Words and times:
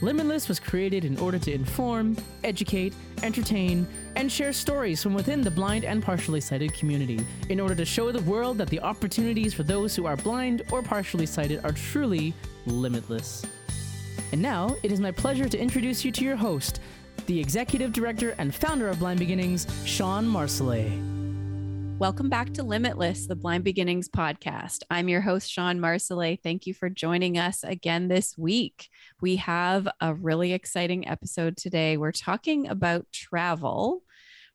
Limitless 0.00 0.46
was 0.48 0.60
created 0.60 1.04
in 1.04 1.18
order 1.18 1.38
to 1.40 1.52
inform, 1.52 2.16
educate, 2.44 2.94
entertain, 3.24 3.86
and 4.14 4.30
share 4.30 4.52
stories 4.52 5.02
from 5.02 5.12
within 5.12 5.40
the 5.40 5.50
blind 5.50 5.84
and 5.84 6.02
partially 6.02 6.40
sighted 6.40 6.72
community 6.72 7.24
in 7.48 7.58
order 7.58 7.74
to 7.74 7.84
show 7.84 8.12
the 8.12 8.22
world 8.22 8.58
that 8.58 8.68
the 8.68 8.80
opportunities 8.80 9.52
for 9.52 9.64
those 9.64 9.96
who 9.96 10.06
are 10.06 10.16
blind 10.16 10.62
or 10.70 10.82
partially 10.82 11.26
sighted 11.26 11.64
are 11.64 11.72
truly 11.72 12.32
limitless. 12.64 13.44
And 14.30 14.40
now, 14.40 14.76
it 14.84 14.92
is 14.92 15.00
my 15.00 15.10
pleasure 15.10 15.48
to 15.48 15.58
introduce 15.58 16.04
you 16.04 16.12
to 16.12 16.24
your 16.24 16.36
host, 16.36 16.80
the 17.26 17.40
executive 17.40 17.92
director 17.92 18.34
and 18.38 18.54
founder 18.54 18.88
of 18.88 19.00
Blind 19.00 19.18
Beginnings, 19.18 19.66
Sean 19.84 20.28
Marcellet. 20.28 21.07
Welcome 21.98 22.28
back 22.28 22.54
to 22.54 22.62
Limitless, 22.62 23.26
the 23.26 23.34
Blind 23.34 23.64
Beginnings 23.64 24.08
podcast. 24.08 24.84
I'm 24.88 25.08
your 25.08 25.20
host, 25.20 25.50
Sean 25.50 25.80
Marcellet. 25.80 26.38
Thank 26.44 26.64
you 26.64 26.72
for 26.72 26.88
joining 26.88 27.38
us 27.38 27.64
again 27.64 28.06
this 28.06 28.38
week. 28.38 28.88
We 29.20 29.34
have 29.36 29.88
a 30.00 30.14
really 30.14 30.52
exciting 30.52 31.08
episode 31.08 31.56
today. 31.56 31.96
We're 31.96 32.12
talking 32.12 32.68
about 32.68 33.10
travel 33.12 34.04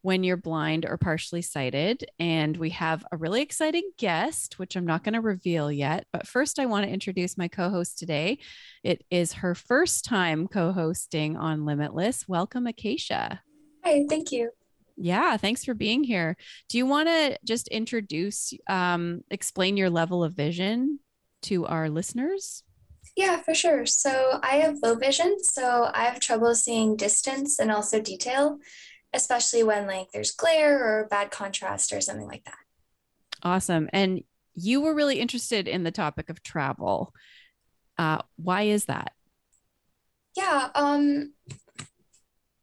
when 0.03 0.23
you're 0.23 0.37
blind 0.37 0.85
or 0.85 0.97
partially 0.97 1.41
sighted. 1.41 2.05
And 2.17 2.55
we 2.55 2.69
have 2.69 3.05
a 3.11 3.17
really 3.17 3.41
exciting 3.41 3.91
guest, 3.97 4.57
which 4.57 4.77
I'm 4.77 4.85
not 4.85 5.03
going 5.03 5.15
to 5.15 5.21
reveal 5.21 5.69
yet. 5.69 6.07
But 6.13 6.25
first, 6.25 6.59
I 6.59 6.65
want 6.65 6.85
to 6.85 6.93
introduce 6.93 7.37
my 7.37 7.49
co 7.49 7.69
host 7.69 7.99
today. 7.99 8.37
It 8.85 9.03
is 9.11 9.33
her 9.33 9.53
first 9.53 10.05
time 10.05 10.47
co 10.47 10.71
hosting 10.71 11.35
on 11.35 11.65
Limitless. 11.65 12.25
Welcome, 12.25 12.67
Acacia. 12.67 13.41
Hi, 13.83 14.05
thank 14.07 14.31
you. 14.31 14.51
Yeah, 14.95 15.37
thanks 15.37 15.65
for 15.65 15.73
being 15.73 16.03
here. 16.03 16.37
Do 16.69 16.77
you 16.77 16.85
want 16.85 17.07
to 17.07 17.37
just 17.43 17.67
introduce, 17.69 18.53
um, 18.69 19.21
explain 19.31 19.75
your 19.75 19.89
level 19.89 20.23
of 20.23 20.33
vision 20.33 20.99
to 21.43 21.65
our 21.65 21.89
listeners? 21.89 22.63
Yeah, 23.15 23.41
for 23.41 23.53
sure. 23.53 23.85
So 23.85 24.39
I 24.41 24.57
have 24.57 24.77
low 24.81 24.95
vision, 24.95 25.43
so 25.43 25.89
I 25.93 26.05
have 26.05 26.19
trouble 26.19 26.55
seeing 26.55 26.95
distance 26.95 27.59
and 27.59 27.71
also 27.71 28.01
detail, 28.01 28.59
especially 29.13 29.63
when 29.63 29.87
like 29.87 30.07
there's 30.11 30.31
glare 30.31 30.79
or 30.83 31.07
bad 31.07 31.31
contrast 31.31 31.93
or 31.93 32.01
something 32.01 32.27
like 32.27 32.43
that. 32.45 32.57
Awesome. 33.43 33.89
And 33.93 34.23
you 34.55 34.81
were 34.81 34.95
really 34.95 35.19
interested 35.19 35.67
in 35.67 35.83
the 35.83 35.91
topic 35.91 36.29
of 36.29 36.41
travel. 36.43 37.13
Uh, 37.97 38.19
why 38.35 38.63
is 38.63 38.85
that? 38.85 39.11
Yeah, 40.35 40.69
um, 40.73 41.33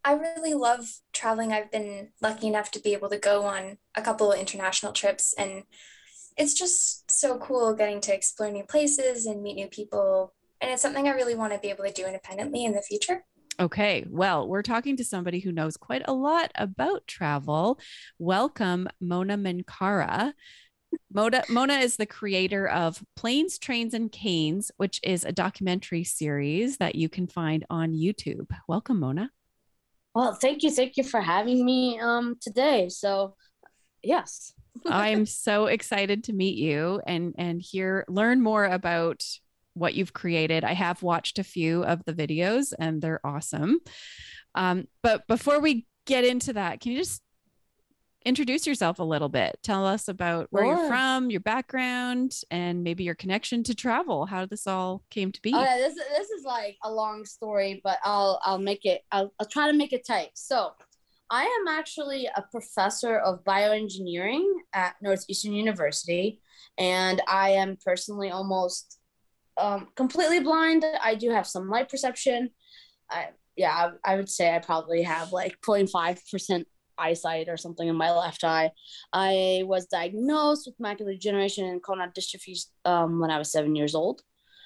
I 0.05 0.15
really 0.15 0.55
love 0.55 0.87
traveling. 1.13 1.53
I've 1.53 1.71
been 1.71 2.11
lucky 2.23 2.47
enough 2.47 2.71
to 2.73 2.81
be 2.81 2.95
able 2.95 3.11
to 3.11 3.19
go 3.19 3.45
on 3.45 3.79
a 3.95 4.03
couple 4.03 4.33
of 4.33 4.39
international 4.39 4.93
trips, 4.93 5.35
and 5.37 5.65
it's 6.39 6.55
just 6.55 7.11
so 7.11 7.39
cool 7.39 7.75
getting 7.75 8.01
to 8.03 8.15
explore 8.15 8.51
new 8.51 8.65
places 8.65 9.27
and 9.27 9.43
meet 9.43 9.57
new 9.57 9.67
people. 9.67 10.33
And 10.61 10.71
it's 10.71 10.83
something 10.83 11.07
I 11.07 11.13
really 11.13 11.35
want 11.35 11.53
to 11.53 11.59
be 11.59 11.69
able 11.69 11.85
to 11.85 11.93
do 11.93 12.07
independently 12.07 12.65
in 12.65 12.73
the 12.73 12.83
future. 12.83 13.25
Okay, 13.59 14.07
well, 14.09 14.49
we're 14.49 14.63
talking 14.63 14.97
to 14.97 15.05
somebody 15.05 15.39
who 15.39 15.53
knows 15.53 15.77
quite 15.77 16.03
a 16.07 16.15
lot 16.15 16.51
about 16.55 17.07
travel. 17.07 17.79
Welcome, 18.19 18.89
Mona 19.03 19.37
Minkara. 19.37 20.33
Mona, 21.13 21.43
Mona 21.51 21.75
is 21.75 21.97
the 21.97 22.07
creator 22.07 22.67
of 22.67 23.05
Planes, 23.17 23.59
Trains, 23.59 23.93
and 23.93 24.11
Canes, 24.11 24.71
which 24.79 24.99
is 25.03 25.27
a 25.27 25.33
documentary 25.33 26.05
series 26.05 26.79
that 26.79 26.95
you 26.95 27.11
can 27.11 27.27
find 27.27 27.67
on 27.69 27.93
YouTube. 27.93 28.47
Welcome, 28.67 29.01
Mona. 29.01 29.31
Well, 30.21 30.35
thank 30.35 30.63
you, 30.63 30.71
thank 30.71 30.99
you 30.99 31.03
for 31.03 31.23
having 31.23 31.65
me 31.65 31.99
um 31.99 32.37
today. 32.43 32.91
So, 32.91 33.37
yes. 34.03 34.53
I'm 34.87 35.25
so 35.25 35.65
excited 35.65 36.25
to 36.25 36.35
meet 36.35 36.59
you 36.59 37.01
and 37.07 37.35
and 37.39 37.63
hear 37.63 38.05
learn 38.07 38.43
more 38.43 38.67
about 38.67 39.25
what 39.73 39.95
you've 39.95 40.13
created. 40.13 40.63
I 40.63 40.75
have 40.75 41.03
watched 41.03 41.39
a 41.39 41.43
few 41.43 41.85
of 41.85 42.05
the 42.05 42.13
videos 42.13 42.75
and 42.79 43.01
they're 43.01 43.25
awesome. 43.25 43.79
Um, 44.55 44.89
but 45.03 45.27
before 45.27 45.59
we 45.59 45.87
get 46.05 46.27
into 46.27 46.53
that, 46.53 46.81
can 46.81 46.93
you 46.93 46.99
just 46.99 47.23
introduce 48.25 48.67
yourself 48.67 48.99
a 48.99 49.05
little 49.05 49.29
bit? 49.29 49.59
Tell 49.63 49.87
us 49.87 50.09
about 50.09 50.49
where 50.51 50.65
sure. 50.65 50.77
you're 50.77 50.89
from, 50.89 51.31
your 51.31 51.41
background, 51.41 52.41
and 52.51 52.83
maybe 52.83 53.05
your 53.05 53.15
connection 53.15 53.63
to 53.65 53.75
travel. 53.75 54.27
How 54.27 54.47
this 54.47 54.67
all 54.67 55.03
came 55.11 55.33
to 55.33 55.43
be. 55.43 55.55
Okay, 55.55 55.79
this 55.79 55.95
this 55.95 56.31
is 56.31 56.45
like 56.45 56.77
a 56.85 56.91
long 56.91 57.25
story, 57.25 57.81
but 57.83 57.99
I'll 58.05 58.41
I'll 58.45 58.59
make 58.59 58.85
it. 58.85 59.03
I'll, 59.13 59.33
I'll 59.39 59.47
try 59.47 59.71
to 59.71 59.77
make 59.77 59.93
it 59.93 60.07
tight. 60.07 60.31
So. 60.35 60.73
I 61.33 61.45
am 61.45 61.69
actually 61.69 62.27
a 62.27 62.43
professor 62.51 63.17
of 63.17 63.45
bioengineering 63.45 64.43
at 64.73 64.97
Northeastern 65.01 65.53
University, 65.53 66.41
and 66.77 67.23
I 67.29 67.51
am 67.51 67.79
personally 67.85 68.31
almost 68.31 68.99
um, 69.57 69.87
completely 69.95 70.41
blind. 70.41 70.85
I 71.01 71.15
do 71.15 71.31
have 71.31 71.47
some 71.47 71.69
light 71.69 71.89
perception. 71.89 72.51
I, 73.11 73.29
yeah, 73.57 73.91
I, 74.05 74.13
I 74.13 74.17
would 74.17 74.29
say 74.29 74.55
I 74.55 74.59
probably 74.59 75.03
have 75.03 75.33
like 75.33 75.61
0.5% 75.61 76.65
eyesight 77.01 77.49
or 77.49 77.57
something 77.57 77.89
in 77.89 77.97
my 77.97 78.13
left 78.13 78.45
eye. 78.45 78.71
I 79.13 79.63
was 79.65 79.87
diagnosed 79.87 80.67
with 80.67 80.79
macular 80.79 81.13
degeneration 81.13 81.65
and 81.65 81.83
cone-rod 81.83 82.15
dystrophy 82.15 82.59
um, 82.85 83.21
when 83.21 83.31
I 83.31 83.39
was 83.39 83.51
seven 83.51 83.75
years 83.75 83.95
old. 83.95 84.23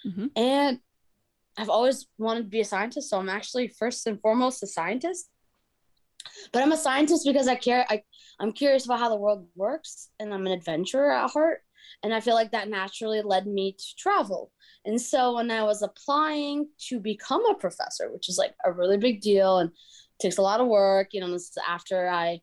Mm-hmm. 0.07 0.27
And 0.37 0.79
I've 1.57 1.71
always 1.71 2.07
wanted 2.19 2.43
to 2.43 2.49
be 2.49 2.61
a 2.61 2.65
scientist. 2.65 3.11
So 3.11 3.19
I'm 3.19 3.29
actually 3.29 3.69
first 3.69 4.07
and 4.07 4.21
foremost 4.21 4.63
a 4.63 4.67
scientist. 4.67 5.31
But 6.53 6.63
I'm 6.63 6.73
a 6.73 6.77
scientist 6.77 7.25
because 7.25 7.49
I 7.49 7.55
care. 7.55 7.87
I, 7.89 8.03
I'm 8.41 8.53
curious 8.53 8.87
about 8.87 8.99
how 8.99 9.09
the 9.09 9.17
world 9.17 9.47
works 9.55 10.11
and 10.19 10.33
I'm 10.33 10.47
an 10.47 10.53
adventurer 10.53 11.13
at 11.13 11.31
heart. 11.31 11.61
And 12.03 12.13
I 12.13 12.21
feel 12.21 12.35
like 12.35 12.53
that 12.53 12.69
naturally 12.69 13.23
led 13.23 13.47
me 13.47 13.73
to 13.73 13.85
travel. 13.97 14.51
And 14.85 15.01
so 15.01 15.35
when 15.37 15.51
I 15.51 15.63
was 15.63 15.83
applying 15.83 16.69
to 16.89 16.99
become 16.99 17.45
a 17.47 17.55
professor, 17.55 18.11
which 18.13 18.29
is 18.29 18.39
like 18.39 18.55
a 18.65 18.73
really 18.73 18.99
big 18.99 19.21
deal 19.21 19.59
and 19.59 19.71
takes 20.21 20.39
a 20.39 20.43
lot 20.43 20.61
of 20.61 20.67
work. 20.67 21.09
You 21.13 21.21
know, 21.21 21.31
this 21.31 21.51
is 21.51 21.59
after 21.67 22.09
I, 22.09 22.41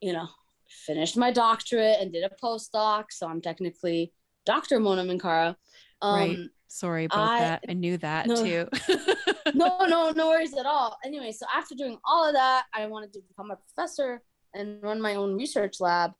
you 0.00 0.12
know, 0.12 0.28
finished 0.68 1.16
my 1.16 1.30
doctorate 1.30 1.98
and 2.00 2.12
did 2.12 2.24
a 2.24 2.30
postdoc. 2.42 3.04
So 3.10 3.28
I'm 3.28 3.40
technically 3.40 4.12
Dr. 4.46 4.80
Mona 4.80 5.02
Minkara. 5.02 5.56
Um, 6.02 6.14
right. 6.14 6.38
Sorry 6.68 7.04
about 7.04 7.30
I, 7.30 7.38
that. 7.40 7.64
I 7.68 7.72
knew 7.72 7.96
that 7.98 8.26
no, 8.26 8.34
too. 8.34 8.68
no, 9.54 9.84
no, 9.86 10.10
no 10.16 10.28
worries 10.28 10.56
at 10.56 10.66
all. 10.66 10.98
Anyway, 11.04 11.32
so 11.32 11.46
after 11.54 11.74
doing 11.74 11.98
all 12.04 12.26
of 12.26 12.34
that, 12.34 12.64
I 12.74 12.86
wanted 12.86 13.12
to 13.12 13.20
become 13.28 13.50
a 13.50 13.56
professor 13.56 14.22
and 14.54 14.82
run 14.82 15.00
my 15.00 15.14
own 15.14 15.36
research 15.36 15.80
lab. 15.80 16.12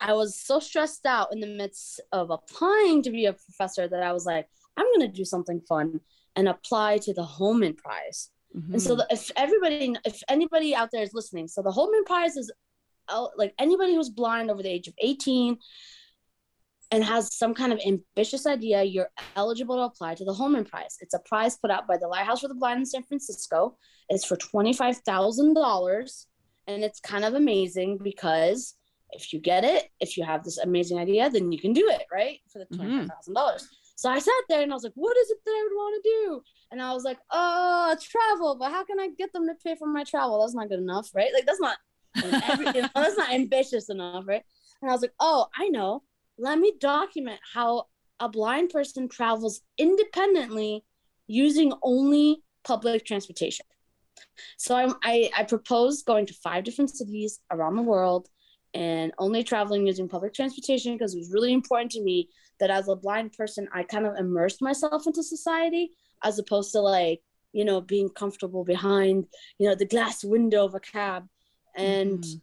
I 0.00 0.12
was 0.12 0.38
so 0.38 0.58
stressed 0.60 1.06
out 1.06 1.32
in 1.32 1.40
the 1.40 1.46
midst 1.46 2.00
of 2.12 2.30
applying 2.30 3.02
to 3.02 3.10
be 3.10 3.26
a 3.26 3.32
professor 3.32 3.88
that 3.88 4.02
I 4.02 4.12
was 4.12 4.26
like, 4.26 4.46
I'm 4.76 4.86
going 4.86 5.10
to 5.10 5.16
do 5.16 5.24
something 5.24 5.60
fun 5.68 6.00
and 6.34 6.48
apply 6.48 6.98
to 6.98 7.14
the 7.14 7.24
Holman 7.24 7.74
Prize. 7.74 8.30
Mm-hmm. 8.56 8.72
And 8.74 8.82
so 8.82 8.96
the, 8.96 9.06
if 9.10 9.30
everybody, 9.36 9.94
if 10.04 10.22
anybody 10.28 10.74
out 10.74 10.90
there 10.92 11.02
is 11.02 11.12
listening, 11.12 11.48
so 11.48 11.62
the 11.62 11.70
Holman 11.70 12.04
Prize 12.04 12.36
is 12.36 12.52
like 13.36 13.54
anybody 13.58 13.94
who's 13.94 14.10
blind 14.10 14.50
over 14.50 14.62
the 14.62 14.70
age 14.70 14.88
of 14.88 14.94
18 14.98 15.58
and 16.92 17.04
has 17.04 17.34
some 17.34 17.54
kind 17.54 17.72
of 17.72 17.80
ambitious 17.86 18.46
idea, 18.46 18.82
you're 18.82 19.10
eligible 19.34 19.76
to 19.76 19.82
apply 19.82 20.14
to 20.14 20.24
the 20.24 20.32
Holman 20.32 20.64
Prize. 20.64 20.96
It's 21.00 21.14
a 21.14 21.18
prize 21.20 21.56
put 21.56 21.70
out 21.70 21.86
by 21.86 21.96
the 21.96 22.08
Lighthouse 22.08 22.40
for 22.40 22.48
the 22.48 22.54
Blind 22.54 22.80
in 22.80 22.86
San 22.86 23.02
Francisco. 23.02 23.76
It's 24.08 24.24
for 24.24 24.36
$25,000. 24.36 26.26
And 26.68 26.82
it's 26.82 27.00
kind 27.00 27.24
of 27.24 27.34
amazing 27.34 27.98
because 28.02 28.74
if 29.10 29.32
you 29.32 29.40
get 29.40 29.64
it, 29.64 29.88
if 30.00 30.16
you 30.16 30.24
have 30.24 30.42
this 30.42 30.58
amazing 30.58 30.98
idea, 30.98 31.30
then 31.30 31.52
you 31.52 31.60
can 31.60 31.72
do 31.72 31.88
it, 31.88 32.02
right? 32.12 32.38
For 32.52 32.58
the 32.58 32.76
$25,000. 32.76 33.08
Mm-hmm. 33.08 33.64
So 33.96 34.10
I 34.10 34.18
sat 34.18 34.32
there 34.48 34.62
and 34.62 34.70
I 34.70 34.74
was 34.74 34.84
like, 34.84 34.92
what 34.94 35.16
is 35.16 35.30
it 35.30 35.38
that 35.44 35.50
I 35.50 35.62
would 35.62 35.74
want 35.74 36.04
to 36.04 36.10
do? 36.10 36.42
And 36.70 36.82
I 36.82 36.92
was 36.92 37.04
like, 37.04 37.18
oh, 37.30 37.96
travel, 38.00 38.56
but 38.60 38.70
how 38.70 38.84
can 38.84 39.00
I 39.00 39.08
get 39.16 39.32
them 39.32 39.46
to 39.46 39.54
pay 39.64 39.74
for 39.74 39.88
my 39.88 40.04
travel? 40.04 40.40
That's 40.40 40.54
not 40.54 40.68
good 40.68 40.80
enough, 40.80 41.10
right? 41.14 41.32
Like 41.32 41.46
that's 41.46 41.60
not 41.60 41.78
every, 42.44 42.66
that's 42.94 43.16
not 43.16 43.32
ambitious 43.32 43.88
enough, 43.88 44.24
right? 44.26 44.42
And 44.82 44.90
I 44.90 44.92
was 44.92 45.02
like, 45.02 45.14
oh, 45.18 45.46
I 45.58 45.68
know. 45.68 46.02
Let 46.38 46.58
me 46.58 46.74
document 46.78 47.40
how 47.54 47.86
a 48.20 48.28
blind 48.28 48.68
person 48.68 49.08
travels 49.08 49.62
independently 49.78 50.84
using 51.26 51.72
only 51.82 52.42
public 52.64 53.06
transportation. 53.06 53.64
So 54.58 54.76
I, 54.76 54.92
I, 55.02 55.30
I 55.38 55.42
proposed 55.44 56.04
going 56.04 56.26
to 56.26 56.34
five 56.34 56.64
different 56.64 56.90
cities 56.90 57.40
around 57.50 57.76
the 57.76 57.82
world 57.82 58.28
and 58.76 59.10
only 59.16 59.42
traveling 59.42 59.86
using 59.86 60.06
public 60.06 60.34
transportation 60.34 60.92
because 60.92 61.14
it 61.14 61.18
was 61.18 61.32
really 61.32 61.54
important 61.54 61.90
to 61.90 62.02
me 62.02 62.28
that 62.60 62.68
as 62.68 62.88
a 62.88 62.94
blind 62.94 63.32
person, 63.32 63.66
I 63.72 63.84
kind 63.84 64.04
of 64.04 64.16
immersed 64.18 64.60
myself 64.60 65.06
into 65.06 65.22
society 65.22 65.92
as 66.22 66.38
opposed 66.38 66.72
to 66.72 66.80
like, 66.80 67.22
you 67.52 67.64
know, 67.64 67.80
being 67.80 68.10
comfortable 68.10 68.64
behind, 68.64 69.24
you 69.58 69.66
know, 69.66 69.74
the 69.74 69.86
glass 69.86 70.22
window 70.22 70.66
of 70.66 70.74
a 70.74 70.80
cab. 70.80 71.26
And 71.74 72.18
mm. 72.18 72.40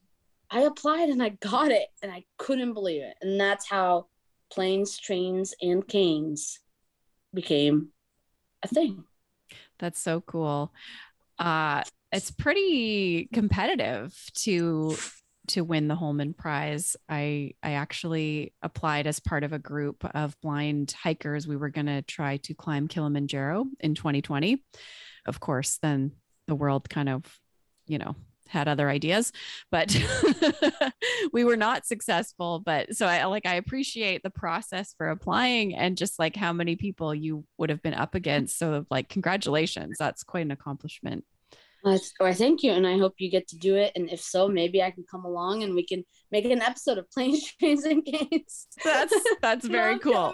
I 0.49 0.61
applied 0.61 1.09
and 1.09 1.21
I 1.21 1.29
got 1.29 1.71
it 1.71 1.89
and 2.01 2.11
I 2.11 2.23
couldn't 2.39 2.73
believe 2.73 3.03
it. 3.03 3.13
And 3.21 3.39
that's 3.39 3.69
how 3.69 4.07
planes, 4.51 4.97
trains, 4.97 5.53
and 5.61 5.87
canes 5.87 6.61
became 7.31 7.89
a 8.63 8.67
thing. 8.67 9.03
That's 9.77 9.99
so 9.99 10.21
cool. 10.21 10.73
Uh, 11.37 11.83
it's 12.11 12.31
pretty 12.31 13.29
competitive 13.31 14.15
to 14.37 14.95
to 15.47 15.61
win 15.61 15.87
the 15.87 15.95
Holman 15.95 16.33
Prize. 16.33 16.95
I 17.09 17.53
I 17.61 17.73
actually 17.73 18.53
applied 18.61 19.07
as 19.07 19.19
part 19.19 19.43
of 19.43 19.53
a 19.53 19.59
group 19.59 20.03
of 20.15 20.39
blind 20.41 20.91
hikers. 20.91 21.47
We 21.47 21.57
were 21.57 21.69
going 21.69 21.87
to 21.87 22.01
try 22.01 22.37
to 22.37 22.53
climb 22.53 22.87
Kilimanjaro 22.87 23.65
in 23.79 23.95
2020. 23.95 24.63
Of 25.25 25.39
course, 25.39 25.79
then 25.81 26.11
the 26.47 26.55
world 26.55 26.89
kind 26.89 27.09
of, 27.09 27.39
you 27.87 27.97
know, 27.97 28.15
had 28.47 28.67
other 28.67 28.89
ideas, 28.89 29.31
but 29.71 29.97
we 31.33 31.43
were 31.43 31.57
not 31.57 31.85
successful. 31.85 32.59
But 32.59 32.95
so 32.95 33.07
I 33.07 33.25
like 33.25 33.45
I 33.45 33.55
appreciate 33.55 34.23
the 34.23 34.29
process 34.29 34.93
for 34.97 35.09
applying 35.09 35.75
and 35.75 35.97
just 35.97 36.19
like 36.19 36.35
how 36.35 36.53
many 36.53 36.75
people 36.75 37.13
you 37.15 37.45
would 37.57 37.69
have 37.69 37.81
been 37.81 37.93
up 37.93 38.15
against. 38.15 38.57
So 38.57 38.85
like 38.89 39.09
congratulations. 39.09 39.97
That's 39.97 40.23
quite 40.23 40.45
an 40.45 40.51
accomplishment. 40.51 41.25
Uh, 41.85 41.97
or 42.21 42.33
thank 42.33 42.63
you, 42.63 42.71
and 42.71 42.87
I 42.87 42.97
hope 42.97 43.15
you 43.17 43.29
get 43.29 43.47
to 43.49 43.57
do 43.57 43.75
it. 43.75 43.91
And 43.95 44.09
if 44.09 44.21
so, 44.21 44.47
maybe 44.47 44.81
I 44.81 44.89
can 44.89 45.03
come 45.09 45.25
along 45.25 45.63
and 45.63 45.75
we 45.75 45.85
can 45.85 46.05
make 46.31 46.45
an 46.45 46.61
episode 46.61 46.97
of 46.97 47.11
Planes, 47.11 47.51
Trains, 47.59 47.83
and 47.83 48.05
Games. 48.05 48.67
That's 48.83 49.13
that's 49.41 49.67
very 49.67 49.99
cool. 49.99 50.33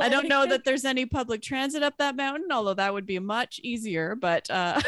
I 0.00 0.08
don't 0.08 0.28
know 0.28 0.44
that 0.46 0.62
there's 0.64 0.84
any 0.84 1.06
public 1.06 1.40
transit 1.40 1.84
up 1.84 1.94
that 1.98 2.16
mountain, 2.16 2.48
although 2.50 2.74
that 2.74 2.92
would 2.92 3.06
be 3.06 3.20
much 3.20 3.60
easier. 3.62 4.16
But 4.16 4.50
uh, 4.50 4.80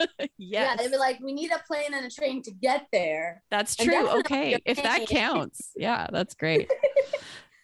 yes. 0.00 0.28
yeah, 0.38 0.76
they'd 0.76 0.90
be 0.90 0.96
like, 0.96 1.20
we 1.20 1.34
need 1.34 1.50
a 1.52 1.62
plane 1.66 1.92
and 1.92 2.06
a 2.06 2.10
train 2.10 2.42
to 2.44 2.50
get 2.50 2.86
there. 2.90 3.42
That's 3.50 3.76
true. 3.76 4.08
Okay, 4.20 4.58
if 4.64 4.82
that 4.82 5.06
counts, 5.08 5.72
yeah, 5.76 6.06
that's 6.10 6.34
great. 6.34 6.70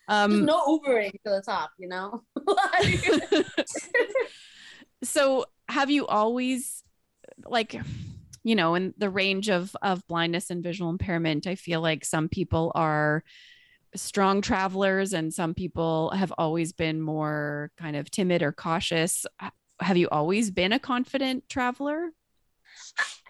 Um, 0.08 0.44
no 0.46 0.78
Ubering 0.78 1.12
to 1.12 1.18
the 1.24 1.42
top, 1.44 1.70
you 1.78 1.88
know. 1.88 2.22
so, 5.02 5.44
have 5.68 5.90
you 5.90 6.06
always 6.06 6.82
like 7.44 7.74
you 8.44 8.54
know 8.54 8.74
in 8.74 8.94
the 8.98 9.10
range 9.10 9.48
of 9.48 9.76
of 9.82 10.06
blindness 10.06 10.50
and 10.50 10.62
visual 10.62 10.90
impairment 10.90 11.46
i 11.46 11.54
feel 11.54 11.80
like 11.80 12.04
some 12.04 12.28
people 12.28 12.72
are 12.74 13.22
strong 13.94 14.40
travelers 14.40 15.12
and 15.12 15.32
some 15.32 15.54
people 15.54 16.10
have 16.10 16.32
always 16.38 16.72
been 16.72 17.00
more 17.00 17.70
kind 17.76 17.96
of 17.96 18.10
timid 18.10 18.42
or 18.42 18.52
cautious. 18.52 19.26
Have 19.80 19.96
you 19.96 20.08
always 20.10 20.50
been 20.50 20.72
a 20.72 20.78
confident 20.78 21.48
traveler? 21.48 22.10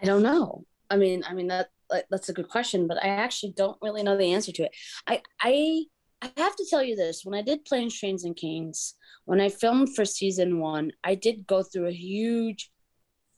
I 0.00 0.06
don't 0.06 0.22
know. 0.22 0.64
I 0.90 0.96
mean 0.96 1.22
i 1.28 1.34
mean 1.34 1.48
that 1.48 1.68
that's 2.10 2.30
a 2.30 2.32
good 2.32 2.48
question 2.48 2.86
but 2.86 3.02
i 3.02 3.08
actually 3.08 3.52
don't 3.52 3.76
really 3.82 4.02
know 4.02 4.16
the 4.16 4.32
answer 4.32 4.52
to 4.52 4.64
it. 4.64 4.74
I 5.06 5.20
i 5.42 5.84
i 6.22 6.30
have 6.36 6.56
to 6.56 6.66
tell 6.68 6.82
you 6.82 6.96
this. 6.96 7.24
When 7.24 7.38
i 7.38 7.42
did 7.42 7.66
planes 7.66 7.98
trains 7.98 8.24
and 8.24 8.34
canes 8.34 8.94
when 9.26 9.40
i 9.40 9.50
filmed 9.50 9.94
for 9.94 10.06
season 10.06 10.60
one 10.60 10.92
i 11.04 11.14
did 11.14 11.46
go 11.46 11.62
through 11.62 11.88
a 11.88 11.92
huge 11.92 12.70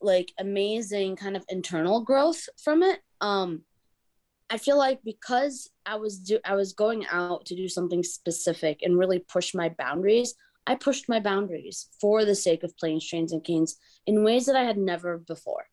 like 0.01 0.33
amazing 0.39 1.17
kind 1.17 1.37
of 1.37 1.45
internal 1.49 2.03
growth 2.03 2.49
from 2.63 2.83
it. 2.83 3.01
Um 3.21 3.63
i 4.51 4.59
feel 4.59 4.77
like 4.77 5.01
because 5.05 5.71
i 5.87 5.97
was 5.97 6.19
do 6.19 6.39
i 6.45 6.55
was 6.55 6.73
going 6.73 7.07
out 7.11 7.47
to 7.47 7.57
do 7.57 7.69
something 7.69 8.03
specific 8.03 8.81
and 8.83 8.99
really 8.99 9.21
push 9.21 9.55
my 9.55 9.69
boundaries 9.79 10.35
i 10.67 10.75
pushed 10.75 11.09
my 11.09 11.21
boundaries 11.21 11.89
for 12.01 12.25
the 12.25 12.35
sake 12.35 12.63
of 12.63 12.77
planes 12.77 13.07
trains 13.09 13.33
and 13.33 13.45
canes 13.45 13.79
in 14.07 14.25
ways 14.25 14.47
that 14.47 14.57
i 14.57 14.65
had 14.65 14.77
never 14.77 15.19
before. 15.19 15.65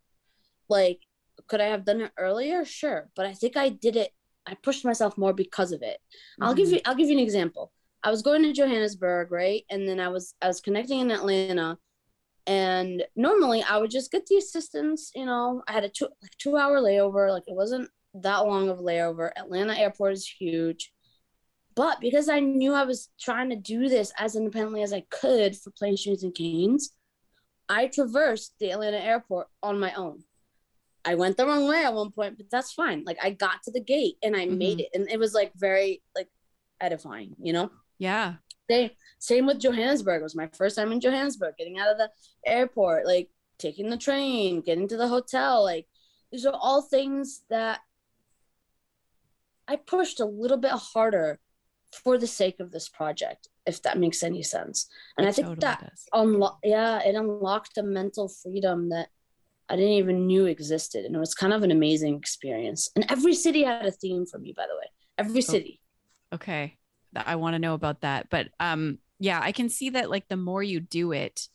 Like 0.70 1.02
could 1.48 1.62
i 1.62 1.66
have 1.68 1.86
done 1.86 2.02
it 2.02 2.12
earlier? 2.18 2.64
Sure 2.64 3.10
but 3.16 3.26
i 3.26 3.34
think 3.34 3.58
i 3.58 3.70
did 3.70 3.96
it 3.96 4.12
i 4.46 4.54
pushed 4.64 4.86
myself 4.86 5.18
more 5.18 5.34
because 5.34 5.72
of 5.72 5.82
it. 5.82 5.98
Mm-hmm. 5.98 6.44
i'll 6.44 6.54
give 6.54 6.68
mm-hmm. 6.68 6.76
you 6.76 6.82
i'll 6.86 6.96
give 6.96 7.10
you 7.10 7.18
an 7.18 7.24
example. 7.24 7.72
I 8.04 8.12
was 8.12 8.22
going 8.22 8.44
to 8.44 8.54
johannesburg 8.54 9.32
right? 9.32 9.64
And 9.70 9.88
then 9.88 10.00
i 10.00 10.08
was 10.08 10.36
i 10.42 10.48
was 10.48 10.62
connecting 10.62 11.00
in 11.00 11.12
atlanta 11.12 11.78
and 12.48 13.04
normally 13.16 13.62
I 13.62 13.78
would 13.78 13.92
just 13.92 14.12
get 14.12 14.26
the 14.26 14.38
assistance. 14.38 15.12
You 15.14 15.26
know, 15.26 15.62
I 15.68 15.74
had 15.74 15.84
a 15.84 15.90
two 15.90 16.08
like 16.22 16.32
two 16.40 16.58
hour 16.58 16.80
layover. 16.80 17.30
Like 17.30 17.44
it 17.48 17.56
wasn't 17.56 17.90
that 18.16 18.40
long 18.40 18.70
of 18.70 18.80
a 18.80 18.84
layover. 18.84 19.32
Atlanta 19.36 19.78
airport 19.78 20.14
is 20.14 20.28
huge. 20.28 20.94
But 21.76 22.00
because 22.00 22.28
I 22.28 22.40
knew 22.40 22.74
I 22.74 22.86
was 22.86 23.10
trying 23.20 23.52
to 23.52 23.56
do 23.56 23.88
this 23.88 24.12
as 24.18 24.36
independently 24.36 24.82
as 24.82 24.94
I 24.94 25.02
could 25.12 25.56
for 25.56 25.70
planes, 25.72 26.04
trains, 26.04 26.24
and 26.24 26.34
canes, 26.34 26.92
I 27.70 27.88
traversed 27.88 28.56
the 28.60 28.72
Atlanta 28.72 28.98
airport 28.98 29.48
on 29.62 29.80
my 29.80 29.94
own. 29.94 30.24
I 31.06 31.16
went 31.16 31.38
the 31.38 31.46
wrong 31.46 31.68
way 31.68 31.84
at 31.84 31.94
one 31.94 32.12
point, 32.12 32.38
but 32.38 32.50
that's 32.50 32.74
fine. 32.74 33.04
Like 33.06 33.20
I 33.22 33.30
got 33.30 33.62
to 33.64 33.72
the 33.72 33.84
gate 33.84 34.16
and 34.24 34.36
I 34.36 34.48
mm-hmm. 34.48 34.58
made 34.58 34.80
it. 34.80 34.90
And 34.94 35.10
it 35.10 35.20
was 35.20 35.34
like 35.34 35.52
very 35.56 36.02
like 36.16 36.30
edifying, 36.82 37.36
you 37.40 37.54
know? 37.54 37.70
Yeah. 38.00 38.36
They 38.70 38.96
same 39.20 39.46
with 39.46 39.60
Johannesburg. 39.60 40.22
It 40.22 40.24
was 40.24 40.36
my 40.36 40.50
first 40.54 40.76
time 40.76 40.92
in 40.92 41.00
Johannesburg, 41.00 41.56
getting 41.58 41.80
out 41.80 41.90
of 41.90 41.98
the 41.98 42.10
airport, 42.46 43.06
like 43.06 43.30
taking 43.58 43.90
the 43.90 43.98
train, 43.98 44.62
getting 44.62 44.88
to 44.88 44.98
the 44.98 45.08
hotel. 45.08 45.64
Like 45.64 45.88
these 46.32 46.46
are 46.46 46.54
all 46.54 46.82
things 46.82 47.42
that 47.50 47.80
I 49.68 49.76
pushed 49.76 50.20
a 50.20 50.26
little 50.26 50.58
bit 50.58 50.72
harder 50.72 51.40
for 51.92 52.18
the 52.18 52.28
sake 52.28 52.60
of 52.60 52.72
this 52.72 52.90
project, 52.90 53.48
if 53.66 53.82
that 53.84 53.98
makes 53.98 54.24
any 54.24 54.44
sense. 54.44 54.88
And 55.18 55.26
it 55.26 55.30
I 55.30 55.34
think 55.34 55.48
totally 55.48 55.62
that 55.62 55.92
unlock 56.14 56.60
yeah, 56.64 57.00
it 57.00 57.16
unlocked 57.16 57.78
a 57.78 57.84
mental 57.84 58.30
freedom 58.30 58.90
that 58.90 59.10
I 59.70 59.76
didn't 59.76 59.94
even 59.94 60.28
knew 60.28 60.46
existed. 60.46 61.06
And 61.06 61.16
it 61.16 61.20
was 61.20 61.34
kind 61.34 61.54
of 61.54 61.64
an 61.64 61.72
amazing 61.72 62.16
experience. 62.16 62.90
And 62.96 63.06
every 63.10 63.34
city 63.34 63.64
had 63.64 63.86
a 63.86 63.92
theme 63.92 64.26
for 64.26 64.38
me, 64.40 64.54
by 64.56 64.66
the 64.68 64.76
way. 64.76 64.90
Every 65.18 65.40
oh, 65.40 65.42
city. 65.42 65.82
Okay. 66.34 66.78
I 67.16 67.36
want 67.36 67.56
to 67.56 67.60
know 67.60 67.74
about 67.74 68.02
that. 68.02 68.30
But 68.30 68.50
um 68.60 69.00
yeah, 69.20 69.40
I 69.42 69.52
can 69.52 69.70
see 69.70 69.92
that 69.92 70.10
like 70.10 70.28
the 70.28 70.38
more 70.38 70.62
you 70.62 70.80
do 70.80 71.12
it, 71.12 71.48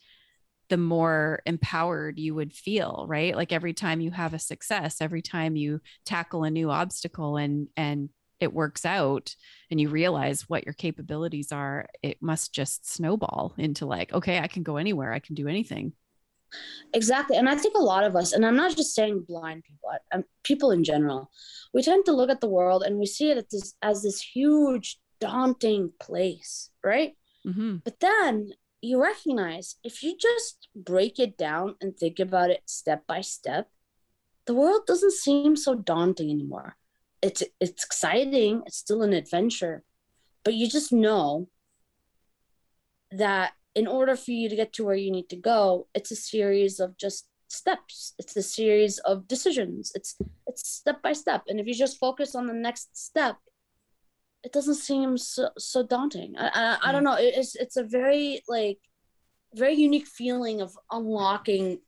the 0.69 0.77
more 0.77 1.43
empowered 1.47 2.19
you 2.19 2.35
would 2.35 2.53
feel, 2.53 3.05
right? 3.09 3.37
Like 3.37 3.53
every 3.53 3.75
time 3.75 4.01
you 4.01 4.11
have 4.11 4.35
a 4.35 4.39
success, 4.39 5.01
every 5.01 5.23
time 5.23 5.55
you 5.55 5.81
tackle 6.05 6.45
a 6.45 6.51
new 6.51 6.71
obstacle 6.71 7.37
and 7.37 7.69
and 7.77 8.09
it 8.41 8.53
works 8.53 8.85
out 8.85 9.37
and 9.71 9.81
you 9.81 9.89
realize 9.89 10.49
what 10.49 10.65
your 10.65 10.73
capabilities 10.75 11.53
are, 11.53 11.87
it 12.03 12.21
must 12.21 12.53
just 12.53 12.91
snowball 12.91 13.55
into 13.57 13.87
like, 13.87 14.13
okay, 14.13 14.41
I 14.41 14.49
can 14.49 14.65
go 14.65 14.79
anywhere, 14.79 15.13
I 15.13 15.21
can 15.21 15.37
do 15.37 15.47
anything. 15.47 15.93
Exactly. 16.93 17.37
And 17.37 17.49
I 17.49 17.57
think 17.57 17.77
a 17.77 17.83
lot 17.83 18.05
of 18.05 18.17
us, 18.17 18.33
and 18.33 18.45
I'm 18.45 18.57
not 18.57 18.77
just 18.77 18.95
saying 18.95 19.25
blind 19.29 19.65
people, 19.65 19.91
I'm, 20.13 20.25
people 20.43 20.73
in 20.73 20.85
general, 20.85 21.31
we 21.73 21.83
tend 21.83 22.05
to 22.07 22.13
look 22.13 22.31
at 22.31 22.41
the 22.41 22.49
world 22.49 22.83
and 22.83 22.99
we 22.99 23.07
see 23.07 23.31
it 23.31 23.39
as 23.39 23.47
this, 23.51 23.75
as 23.81 24.03
this 24.03 24.21
huge, 24.21 24.99
daunting 25.23 25.93
place, 26.01 26.71
right? 26.83 27.13
Mm-hmm. 27.47 27.77
But 27.85 28.01
then 28.01 28.51
you 28.81 29.01
recognize 29.01 29.77
if 29.85 30.03
you 30.03 30.17
just 30.19 30.67
break 30.75 31.21
it 31.21 31.39
down 31.39 31.77
and 31.81 31.97
think 31.97 32.19
about 32.19 32.51
it 32.51 32.63
step 32.67 33.07
by 33.07 33.21
step, 33.21 33.71
the 34.47 34.55
world 34.55 34.83
doesn't 34.87 35.13
seem 35.13 35.55
so 35.55 35.77
daunting 35.77 36.29
anymore. 36.29 36.77
It's 37.23 37.45
it's 37.61 37.85
exciting, 37.85 38.63
it's 38.67 38.79
still 38.79 39.03
an 39.03 39.13
adventure, 39.13 39.85
but 40.43 40.55
you 40.55 40.69
just 40.69 40.93
know 40.93 41.49
that 43.13 43.53
in 43.77 43.87
order 43.87 44.17
for 44.17 44.33
you 44.33 44.49
to 44.49 44.57
get 44.57 44.73
to 44.73 44.85
where 44.85 44.97
you 44.97 45.13
need 45.13 45.29
to 45.29 45.37
go, 45.37 45.87
it's 45.95 46.11
a 46.11 46.17
series 46.17 46.81
of 46.81 46.97
just 46.97 47.29
steps. 47.47 48.15
It's 48.19 48.37
a 48.37 48.43
series 48.43 48.99
of 48.99 49.29
decisions. 49.29 49.93
It's 49.95 50.17
it's 50.49 50.69
step 50.69 51.01
by 51.01 51.13
step. 51.13 51.43
And 51.47 51.61
if 51.61 51.67
you 51.69 51.75
just 51.75 52.01
focus 52.01 52.35
on 52.35 52.49
the 52.49 52.59
next 52.69 52.97
step, 52.97 53.37
it 54.45 54.53
doesn't 54.53 54.75
seem 54.77 55.17
so 55.19 55.51
so 55.59 55.87
daunting. 55.87 56.35
I 56.39 56.49
I, 56.49 56.89
I 56.89 56.93
don't 56.93 57.03
mm. 57.03 57.07
know. 57.07 57.17
It's 57.19 57.55
it's 57.57 57.77
a 57.77 57.85
very 57.85 58.43
like 58.49 58.79
very 59.55 59.75
unique 59.75 60.07
feeling 60.07 60.61
of 60.61 60.77
unlocking 60.91 61.81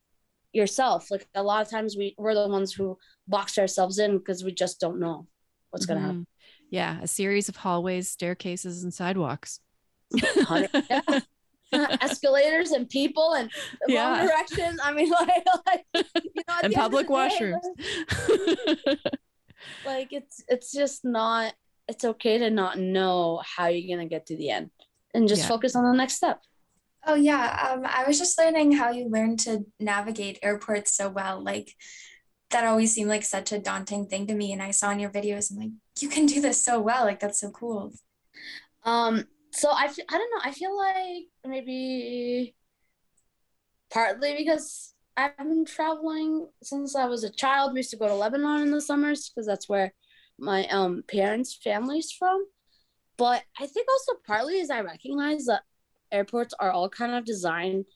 yourself. 0.53 1.11
Like 1.11 1.27
a 1.35 1.43
lot 1.43 1.63
of 1.63 1.71
times 1.71 1.97
we 1.97 2.15
we're 2.19 2.35
the 2.35 2.49
ones 2.49 2.73
who 2.73 2.99
box 3.27 3.59
ourselves 3.59 3.99
in 3.99 4.19
because 4.19 4.45
we 4.45 4.53
just 4.53 4.81
don't 4.81 5.01
know 5.01 5.27
what's 5.71 5.87
mm-hmm. 5.87 5.95
gonna 5.95 6.07
happen. 6.07 6.27
Yeah, 6.71 6.99
a 7.03 7.09
series 7.09 7.49
of 7.49 7.57
hallways, 7.57 8.11
staircases, 8.11 8.83
and 8.83 8.93
sidewalks. 8.93 9.61
yeah. 10.13 11.21
escalators 12.01 12.71
and 12.71 12.89
people 12.89 13.35
and 13.35 13.51
yeah. 13.89 14.19
wrong 14.19 14.27
directions. 14.29 14.81
I 14.83 14.93
mean, 14.93 15.11
like, 15.21 15.45
like 15.67 15.85
you 15.95 16.43
know, 16.49 16.55
and 16.63 16.73
public 16.73 17.09
washrooms. 17.09 17.63
like 19.85 20.13
it's 20.13 20.45
it's 20.49 20.73
just 20.73 21.05
not 21.05 21.55
it's 21.89 22.05
okay 22.05 22.39
to 22.39 22.51
not 22.51 22.79
know 22.79 23.43
how 23.45 23.69
you're 23.69 23.97
going 23.97 24.07
to 24.07 24.13
get 24.13 24.27
to 24.27 24.37
the 24.37 24.51
end 24.51 24.71
and 25.15 25.29
just 25.29 25.43
yeah. 25.43 25.49
focus 25.49 25.77
on 25.77 25.85
the 25.85 25.93
next 25.93 26.15
step. 26.15 26.41
Oh 27.07 27.15
yeah, 27.15 27.71
um, 27.71 27.85
I 27.87 28.05
was 28.07 28.19
just 28.19 28.39
learning 28.39 28.73
how 28.73 28.91
you 28.91 29.09
learn 29.09 29.37
to 29.39 29.65
navigate 29.79 30.39
airports 30.43 30.97
so 30.97 31.11
well. 31.11 31.43
Like 31.43 31.75
that 32.51 32.65
always 32.65 32.95
seemed 32.95 33.11
like 33.11 33.25
such 33.25 33.53
a 33.53 33.59
daunting 33.59 34.07
thing 34.07 34.27
to 34.29 34.35
me, 34.35 34.53
and 34.53 34.63
I 34.63 34.71
saw 34.71 34.91
in 34.91 35.01
your 35.01 35.11
videos, 35.11 35.53
I'm 35.53 35.59
like 35.59 35.71
you 36.01 36.09
can 36.09 36.27
do 36.27 36.41
this 36.41 36.65
so 36.65 36.81
well. 36.81 37.05
Like 37.05 37.21
that's 37.21 37.41
so 37.41 37.51
cool. 37.51 37.93
Um. 38.85 39.25
So 39.53 39.71
I 39.71 39.85
f- 39.85 39.99
I 40.09 40.19
don't 40.19 40.31
know. 40.31 40.51
I 40.51 40.53
feel 40.53 40.77
like 40.77 41.27
maybe 41.47 42.55
partly 43.91 44.37
because 44.39 44.95
I've 45.17 45.37
been 45.37 45.65
traveling 45.65 46.49
since 46.63 46.97
I 46.97 47.05
was 47.05 47.23
a 47.23 47.31
child. 47.31 47.73
We 47.73 47.81
used 47.81 47.91
to 47.91 47.97
go 47.97 48.09
to 48.09 48.15
Lebanon 48.15 48.63
in 48.63 48.71
the 48.71 48.81
summers 48.81 49.29
because 49.29 49.47
that's 49.47 49.69
where 49.69 49.93
my 50.39 50.67
um 50.69 51.05
parents' 51.09 51.55
families 51.55 52.13
from. 52.13 52.47
But 53.17 53.45
I 53.61 53.67
think 53.67 53.89
also 53.91 54.15
partly 54.27 54.59
is 54.61 54.71
I 54.71 54.81
recognize 54.81 55.47
that 55.47 55.63
airports 56.13 56.55
are 56.61 56.71
all 56.73 56.89
kind 56.89 57.15
of 57.15 57.25
designed 57.25 57.87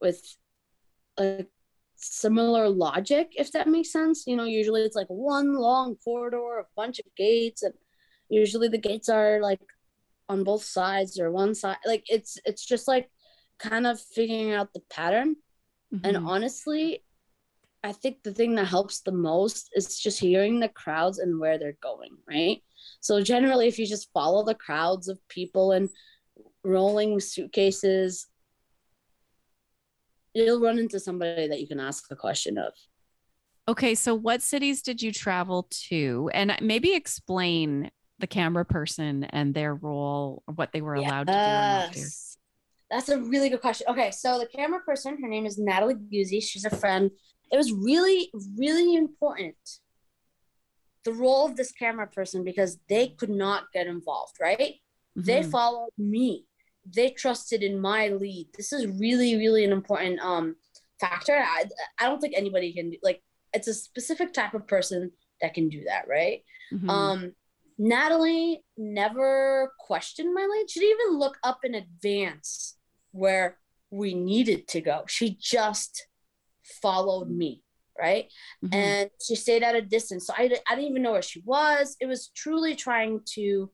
with 0.00 0.22
a 1.18 1.44
similar 1.96 2.68
logic, 2.68 3.32
if 3.36 3.52
that 3.52 3.68
makes 3.68 3.92
sense. 3.92 4.24
You 4.26 4.36
know, 4.36 4.44
usually 4.44 4.82
it's 4.82 4.96
like 4.96 5.08
one 5.08 5.54
long 5.54 5.96
corridor, 5.96 6.58
a 6.60 6.66
bunch 6.76 6.98
of 6.98 7.06
gates, 7.16 7.62
and 7.62 7.74
usually 8.28 8.68
the 8.68 8.78
gates 8.78 9.08
are 9.08 9.40
like 9.40 9.60
on 10.28 10.44
both 10.44 10.64
sides 10.64 11.18
or 11.20 11.30
one 11.30 11.54
side. 11.54 11.78
Like 11.86 12.04
it's 12.08 12.38
it's 12.44 12.64
just 12.64 12.88
like 12.88 13.10
kind 13.58 13.86
of 13.86 14.00
figuring 14.00 14.52
out 14.52 14.72
the 14.72 14.82
pattern. 14.90 15.36
And 16.04 16.16
Mhm. 16.16 16.28
honestly, 16.28 17.04
I 17.84 17.92
think 17.92 18.22
the 18.22 18.34
thing 18.34 18.56
that 18.56 18.66
helps 18.66 19.00
the 19.00 19.12
most 19.12 19.70
is 19.74 19.98
just 19.98 20.18
hearing 20.18 20.58
the 20.58 20.68
crowds 20.68 21.18
and 21.18 21.38
where 21.38 21.58
they're 21.58 21.78
going, 21.80 22.16
right? 22.28 22.62
So 23.00 23.22
generally, 23.22 23.68
if 23.68 23.78
you 23.78 23.86
just 23.86 24.10
follow 24.12 24.44
the 24.44 24.54
crowds 24.54 25.08
of 25.08 25.18
people 25.28 25.72
and 25.72 25.88
rolling 26.64 27.20
suitcases, 27.20 28.26
you'll 30.34 30.60
run 30.60 30.78
into 30.78 30.98
somebody 30.98 31.48
that 31.48 31.60
you 31.60 31.68
can 31.68 31.80
ask 31.80 32.04
a 32.10 32.16
question 32.16 32.58
of. 32.58 32.72
Okay, 33.68 33.94
so 33.94 34.14
what 34.14 34.42
cities 34.42 34.82
did 34.82 35.02
you 35.02 35.12
travel 35.12 35.68
to? 35.88 36.30
And 36.32 36.56
maybe 36.60 36.94
explain 36.94 37.90
the 38.18 38.26
camera 38.26 38.64
person 38.64 39.24
and 39.24 39.54
their 39.54 39.74
role, 39.74 40.42
what 40.54 40.72
they 40.72 40.80
were 40.80 40.94
allowed 40.94 41.26
to 41.28 41.32
do 41.32 42.00
That's 42.90 43.08
a 43.10 43.18
really 43.18 43.50
good 43.50 43.60
question. 43.60 43.86
Okay, 43.90 44.10
so 44.10 44.38
the 44.38 44.46
camera 44.46 44.80
person, 44.80 45.20
her 45.20 45.28
name 45.28 45.46
is 45.46 45.58
Natalie 45.58 45.94
Guzzi. 45.94 46.42
She's 46.42 46.64
a 46.64 46.74
friend. 46.74 47.10
It 47.50 47.56
was 47.56 47.72
really, 47.72 48.30
really 48.56 48.94
important 48.94 49.56
the 51.04 51.12
role 51.12 51.46
of 51.46 51.56
this 51.56 51.72
camera 51.72 52.06
person 52.06 52.44
because 52.44 52.78
they 52.88 53.08
could 53.08 53.30
not 53.30 53.72
get 53.72 53.86
involved, 53.86 54.34
right? 54.40 54.74
They 55.16 55.40
Mhm. 55.40 55.50
followed 55.50 55.92
me. 55.96 56.46
They 56.84 57.10
trusted 57.10 57.62
in 57.62 57.80
my 57.80 58.08
lead. 58.08 58.52
This 58.54 58.72
is 58.72 58.86
really, 58.86 59.36
really 59.36 59.64
an 59.64 59.72
important 59.72 60.20
um 60.20 60.56
factor. 61.00 61.36
I, 61.36 61.64
I 61.98 62.08
don't 62.08 62.20
think 62.20 62.34
anybody 62.36 62.72
can 62.72 62.90
do 62.90 62.98
like 63.02 63.22
it's 63.54 63.68
a 63.68 63.74
specific 63.74 64.32
type 64.32 64.52
of 64.54 64.66
person 64.66 65.12
that 65.40 65.54
can 65.54 65.68
do 65.68 65.84
that, 65.84 66.06
right? 66.08 66.44
Mhm. 66.72 66.90
Um, 66.90 67.34
Natalie 67.78 68.64
never 68.76 69.72
questioned 69.78 70.34
my 70.34 70.44
lead. 70.44 70.68
She 70.68 70.80
didn't 70.80 71.00
even 71.00 71.18
look 71.18 71.38
up 71.44 71.64
in 71.64 71.74
advance 71.76 72.76
where 73.12 73.58
we 73.90 74.12
needed 74.14 74.66
to 74.68 74.80
go. 74.80 75.04
She 75.06 75.36
just 75.40 76.07
followed 76.82 77.30
me, 77.30 77.62
right? 77.98 78.30
Mhm. 78.64 78.74
And 78.74 79.10
she 79.24 79.34
stayed 79.34 79.62
at 79.62 79.74
a 79.74 79.82
distance. 79.82 80.26
So 80.26 80.34
I, 80.36 80.50
I 80.68 80.74
didn't 80.74 80.90
even 80.90 81.02
know 81.02 81.12
where 81.12 81.22
she 81.22 81.40
was. 81.44 81.96
It 82.00 82.06
was 82.06 82.28
truly 82.28 82.74
trying 82.74 83.20
to 83.34 83.70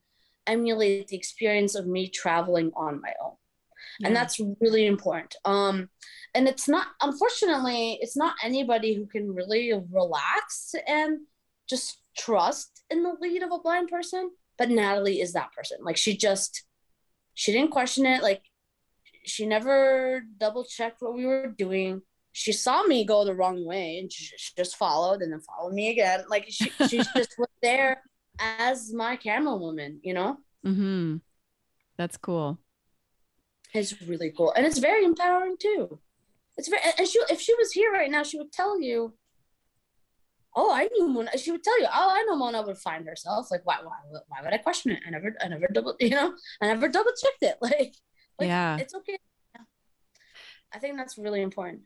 emulate 0.46 1.08
the 1.08 1.16
experience 1.16 1.74
of 1.74 1.86
me 1.86 2.08
traveling 2.08 2.70
on 2.76 3.00
my 3.00 3.12
own 3.24 3.34
and 4.02 4.14
that's 4.14 4.40
really 4.60 4.86
important 4.86 5.34
um 5.44 5.88
and 6.34 6.48
it's 6.48 6.68
not 6.68 6.88
unfortunately 7.00 7.98
it's 8.02 8.16
not 8.16 8.34
anybody 8.42 8.94
who 8.94 9.06
can 9.06 9.32
really 9.32 9.72
relax 9.90 10.74
and 10.86 11.20
just 11.68 12.00
trust 12.16 12.84
in 12.90 13.02
the 13.02 13.14
lead 13.20 13.42
of 13.42 13.52
a 13.52 13.58
blind 13.58 13.88
person 13.88 14.30
but 14.58 14.68
natalie 14.68 15.20
is 15.20 15.32
that 15.32 15.52
person 15.52 15.78
like 15.82 15.96
she 15.96 16.16
just 16.16 16.64
she 17.34 17.52
didn't 17.52 17.70
question 17.70 18.04
it 18.04 18.22
like 18.22 18.42
she 19.24 19.46
never 19.46 20.22
double 20.38 20.64
checked 20.64 21.00
what 21.00 21.14
we 21.14 21.24
were 21.24 21.48
doing 21.56 22.02
she 22.36 22.52
saw 22.52 22.82
me 22.82 23.04
go 23.06 23.24
the 23.24 23.34
wrong 23.34 23.64
way 23.64 23.98
and 23.98 24.12
she, 24.12 24.28
just 24.56 24.76
followed 24.76 25.22
and 25.22 25.32
then 25.32 25.40
followed 25.40 25.72
me 25.72 25.90
again 25.90 26.24
like 26.28 26.44
she, 26.50 26.68
she 26.90 26.98
just 27.16 27.34
was 27.38 27.48
there 27.62 28.02
as 28.38 28.92
my 28.92 29.14
camera 29.16 29.56
woman 29.56 30.00
you 30.02 30.12
know 30.14 30.36
Mhm. 30.66 31.20
That's 31.96 32.16
cool. 32.16 32.58
It's 33.72 33.92
really 34.02 34.32
cool, 34.36 34.52
and 34.56 34.64
it's 34.66 34.78
very 34.78 35.04
empowering 35.04 35.56
too. 35.58 36.00
It's 36.56 36.68
very, 36.68 36.80
and 36.98 37.06
she 37.06 37.18
if 37.30 37.40
she 37.40 37.54
was 37.54 37.70
here 37.72 37.92
right 37.92 38.10
now, 38.10 38.22
she 38.22 38.38
would 38.38 38.52
tell 38.52 38.80
you. 38.80 39.14
Oh, 40.56 40.72
I 40.72 40.88
knew 40.92 41.08
Mona. 41.08 41.36
She 41.36 41.50
would 41.50 41.62
tell 41.64 41.78
you, 41.80 41.86
oh, 41.86 42.10
I 42.16 42.22
know 42.22 42.36
Mona 42.36 42.62
would 42.62 42.78
find 42.78 43.04
herself. 43.06 43.50
Like, 43.50 43.66
why, 43.66 43.78
why, 43.82 43.98
why 44.28 44.38
would 44.42 44.54
I 44.54 44.58
question 44.58 44.92
it? 44.92 45.00
I 45.06 45.10
never, 45.10 45.34
I 45.42 45.48
never 45.48 45.66
double, 45.72 45.96
you 46.00 46.10
know, 46.10 46.32
I 46.62 46.66
never 46.68 46.88
double 46.88 47.10
checked 47.22 47.42
it. 47.42 47.56
Like, 47.60 47.94
like 48.38 48.48
Yeah. 48.48 48.78
it's 48.78 48.94
okay. 48.94 49.18
I 50.72 50.78
think 50.78 50.96
that's 50.96 51.18
really 51.18 51.42
important. 51.42 51.82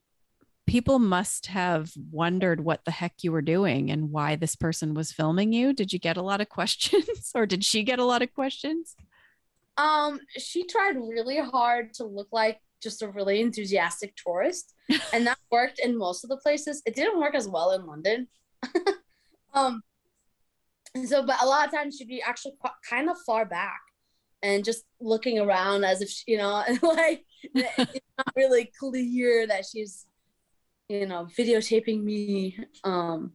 People 0.68 0.98
must 0.98 1.46
have 1.46 1.92
wondered 2.10 2.60
what 2.60 2.84
the 2.84 2.90
heck 2.90 3.24
you 3.24 3.32
were 3.32 3.42
doing 3.42 3.90
and 3.90 4.12
why 4.12 4.36
this 4.36 4.54
person 4.54 4.92
was 4.94 5.10
filming 5.10 5.52
you. 5.52 5.72
Did 5.72 5.92
you 5.92 5.98
get 5.98 6.16
a 6.16 6.22
lot 6.22 6.40
of 6.40 6.48
questions 6.50 7.32
or 7.34 7.46
did 7.46 7.64
she 7.64 7.82
get 7.82 7.98
a 7.98 8.04
lot 8.04 8.22
of 8.22 8.34
questions? 8.34 8.94
Um, 9.78 10.20
she 10.36 10.66
tried 10.66 10.96
really 10.96 11.38
hard 11.38 11.94
to 11.94 12.04
look 12.04 12.28
like 12.32 12.60
just 12.82 13.02
a 13.02 13.08
really 13.08 13.40
enthusiastic 13.40 14.14
tourist, 14.16 14.74
and 15.12 15.26
that 15.26 15.38
worked 15.50 15.78
in 15.78 15.96
most 15.96 16.24
of 16.24 16.30
the 16.30 16.36
places. 16.36 16.82
It 16.84 16.94
didn't 16.94 17.18
work 17.18 17.34
as 17.34 17.48
well 17.48 17.72
in 17.72 17.86
London. 17.86 18.28
um, 19.54 19.82
so, 21.06 21.24
but 21.24 21.36
a 21.42 21.46
lot 21.46 21.66
of 21.66 21.72
times 21.72 21.96
she'd 21.96 22.08
be 22.08 22.22
actually 22.22 22.54
qu- 22.62 22.70
kind 22.88 23.08
of 23.08 23.16
far 23.24 23.44
back 23.44 23.80
and 24.42 24.64
just 24.64 24.84
looking 25.00 25.38
around 25.38 25.84
as 25.84 26.02
if 26.02 26.10
she, 26.10 26.24
you 26.32 26.38
know, 26.38 26.62
and 26.68 26.82
like 26.82 27.24
it's 27.54 28.06
not 28.16 28.32
really 28.36 28.70
clear 28.78 29.46
that 29.46 29.64
she's, 29.64 30.06
you 30.88 31.06
know, 31.06 31.26
videotaping 31.36 32.02
me. 32.02 32.58
Um, 32.84 33.32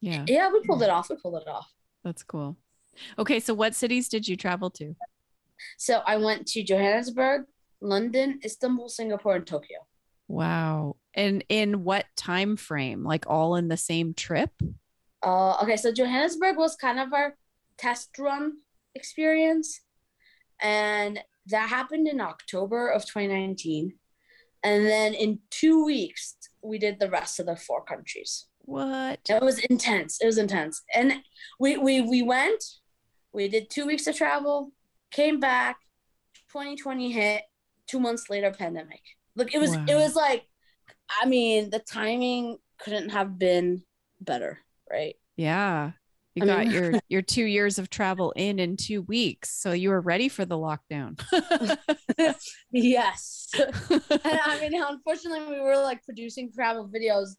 Yeah, 0.00 0.24
yeah, 0.28 0.50
we 0.52 0.60
pulled 0.60 0.82
it 0.82 0.90
off. 0.90 1.08
We 1.10 1.16
pulled 1.16 1.40
it 1.40 1.48
off. 1.48 1.68
that's 2.04 2.22
cool. 2.22 2.56
Okay, 3.18 3.40
so 3.40 3.54
what 3.54 3.74
cities 3.74 4.08
did 4.08 4.28
you 4.28 4.36
travel 4.36 4.70
to? 4.70 4.94
So 5.78 6.02
I 6.06 6.16
went 6.18 6.46
to 6.48 6.62
Johannesburg, 6.62 7.46
London, 7.80 8.40
Istanbul, 8.44 8.88
Singapore, 8.88 9.36
and 9.36 9.46
Tokyo. 9.46 9.78
Wow. 10.28 10.96
And 11.14 11.44
in 11.48 11.84
what 11.84 12.06
time 12.16 12.56
frame? 12.56 13.02
Like 13.04 13.24
all 13.26 13.56
in 13.56 13.68
the 13.68 13.76
same 13.76 14.14
trip? 14.14 14.50
Uh, 15.22 15.56
okay, 15.62 15.76
so 15.76 15.90
Johannesburg 15.92 16.56
was 16.56 16.76
kind 16.76 17.00
of 17.00 17.12
our 17.12 17.36
test 17.78 18.10
run 18.18 18.58
experience, 18.94 19.80
and 20.60 21.18
that 21.46 21.68
happened 21.68 22.06
in 22.06 22.20
October 22.20 22.88
of 22.88 23.02
2019. 23.06 23.94
And 24.64 24.86
then 24.86 25.14
in 25.14 25.38
two 25.50 25.84
weeks, 25.84 26.36
we 26.62 26.78
did 26.78 26.98
the 26.98 27.10
rest 27.10 27.38
of 27.38 27.46
the 27.46 27.54
four 27.54 27.84
countries. 27.84 28.46
What? 28.62 29.20
It 29.28 29.42
was 29.42 29.58
intense. 29.58 30.20
It 30.22 30.26
was 30.26 30.38
intense, 30.38 30.82
and 30.94 31.16
we 31.60 31.76
we 31.76 32.00
we 32.00 32.22
went. 32.22 32.64
We 33.32 33.48
did 33.48 33.68
two 33.68 33.84
weeks 33.86 34.06
of 34.06 34.16
travel, 34.16 34.72
came 35.10 35.38
back. 35.38 35.76
2020 36.52 37.10
hit. 37.10 37.42
Two 37.86 38.00
months 38.00 38.30
later, 38.30 38.50
pandemic. 38.52 39.02
Look, 39.36 39.52
it 39.54 39.58
was 39.58 39.74
it 39.74 39.94
was 39.94 40.14
like, 40.14 40.44
I 41.20 41.26
mean, 41.26 41.68
the 41.68 41.80
timing 41.80 42.58
couldn't 42.78 43.10
have 43.10 43.38
been 43.38 43.82
better, 44.20 44.60
right? 44.90 45.16
Yeah. 45.36 45.92
You 46.34 46.42
I 46.42 46.46
got 46.46 46.58
mean- 46.66 46.70
your 46.72 46.92
your 47.08 47.22
2 47.22 47.44
years 47.44 47.78
of 47.78 47.90
travel 47.90 48.32
in 48.36 48.58
in 48.58 48.76
2 48.76 49.02
weeks. 49.02 49.50
So 49.52 49.72
you 49.72 49.90
were 49.90 50.00
ready 50.00 50.28
for 50.28 50.44
the 50.44 50.56
lockdown. 50.58 51.20
Yes. 52.72 53.48
and 53.90 54.40
I 54.44 54.58
mean, 54.60 54.80
unfortunately, 54.82 55.46
we 55.54 55.60
were 55.60 55.76
like 55.76 56.04
producing 56.04 56.52
travel 56.52 56.88
videos 56.92 57.30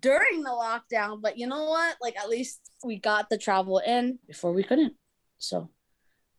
during 0.00 0.42
the 0.42 0.50
lockdown, 0.50 1.20
but 1.20 1.38
you 1.38 1.46
know 1.46 1.64
what? 1.64 1.96
Like, 2.00 2.16
at 2.16 2.28
least 2.28 2.60
we 2.84 2.98
got 2.98 3.28
the 3.28 3.38
travel 3.38 3.78
in 3.78 4.18
before 4.26 4.52
we 4.52 4.62
couldn't. 4.62 4.94
So, 5.38 5.70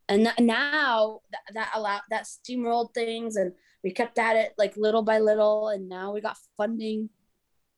and 0.08 0.24
th- 0.26 0.38
now 0.40 1.20
that, 1.32 1.54
that 1.54 1.70
allowed 1.74 2.02
that 2.10 2.24
steamrolled 2.24 2.94
things, 2.94 3.36
and 3.36 3.52
we 3.84 3.90
kept 3.92 4.18
at 4.18 4.36
it 4.36 4.52
like 4.58 4.76
little 4.76 5.02
by 5.02 5.18
little, 5.18 5.68
and 5.68 5.88
now 5.88 6.12
we 6.12 6.20
got 6.20 6.36
funding 6.56 7.10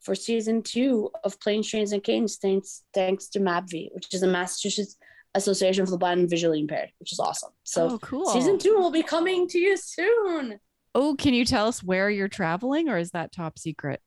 for 0.00 0.14
season 0.14 0.62
two 0.62 1.10
of 1.24 1.40
Planes, 1.40 1.68
Trains, 1.68 1.92
and 1.92 2.02
Canes, 2.02 2.36
thanks 2.36 2.84
thanks 2.94 3.28
to 3.28 3.40
MAPV, 3.40 3.88
which 3.92 4.12
is 4.14 4.20
the 4.20 4.26
Massachusetts 4.26 4.96
Association 5.34 5.84
for 5.84 5.90
the 5.90 5.98
Blind 5.98 6.20
and 6.20 6.30
Visually 6.30 6.60
Impaired, 6.60 6.90
which 6.98 7.12
is 7.12 7.20
awesome. 7.20 7.50
So. 7.64 7.90
oh, 7.90 7.98
cool. 7.98 8.26
Season 8.26 8.58
two 8.58 8.76
will 8.76 8.90
be 8.90 9.02
coming 9.02 9.48
to 9.48 9.58
you 9.58 9.76
soon. 9.76 10.58
Oh, 10.94 11.14
can 11.16 11.34
you 11.34 11.44
tell 11.44 11.68
us 11.68 11.82
where 11.82 12.10
you're 12.10 12.28
traveling 12.28 12.88
or 12.88 12.98
is 12.98 13.10
that 13.10 13.32
top 13.32 13.58
secret? 13.58 14.00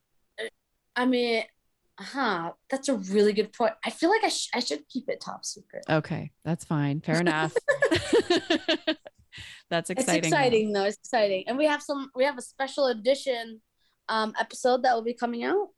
I 0.96 1.06
mean, 1.06 1.44
uh 1.98 2.04
huh? 2.04 2.52
That's 2.70 2.88
a 2.88 2.96
really 2.96 3.32
good 3.32 3.52
point. 3.52 3.74
I 3.84 3.90
feel 3.90 4.10
like 4.10 4.24
I, 4.24 4.28
sh- 4.28 4.50
I 4.54 4.60
should 4.60 4.88
keep 4.88 5.08
it 5.08 5.20
top 5.20 5.44
secret. 5.44 5.84
Okay, 5.88 6.30
that's 6.44 6.64
fine. 6.64 7.00
Fair 7.00 7.20
enough. 7.20 7.54
that's 9.70 9.90
exciting. 9.90 9.90
It's 9.90 9.90
exciting. 9.90 10.24
exciting 10.24 10.72
though. 10.72 10.84
It's 10.84 10.98
exciting, 10.98 11.44
and 11.46 11.56
we 11.56 11.66
have 11.66 11.82
some. 11.82 12.10
We 12.14 12.24
have 12.24 12.38
a 12.38 12.42
special 12.42 12.86
edition 12.86 13.60
um, 14.08 14.34
episode 14.38 14.82
that 14.84 14.94
will 14.94 15.02
be 15.02 15.14
coming 15.14 15.44
out, 15.44 15.68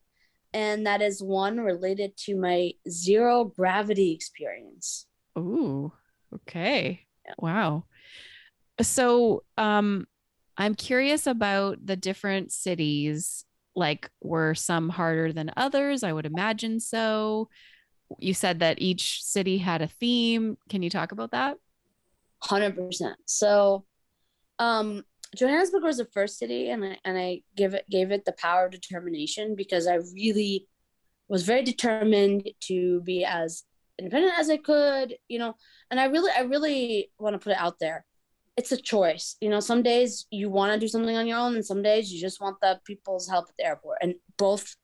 and 0.55 0.87
that 0.87 1.03
is 1.03 1.23
one 1.23 1.59
related 1.61 2.17
to 2.17 2.37
my 2.37 2.71
zero 2.89 3.45
gravity 3.45 4.13
experience. 4.13 5.07
Ooh, 5.37 5.93
okay. 6.33 7.01
Yeah. 7.27 7.35
Wow. 7.39 7.85
So, 8.81 9.43
um, 9.59 10.07
I'm 10.57 10.77
curious 10.77 11.27
about 11.27 11.85
the 11.85 11.97
different 11.97 12.53
cities. 12.53 13.45
Like, 13.75 14.09
were 14.23 14.55
some 14.55 14.89
harder 14.89 15.33
than 15.33 15.51
others? 15.57 16.05
I 16.05 16.13
would 16.13 16.27
imagine 16.27 16.79
so. 16.79 17.49
You 18.21 18.35
said 18.35 18.61
that 18.61 18.81
each 18.81 19.25
city 19.25 19.59
had 19.59 19.83
a 19.83 19.89
theme. 19.89 20.57
Can 20.69 20.83
you 20.85 20.91
talk 20.91 21.11
about 21.11 21.33
that? 21.33 21.57
Hundred 22.41 22.77
percent. 22.77 23.17
So, 23.27 23.85
um 24.61 25.03
Johannesburg 25.35 25.83
was 25.83 25.99
the 25.99 26.07
first 26.07 26.39
city 26.39 26.71
and 26.71 26.85
I 26.85 26.99
and 27.05 27.19
I 27.19 27.43
give 27.57 27.75
it 27.75 27.89
gave 27.91 28.11
it 28.11 28.25
the 28.25 28.33
power 28.33 28.67
of 28.67 28.73
determination 28.73 29.55
because 29.55 29.87
I 29.87 29.97
really 30.15 30.67
was 31.29 31.45
very 31.45 31.63
determined 31.63 32.49
to 32.69 33.01
be 33.03 33.25
as 33.25 33.65
independent 33.99 34.35
as 34.39 34.51
I 34.51 34.57
could, 34.57 35.17
you 35.29 35.39
know, 35.39 35.55
and 35.91 36.01
I 36.01 36.07
really 36.07 36.33
I 36.37 36.43
really 36.43 37.11
want 37.19 37.35
to 37.35 37.39
put 37.39 37.53
it 37.53 37.59
out 37.59 37.79
there. 37.79 38.05
It's 38.57 38.73
a 38.73 38.77
choice. 38.77 39.37
You 39.41 39.51
know, 39.51 39.61
some 39.61 39.83
days 39.83 40.27
you 40.31 40.49
want 40.49 40.73
to 40.73 40.79
do 40.79 40.89
something 40.89 41.17
on 41.17 41.27
your 41.27 41.39
own 41.39 41.55
and 41.55 41.67
some 41.67 41.83
days 41.83 42.13
you 42.13 42.21
just 42.21 42.41
want 42.41 42.57
the 42.61 42.81
people's 42.85 43.29
help 43.29 43.47
at 43.49 43.57
the 43.59 43.67
airport. 43.67 43.99
And 44.01 44.15
both 44.37 44.77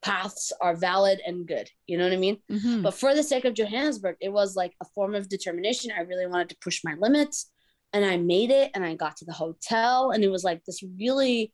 paths 0.00 0.52
are 0.60 0.76
valid 0.76 1.20
and 1.26 1.46
good. 1.46 1.68
You 1.86 1.98
know 1.98 2.04
what 2.04 2.12
I 2.12 2.16
mean? 2.16 2.38
Mhm. 2.50 2.82
But 2.82 2.94
for 2.94 3.14
the 3.14 3.22
sake 3.22 3.44
of 3.44 3.54
Johannesburg, 3.54 4.16
it 4.20 4.32
was 4.32 4.56
like 4.56 4.74
a 4.80 4.84
form 4.94 5.14
of 5.14 5.28
determination. 5.28 5.90
I 5.90 6.02
really 6.02 6.26
wanted 6.26 6.50
to 6.50 6.56
push 6.62 6.82
my 6.84 6.94
limits 6.94 7.50
and 7.92 8.04
I 8.04 8.16
made 8.16 8.50
it 8.50 8.70
and 8.74 8.84
I 8.84 8.94
got 8.94 9.16
to 9.18 9.24
the 9.24 9.32
hotel 9.32 10.10
and 10.10 10.22
it 10.22 10.28
was 10.30 10.44
like 10.44 10.64
this 10.64 10.82
really 10.82 11.52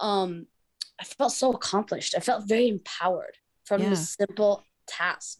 um 0.00 0.46
I 1.00 1.04
felt 1.04 1.32
so 1.32 1.52
accomplished. 1.52 2.14
I 2.16 2.20
felt 2.20 2.48
very 2.48 2.68
empowered 2.68 3.36
from 3.64 3.82
Yeah. 3.82 3.90
this 3.90 4.14
simple 4.18 4.64
task. 4.86 5.38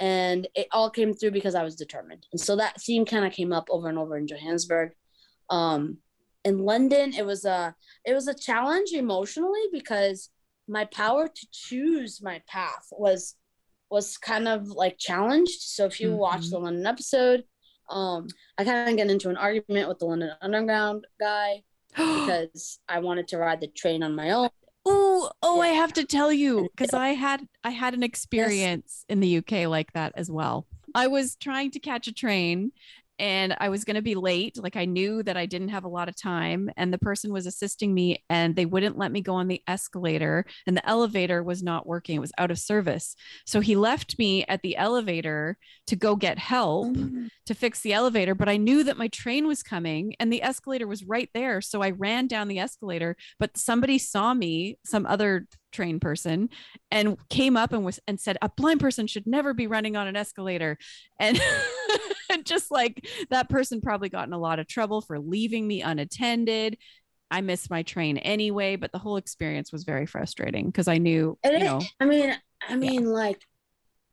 And 0.00 0.46
it 0.54 0.68
all 0.72 0.90
came 0.90 1.12
through 1.14 1.30
because 1.32 1.54
I 1.54 1.64
was 1.64 1.74
determined. 1.74 2.26
And 2.32 2.40
so 2.40 2.54
that 2.56 2.80
theme 2.80 3.04
kind 3.04 3.24
of 3.24 3.32
came 3.32 3.52
up 3.52 3.66
over 3.70 3.88
and 3.88 3.98
over 3.98 4.16
in 4.16 4.26
Johannesburg. 4.26 4.92
Um 5.50 5.98
in 6.44 6.58
London, 6.58 7.12
it 7.14 7.26
was 7.26 7.44
a 7.44 7.74
it 8.04 8.14
was 8.14 8.28
a 8.28 8.34
challenge 8.34 8.92
emotionally 8.92 9.64
because 9.72 10.30
my 10.68 10.84
power 10.86 11.26
to 11.28 11.46
choose 11.50 12.20
my 12.22 12.42
path 12.46 12.86
was 12.92 13.34
was 13.90 14.18
kind 14.18 14.46
of 14.46 14.68
like 14.68 14.98
challenged. 14.98 15.62
So 15.62 15.86
if 15.86 15.98
you 15.98 16.14
watch 16.14 16.42
Mhm. 16.42 16.50
the 16.50 16.58
London 16.60 16.86
episode, 16.86 17.44
um, 17.90 18.28
I 18.56 18.64
kind 18.64 18.90
of 18.90 18.96
get 18.96 19.10
into 19.10 19.30
an 19.30 19.36
argument 19.36 19.88
with 19.88 19.98
the 19.98 20.06
London 20.06 20.32
Underground 20.40 21.06
guy 21.20 21.62
because 21.90 22.78
I 22.88 23.00
wanted 23.00 23.28
to 23.28 23.38
ride 23.38 23.60
the 23.60 23.68
train 23.68 24.02
on 24.02 24.14
my 24.14 24.30
own. 24.30 24.48
Oh, 24.86 25.30
oh, 25.42 25.60
I 25.60 25.68
have 25.68 25.92
to 25.94 26.04
tell 26.04 26.32
you 26.32 26.68
because 26.74 26.94
I 26.94 27.08
had 27.10 27.46
I 27.62 27.70
had 27.70 27.94
an 27.94 28.02
experience 28.02 29.04
in 29.08 29.20
the 29.20 29.38
UK 29.38 29.68
like 29.68 29.92
that 29.92 30.12
as 30.16 30.30
well. 30.30 30.66
I 30.94 31.08
was 31.08 31.36
trying 31.36 31.70
to 31.72 31.78
catch 31.78 32.06
a 32.08 32.12
train 32.12 32.72
and 33.18 33.56
I 33.58 33.68
was 33.68 33.84
going 33.84 33.96
to 33.96 34.02
be 34.02 34.14
late. 34.14 34.62
Like 34.62 34.76
I 34.76 34.84
knew 34.84 35.22
that 35.22 35.36
I 35.36 35.46
didn't 35.46 35.68
have 35.68 35.84
a 35.84 35.88
lot 35.88 36.08
of 36.08 36.16
time 36.16 36.70
and 36.76 36.92
the 36.92 36.98
person 36.98 37.32
was 37.32 37.46
assisting 37.46 37.92
me 37.92 38.24
and 38.28 38.54
they 38.54 38.66
wouldn't 38.66 38.98
let 38.98 39.12
me 39.12 39.20
go 39.20 39.34
on 39.34 39.48
the 39.48 39.62
escalator 39.66 40.44
and 40.66 40.76
the 40.76 40.88
elevator 40.88 41.42
was 41.42 41.62
not 41.62 41.86
working. 41.86 42.16
It 42.16 42.20
was 42.20 42.32
out 42.38 42.50
of 42.50 42.58
service. 42.58 43.14
So 43.46 43.60
he 43.60 43.76
left 43.76 44.18
me 44.18 44.44
at 44.46 44.62
the 44.62 44.76
elevator 44.76 45.58
to 45.86 45.96
go 45.96 46.16
get 46.16 46.38
help 46.38 46.88
mm-hmm. 46.88 47.26
to 47.46 47.54
fix 47.54 47.80
the 47.80 47.92
elevator, 47.92 48.34
but 48.34 48.48
I 48.48 48.56
knew 48.56 48.84
that 48.84 48.98
my 48.98 49.08
train 49.08 49.46
was 49.46 49.62
coming 49.62 50.14
and 50.20 50.32
the 50.32 50.42
escalator 50.42 50.86
was 50.86 51.04
right 51.04 51.30
there. 51.34 51.60
So 51.60 51.82
I 51.82 51.90
ran 51.90 52.26
down 52.26 52.48
the 52.48 52.58
escalator, 52.58 53.16
but 53.38 53.56
somebody 53.56 53.98
saw 53.98 54.34
me, 54.34 54.78
some 54.84 55.06
other 55.06 55.46
train 55.72 56.00
person, 56.00 56.48
and 56.90 57.16
came 57.28 57.56
up 57.56 57.72
and 57.72 57.84
was 57.84 58.00
and 58.06 58.18
said, 58.18 58.38
a 58.42 58.48
blind 58.48 58.80
person 58.80 59.06
should 59.06 59.26
never 59.26 59.54
be 59.54 59.66
running 59.66 59.96
on 59.96 60.06
an 60.06 60.16
escalator. 60.16 60.78
And 61.20 61.38
just 62.44 62.70
like 62.70 63.06
that 63.30 63.48
person 63.48 63.80
probably 63.80 64.08
got 64.08 64.26
in 64.26 64.32
a 64.32 64.38
lot 64.38 64.58
of 64.58 64.66
trouble 64.66 65.00
for 65.00 65.18
leaving 65.18 65.66
me 65.66 65.82
unattended. 65.82 66.78
I 67.30 67.42
missed 67.42 67.68
my 67.70 67.82
train 67.82 68.16
anyway, 68.18 68.76
but 68.76 68.90
the 68.92 68.98
whole 68.98 69.16
experience 69.18 69.70
was 69.72 69.84
very 69.84 70.06
frustrating 70.06 70.66
because 70.66 70.88
I 70.88 70.98
knew, 70.98 71.38
And 71.42 71.52
you 71.54 71.58
it- 71.60 71.64
know, 71.64 71.80
I 72.00 72.04
mean, 72.06 72.34
I 72.66 72.76
mean, 72.76 73.04
like, 73.04 73.40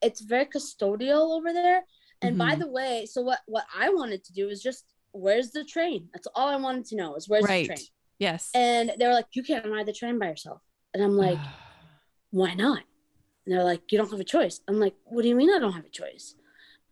it's 0.02 0.22
very 0.22 0.46
custodial 0.46 1.38
over 1.38 1.54
there. 1.54 1.84
And 2.22 2.38
by 2.38 2.56
Mhm. 2.56 2.60
the 2.60 2.68
way, 2.72 3.06
so 3.10 3.22
what 3.22 3.40
what 3.46 3.66
I 3.76 3.90
wanted 3.90 4.24
to 4.26 4.34
do 4.34 4.50
is 4.50 4.62
just 4.62 4.86
where's 5.12 5.52
the 5.52 5.64
train? 5.64 6.10
That's 6.14 6.28
all 6.36 6.48
I 6.50 6.56
wanted 6.58 6.86
to 6.88 6.96
know 6.98 7.16
is 7.16 7.30
where's 7.30 7.46
right. 7.46 7.68
the 7.70 7.76
train. 7.76 7.86
Yes. 8.20 8.50
And 8.54 8.92
they 9.00 9.08
were 9.08 9.14
like, 9.14 9.28
you 9.34 9.44
can't 9.44 9.66
ride 9.66 9.86
the 9.86 9.94
train 9.94 10.20
by 10.20 10.28
yourself. 10.28 10.62
And 10.96 11.04
I'm 11.04 11.18
like, 11.18 11.38
why 12.32 12.54
not? 12.54 12.84
And 13.46 13.54
they're 13.54 13.64
like, 13.64 13.92
you 13.92 13.98
don't 13.98 14.10
have 14.10 14.20
a 14.20 14.24
choice. 14.24 14.62
I'm 14.68 14.80
like, 14.80 14.96
what 15.04 15.22
do 15.22 15.28
you 15.28 15.36
mean 15.36 15.54
I 15.54 15.60
don't 15.60 15.74
have 15.74 15.86
a 15.86 15.90
choice? 15.90 16.36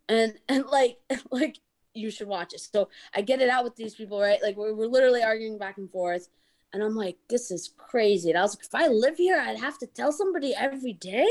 And 0.10 0.34
and 0.50 0.66
like 0.68 0.98
like 1.32 1.58
you 1.94 2.12
should 2.12 2.28
watch 2.28 2.54
it. 2.54 2.60
So 2.60 2.89
I 3.16 3.22
get 3.22 3.42
it 3.42 3.50
out 3.50 3.63
with 3.63 3.76
these 3.76 3.96
people, 3.96 4.20
right? 4.20 4.42
Like 4.44 4.58
we're, 4.58 4.74
we're 4.74 4.88
literally 4.88 5.24
arguing 5.24 5.58
back 5.58 5.78
and 5.78 5.89
forth. 5.89 6.28
And 6.74 6.84
I'm 6.84 6.96
like, 6.96 7.18
this 7.30 7.52
is 7.52 7.72
crazy. 7.78 8.30
And 8.30 8.38
I 8.38 8.42
was 8.42 8.56
like, 8.56 8.66
if 8.66 8.76
I 8.76 8.88
live 8.88 9.16
here, 9.18 9.39
I'd 9.39 9.60
have 9.60 9.78
to 9.78 9.88
tell 9.88 10.12
somebody 10.12 10.54
every 10.56 10.94
day. 10.94 11.28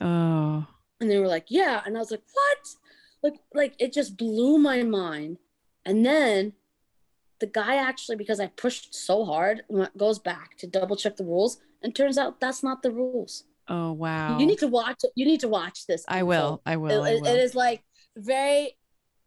oh, 0.00 0.66
And 1.00 1.10
they 1.10 1.18
were 1.18 1.26
like, 1.26 1.46
yeah. 1.48 1.80
And 1.84 1.96
I 1.96 2.00
was 2.00 2.10
like, 2.10 2.22
what? 2.32 2.58
Like, 3.22 3.40
like 3.54 3.74
it 3.78 3.94
just 3.94 4.16
blew 4.18 4.58
my 4.58 4.82
mind. 4.82 5.38
And 5.86 6.04
then 6.04 6.52
the 7.40 7.46
guy 7.46 7.76
actually, 7.76 8.16
because 8.16 8.40
I 8.40 8.46
pushed 8.48 8.94
so 8.94 9.24
hard, 9.24 9.62
went- 9.68 9.96
goes 9.96 10.18
back 10.18 10.56
to 10.58 10.66
double 10.66 10.96
check 10.96 11.16
the 11.16 11.24
rules. 11.24 11.58
And 11.84 11.94
turns 11.94 12.18
out 12.18 12.40
that's 12.40 12.62
not 12.64 12.82
the 12.82 12.90
rules. 12.90 13.44
oh, 13.68 13.92
wow. 13.92 14.38
You 14.38 14.46
need 14.46 14.58
to 14.58 14.68
watch 14.68 15.00
it. 15.04 15.10
You 15.14 15.24
need 15.26 15.40
to 15.40 15.48
watch 15.48 15.86
this. 15.86 16.04
I 16.08 16.22
will. 16.24 16.60
I 16.66 16.72
It- 16.72 16.76
will. 16.80 17.04
I 17.04 17.14
will. 17.14 17.26
it 17.26 17.38
is 17.38 17.54
like 17.54 17.82
very, 18.16 18.76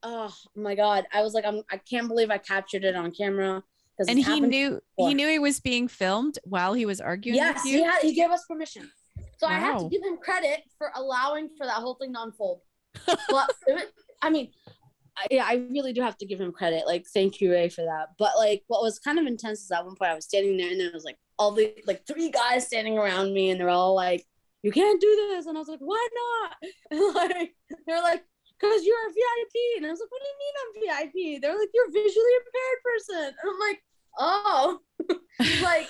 oh 0.04 0.34
my 0.56 0.76
God. 0.76 1.06
I 1.14 1.22
was 1.22 1.34
like, 1.34 1.46
I'm, 1.46 1.62
I 1.72 1.78
can't 1.78 2.08
believe 2.08 2.30
I 2.32 2.38
captured 2.40 2.84
it 2.84 2.96
on 2.96 3.12
camera. 3.12 3.64
and 4.08 4.20
he 4.20 4.40
knew 4.42 4.82
before. 4.98 5.08
he 5.10 5.14
knew 5.14 5.28
he 5.30 5.40
was 5.40 5.60
being 5.60 5.88
filmed 5.88 6.38
while 6.44 6.74
he 6.74 6.86
was 6.86 7.00
arguing 7.00 7.36
Yes, 7.38 7.64
with 7.64 7.72
you. 7.72 7.78
he, 7.80 7.84
had, 7.84 8.00
he 8.02 8.14
gave 8.14 8.30
us 8.32 8.44
permission. 8.46 8.92
So 9.38 9.48
I 9.48 9.54
have 9.54 9.80
to 9.82 9.90
give 9.90 10.02
him 10.04 10.18
credit 10.18 10.62
for 10.80 10.92
allowing 10.96 11.50
for 11.58 11.66
that 11.68 11.76
whole 11.76 11.94
thing 11.96 12.14
to 12.14 12.22
unfold. 12.24 12.62
but 13.06 13.52
I 14.24 14.30
mean, 14.32 14.50
I, 15.16 15.28
yeah, 15.30 15.46
I 15.48 15.56
really 15.72 15.94
do 15.94 16.02
have 16.02 16.18
to 16.20 16.26
give 16.26 16.40
him 16.42 16.52
credit. 16.52 16.88
Like, 16.88 17.06
thank 17.14 17.40
you, 17.42 17.52
Ray, 17.52 17.70
for 17.70 17.82
that. 17.84 18.08
But 18.18 18.32
like, 18.38 18.64
what 18.68 18.82
was 18.82 18.98
kind 19.00 19.20
of 19.20 19.26
intense 19.28 19.62
is 19.64 19.70
at 19.72 19.86
one 19.86 19.96
point 19.96 20.12
I 20.12 20.16
was 20.16 20.26
standing 20.26 20.58
there 20.58 20.70
and 20.72 20.80
there 20.80 20.90
was 20.94 21.04
like 21.04 21.18
all 21.40 21.52
the 21.52 21.74
like 21.86 22.06
three 22.08 22.30
guys 22.30 22.66
standing 22.68 22.98
around 22.98 23.34
me, 23.34 23.50
and 23.52 23.60
they're 23.60 23.70
all 23.70 23.94
like, 23.96 24.26
"You 24.64 24.72
can't 24.72 25.00
do 25.02 25.30
this," 25.32 25.46
and 25.46 25.58
I 25.58 25.60
was 25.60 25.70
like, 25.70 25.80
"Why 25.80 26.08
not?" 26.14 26.72
And 26.92 27.16
like, 27.16 27.56
they're 27.88 28.02
like. 28.02 28.24
Cause 28.60 28.84
you're 28.84 28.98
a 29.08 29.14
VIP, 29.14 29.78
and 29.78 29.86
I 29.86 29.92
was 29.92 30.00
like, 30.00 30.10
"What 30.10 30.20
do 30.20 30.28
you 30.28 30.40
mean 30.42 30.56
I'm 30.64 31.06
VIP?" 31.36 31.42
They're 31.44 31.56
like, 31.56 31.70
"You're 31.76 31.90
a 31.90 31.92
visually 31.92 32.32
impaired 32.40 32.82
person," 32.84 33.36
and 33.40 33.52
I'm 33.54 33.60
like, 33.60 33.84
"Oh, 34.18 34.80
like 35.62 35.88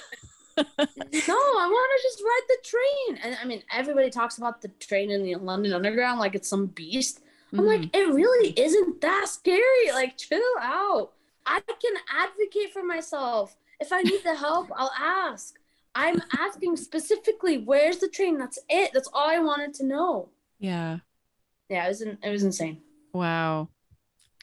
no, 0.58 1.36
I 1.38 1.68
want 1.72 1.92
to 1.96 2.04
just 2.04 2.22
ride 2.22 2.42
the 2.50 2.58
train. 2.66 3.20
And 3.24 3.38
I 3.42 3.46
mean, 3.46 3.64
everybody 3.72 4.10
talks 4.10 4.38
about 4.38 4.62
the 4.62 4.68
train 4.80 5.12
in 5.12 5.24
the 5.24 5.36
London 5.36 5.72
Underground 5.72 6.20
like 6.20 6.36
it's 6.36 6.50
some 6.50 6.66
beast. 6.68 7.22
I'm 7.54 7.60
Mhm. 7.60 7.68
like, 7.68 7.96
it 7.96 8.10
really 8.14 8.50
isn't 8.60 9.00
that 9.00 9.28
scary. 9.30 9.92
Like, 9.94 10.18
chill 10.18 10.42
out. 10.60 11.14
I 11.46 11.62
can 11.62 11.94
advocate 12.14 12.74
for 12.74 12.84
myself. 12.84 13.56
If 13.80 13.92
I 13.94 14.02
need 14.02 14.22
the 14.24 14.36
help, 14.36 14.70
I'll 14.76 14.92
ask. 15.00 15.56
I'm 15.96 16.22
asking 16.38 16.78
specifically, 16.78 17.58
where's 17.60 17.98
the 17.98 18.08
train? 18.08 18.38
That's 18.38 18.60
it. 18.70 18.92
That's 18.94 19.10
all 19.13 19.30
I 19.30 19.40
wanted 19.40 19.74
to 19.76 19.86
know. 19.86 20.30
yeah. 20.60 21.00
Yeah, 21.70 21.84
it 21.86 21.90
was 21.90 22.02
in, 22.02 22.18
it 22.24 22.30
was 22.30 22.44
insane. 22.44 22.82
Wow. 23.13 23.68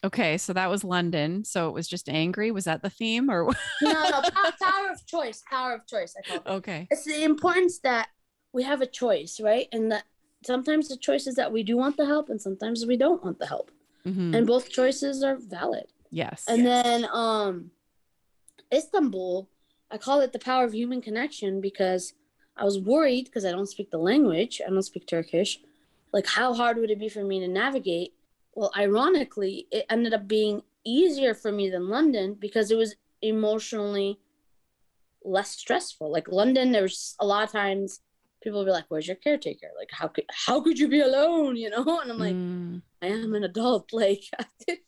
Okay, 0.04 0.36
so 0.36 0.52
that 0.52 0.68
was 0.68 0.84
London. 0.84 1.42
So 1.44 1.68
it 1.68 1.72
was 1.72 1.88
just 1.88 2.10
angry. 2.10 2.50
Was 2.50 2.64
that 2.64 2.82
the 2.82 2.90
theme 2.90 3.30
or 3.30 3.44
No, 3.80 3.92
no, 3.92 4.20
power 4.60 4.90
of 4.92 5.06
choice. 5.06 5.42
Power 5.50 5.72
of 5.76 5.86
choice. 5.86 6.14
I 6.18 6.28
call 6.28 6.36
it. 6.36 6.56
okay. 6.58 6.86
it's 6.90 7.04
the 7.06 7.24
importance 7.24 7.78
that 7.78 8.08
we 8.52 8.62
have 8.64 8.82
a 8.82 8.86
choice, 8.86 9.40
right? 9.40 9.68
And 9.72 9.90
that 9.90 10.04
sometimes 10.44 10.88
the 10.88 10.98
choice 10.98 11.26
is 11.26 11.34
that 11.36 11.50
we 11.50 11.62
do 11.62 11.78
want 11.78 11.96
the 11.96 12.04
help 12.04 12.28
and 12.28 12.38
sometimes 12.38 12.84
we 12.84 12.98
don't 12.98 13.24
want 13.24 13.38
the 13.38 13.46
help. 13.46 13.70
Mhm. 14.04 14.36
And 14.36 14.46
both 14.46 14.68
choices 14.68 15.22
are 15.22 15.36
valid. 15.36 15.86
Yes. 16.10 16.44
And 16.46 16.66
then 16.66 17.06
um 17.10 17.70
Istanbul, 18.72 19.48
I 19.90 19.98
call 19.98 20.20
it 20.20 20.32
the 20.32 20.38
power 20.38 20.64
of 20.64 20.74
human 20.74 21.00
connection 21.00 21.60
because 21.60 22.14
I 22.56 22.64
was 22.64 22.78
worried 22.78 23.26
because 23.26 23.44
I 23.44 23.50
don't 23.50 23.68
speak 23.68 23.90
the 23.90 23.98
language. 23.98 24.60
I 24.64 24.70
don't 24.70 24.82
speak 24.82 25.06
Turkish. 25.06 25.60
Like 26.12 26.26
how 26.26 26.54
hard 26.54 26.76
would 26.78 26.90
it 26.90 26.98
be 26.98 27.08
for 27.08 27.24
me 27.24 27.40
to 27.40 27.48
navigate? 27.48 28.14
Well, 28.54 28.72
ironically, 28.76 29.66
it 29.72 29.86
ended 29.90 30.14
up 30.14 30.28
being 30.28 30.62
easier 30.84 31.34
for 31.34 31.50
me 31.50 31.68
than 31.70 31.88
London 31.88 32.34
because 32.34 32.70
it 32.70 32.76
was 32.76 32.94
emotionally 33.20 34.20
less 35.24 35.50
stressful. 35.50 36.10
Like 36.10 36.28
London, 36.28 36.70
there 36.70 36.82
was 36.82 37.16
a 37.18 37.26
lot 37.26 37.44
of 37.44 37.50
times 37.50 38.00
people 38.42 38.60
would 38.60 38.66
be 38.66 38.72
like, 38.72 38.84
"Where's 38.88 39.08
your 39.08 39.16
caretaker? 39.16 39.68
Like, 39.76 39.90
how 39.90 40.06
could 40.08 40.26
how 40.30 40.60
could 40.60 40.78
you 40.78 40.88
be 40.88 41.00
alone?" 41.00 41.56
You 41.64 41.70
know, 41.70 42.00
and 42.00 42.10
I'm 42.10 42.18
like, 42.18 42.36
Mm, 42.36 42.82
I 43.02 43.06
am 43.06 43.34
an 43.34 43.44
adult. 43.44 43.88
Like, 43.92 44.24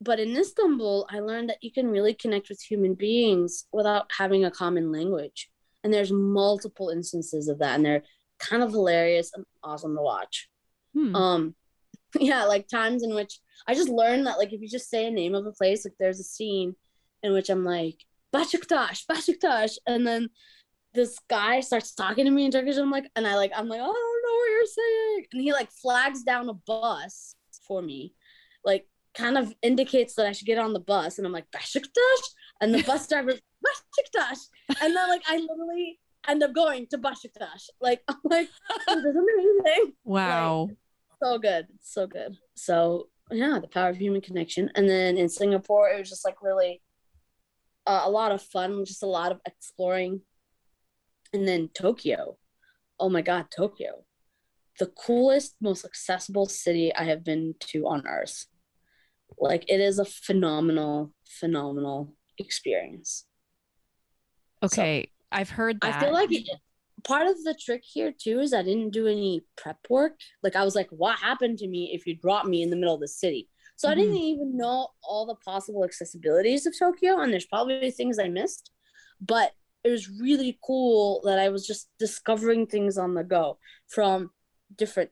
but 0.00 0.20
in 0.20 0.36
Istanbul, 0.36 1.06
I 1.10 1.20
learned 1.20 1.50
that 1.50 1.62
you 1.62 1.72
can 1.72 1.88
really 1.88 2.14
connect 2.14 2.48
with 2.48 2.60
human 2.60 2.94
beings 2.94 3.66
without 3.72 4.10
having 4.16 4.44
a 4.44 4.50
common 4.50 4.92
language. 4.92 5.50
And 5.84 5.92
there's 5.92 6.12
multiple 6.12 6.88
instances 6.90 7.48
of 7.48 7.58
that, 7.60 7.76
and 7.76 7.84
they're 7.84 8.02
kind 8.38 8.62
of 8.62 8.70
hilarious 8.70 9.30
and 9.34 9.44
awesome 9.62 9.94
to 9.96 10.02
watch. 10.02 10.48
hmm. 10.94 11.14
Um, 11.14 11.54
yeah, 12.20 12.44
like 12.44 12.68
times 12.68 13.02
in 13.02 13.14
which 13.14 13.40
I 13.66 13.74
just 13.74 13.88
learned 13.88 14.26
that, 14.26 14.38
like, 14.38 14.52
if 14.52 14.60
you 14.60 14.68
just 14.68 14.90
say 14.90 15.06
a 15.06 15.10
name 15.10 15.34
of 15.34 15.46
a 15.46 15.52
place, 15.52 15.84
like, 15.84 15.94
there's 15.98 16.20
a 16.20 16.24
scene 16.24 16.76
in 17.22 17.32
which 17.32 17.50
I'm 17.50 17.64
like, 17.64 17.96
Beşiktaş, 18.34 19.06
Beşiktaş, 19.06 19.78
and 19.86 20.06
then 20.06 20.28
this 20.94 21.18
guy 21.28 21.60
starts 21.60 21.94
talking 21.94 22.24
to 22.24 22.30
me 22.30 22.44
in 22.46 22.50
Turkish. 22.50 22.76
And 22.76 22.84
I'm 22.84 22.90
like, 22.90 23.10
and 23.16 23.26
I 23.26 23.36
like, 23.36 23.52
I'm 23.54 23.68
like, 23.68 23.80
I 23.80 23.84
don't 23.84 23.94
know 23.94 24.34
what 24.34 24.50
you're 24.50 24.66
saying, 24.66 25.26
and 25.32 25.42
he 25.42 25.52
like 25.52 25.70
flags 25.70 26.22
down 26.22 26.48
a 26.48 26.54
bus 26.54 27.34
for 27.66 27.82
me, 27.82 28.14
like, 28.64 28.86
kind 29.16 29.38
of 29.38 29.54
indicates 29.62 30.14
that 30.14 30.26
I 30.26 30.32
should 30.32 30.46
get 30.46 30.58
on 30.58 30.72
the 30.72 30.80
bus, 30.80 31.18
and 31.18 31.26
I'm 31.26 31.32
like, 31.32 31.50
Beşiktaş, 31.50 32.22
and 32.60 32.74
the 32.74 32.82
bus 32.82 33.08
driver 33.08 33.32
Besiktas, 33.66 34.48
and 34.82 34.94
then 34.94 35.08
like 35.08 35.22
I 35.26 35.38
literally 35.38 35.98
end 36.28 36.42
up 36.42 36.54
going 36.54 36.86
to 36.88 36.98
Besiktas. 36.98 37.70
Like 37.80 38.02
I'm 38.08 38.16
like, 38.24 38.48
this 38.86 38.96
is 38.96 39.16
amazing. 39.16 39.92
Wow. 40.04 40.68
Like, 40.68 40.76
so 41.22 41.38
good, 41.38 41.66
so 41.80 42.06
good. 42.06 42.36
So 42.54 43.08
yeah, 43.30 43.58
the 43.60 43.68
power 43.68 43.88
of 43.88 43.96
human 43.96 44.20
connection. 44.20 44.70
And 44.74 44.88
then 44.88 45.16
in 45.16 45.28
Singapore, 45.28 45.88
it 45.88 45.98
was 45.98 46.10
just 46.10 46.24
like 46.24 46.42
really 46.42 46.82
uh, 47.86 48.02
a 48.04 48.10
lot 48.10 48.32
of 48.32 48.42
fun, 48.42 48.84
just 48.84 49.02
a 49.02 49.06
lot 49.06 49.32
of 49.32 49.40
exploring. 49.46 50.20
And 51.32 51.48
then 51.48 51.68
Tokyo, 51.68 52.36
oh 53.00 53.08
my 53.08 53.22
god, 53.22 53.46
Tokyo, 53.54 54.04
the 54.78 54.86
coolest, 54.86 55.56
most 55.60 55.84
accessible 55.84 56.46
city 56.46 56.94
I 56.94 57.04
have 57.04 57.24
been 57.24 57.54
to 57.60 57.86
on 57.86 58.06
earth. 58.06 58.46
Like 59.38 59.64
it 59.68 59.80
is 59.80 59.98
a 59.98 60.04
phenomenal, 60.04 61.12
phenomenal 61.24 62.14
experience. 62.38 63.24
Okay, 64.62 65.04
so, 65.04 65.38
I've 65.38 65.50
heard 65.50 65.80
that. 65.82 65.96
I 65.96 66.00
feel 66.00 66.12
like 66.12 66.32
it, 66.32 66.48
part 67.04 67.26
of 67.26 67.42
the 67.44 67.54
trick 67.54 67.82
here 67.84 68.12
too 68.12 68.40
is 68.40 68.52
I 68.52 68.62
didn't 68.62 68.90
do 68.90 69.06
any 69.06 69.42
prep 69.56 69.78
work. 69.88 70.14
Like 70.42 70.56
I 70.56 70.64
was 70.64 70.74
like, 70.74 70.88
what 70.90 71.18
happened 71.18 71.58
to 71.58 71.68
me 71.68 71.90
if 71.92 72.06
you 72.06 72.16
dropped 72.16 72.48
me 72.48 72.62
in 72.62 72.70
the 72.70 72.76
middle 72.76 72.94
of 72.94 73.00
the 73.00 73.08
city? 73.08 73.48
So 73.76 73.88
mm-hmm. 73.88 73.92
I 73.92 74.02
didn't 74.02 74.16
even 74.16 74.56
know 74.56 74.88
all 75.02 75.26
the 75.26 75.34
possible 75.36 75.86
accessibilities 75.86 76.66
of 76.66 76.78
Tokyo, 76.78 77.20
and 77.20 77.32
there's 77.32 77.46
probably 77.46 77.90
things 77.90 78.18
I 78.18 78.28
missed. 78.28 78.70
But 79.20 79.52
it 79.84 79.90
was 79.90 80.10
really 80.10 80.58
cool 80.64 81.22
that 81.24 81.38
I 81.38 81.48
was 81.48 81.66
just 81.66 81.88
discovering 81.98 82.66
things 82.66 82.98
on 82.98 83.14
the 83.14 83.22
go 83.22 83.58
from 83.86 84.30
different 84.74 85.10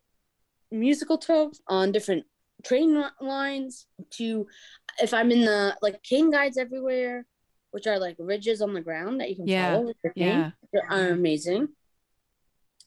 musical 0.71 1.17
tropes 1.19 1.61
on 1.69 1.93
different 1.93 2.25
train 2.65 3.05
lines 3.21 3.87
to 4.11 4.47
if 5.01 5.13
I'm 5.13 5.31
in 5.31 5.45
the 5.45 5.77
like 5.83 6.03
cane 6.03 6.31
guides 6.31 6.59
everywhere 6.59 7.27
which 7.75 7.89
are 7.89 7.99
like 7.99 8.15
ridges 8.21 8.63
on 8.63 8.73
the 8.73 8.81
ground 8.81 9.21
that 9.21 9.29
you 9.29 9.35
can 9.35 9.49
yeah. 9.49 9.73
follow 9.73 9.87
with 9.87 9.97
your 10.05 10.13
cane. 10.13 10.53
Yeah. 10.73 10.81
Are 10.91 11.09
amazing. 11.09 11.71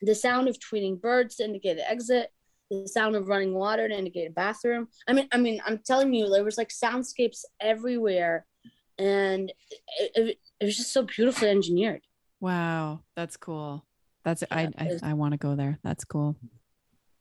The 0.02 0.16
sound 0.16 0.48
of 0.48 0.58
tweeting 0.60 1.02
birds 1.02 1.36
to 1.36 1.44
indicate 1.44 1.76
the 1.76 1.92
exit. 1.92 2.32
The 2.72 2.88
sound 2.88 3.18
of 3.18 3.28
running 3.28 3.54
water 3.54 3.90
to 3.90 3.94
indicate 3.94 4.30
a 4.30 4.32
bathroom. 4.32 4.88
I 5.06 5.12
mean, 5.12 5.28
I 5.34 5.40
mean, 5.40 5.62
I'm 5.66 5.82
telling 5.86 6.14
you, 6.14 6.30
there 6.30 6.46
was 6.46 6.58
like 6.58 6.70
soundscapes 6.70 7.44
everywhere, 7.60 8.46
and 8.98 9.52
it, 10.00 10.12
it, 10.16 10.38
it 10.62 10.66
was 10.66 10.78
just 10.78 10.94
so 10.94 11.02
beautifully 11.02 11.50
engineered. 11.50 12.04
Wow, 12.40 13.02
that's 13.14 13.36
cool. 13.36 13.86
That's 14.24 14.42
yeah, 14.50 14.58
I 14.58 14.70
I, 14.78 15.00
I 15.04 15.14
want 15.16 15.34
to 15.34 15.38
go 15.38 15.58
there. 15.58 15.80
That's 15.84 16.06
cool. 16.06 16.38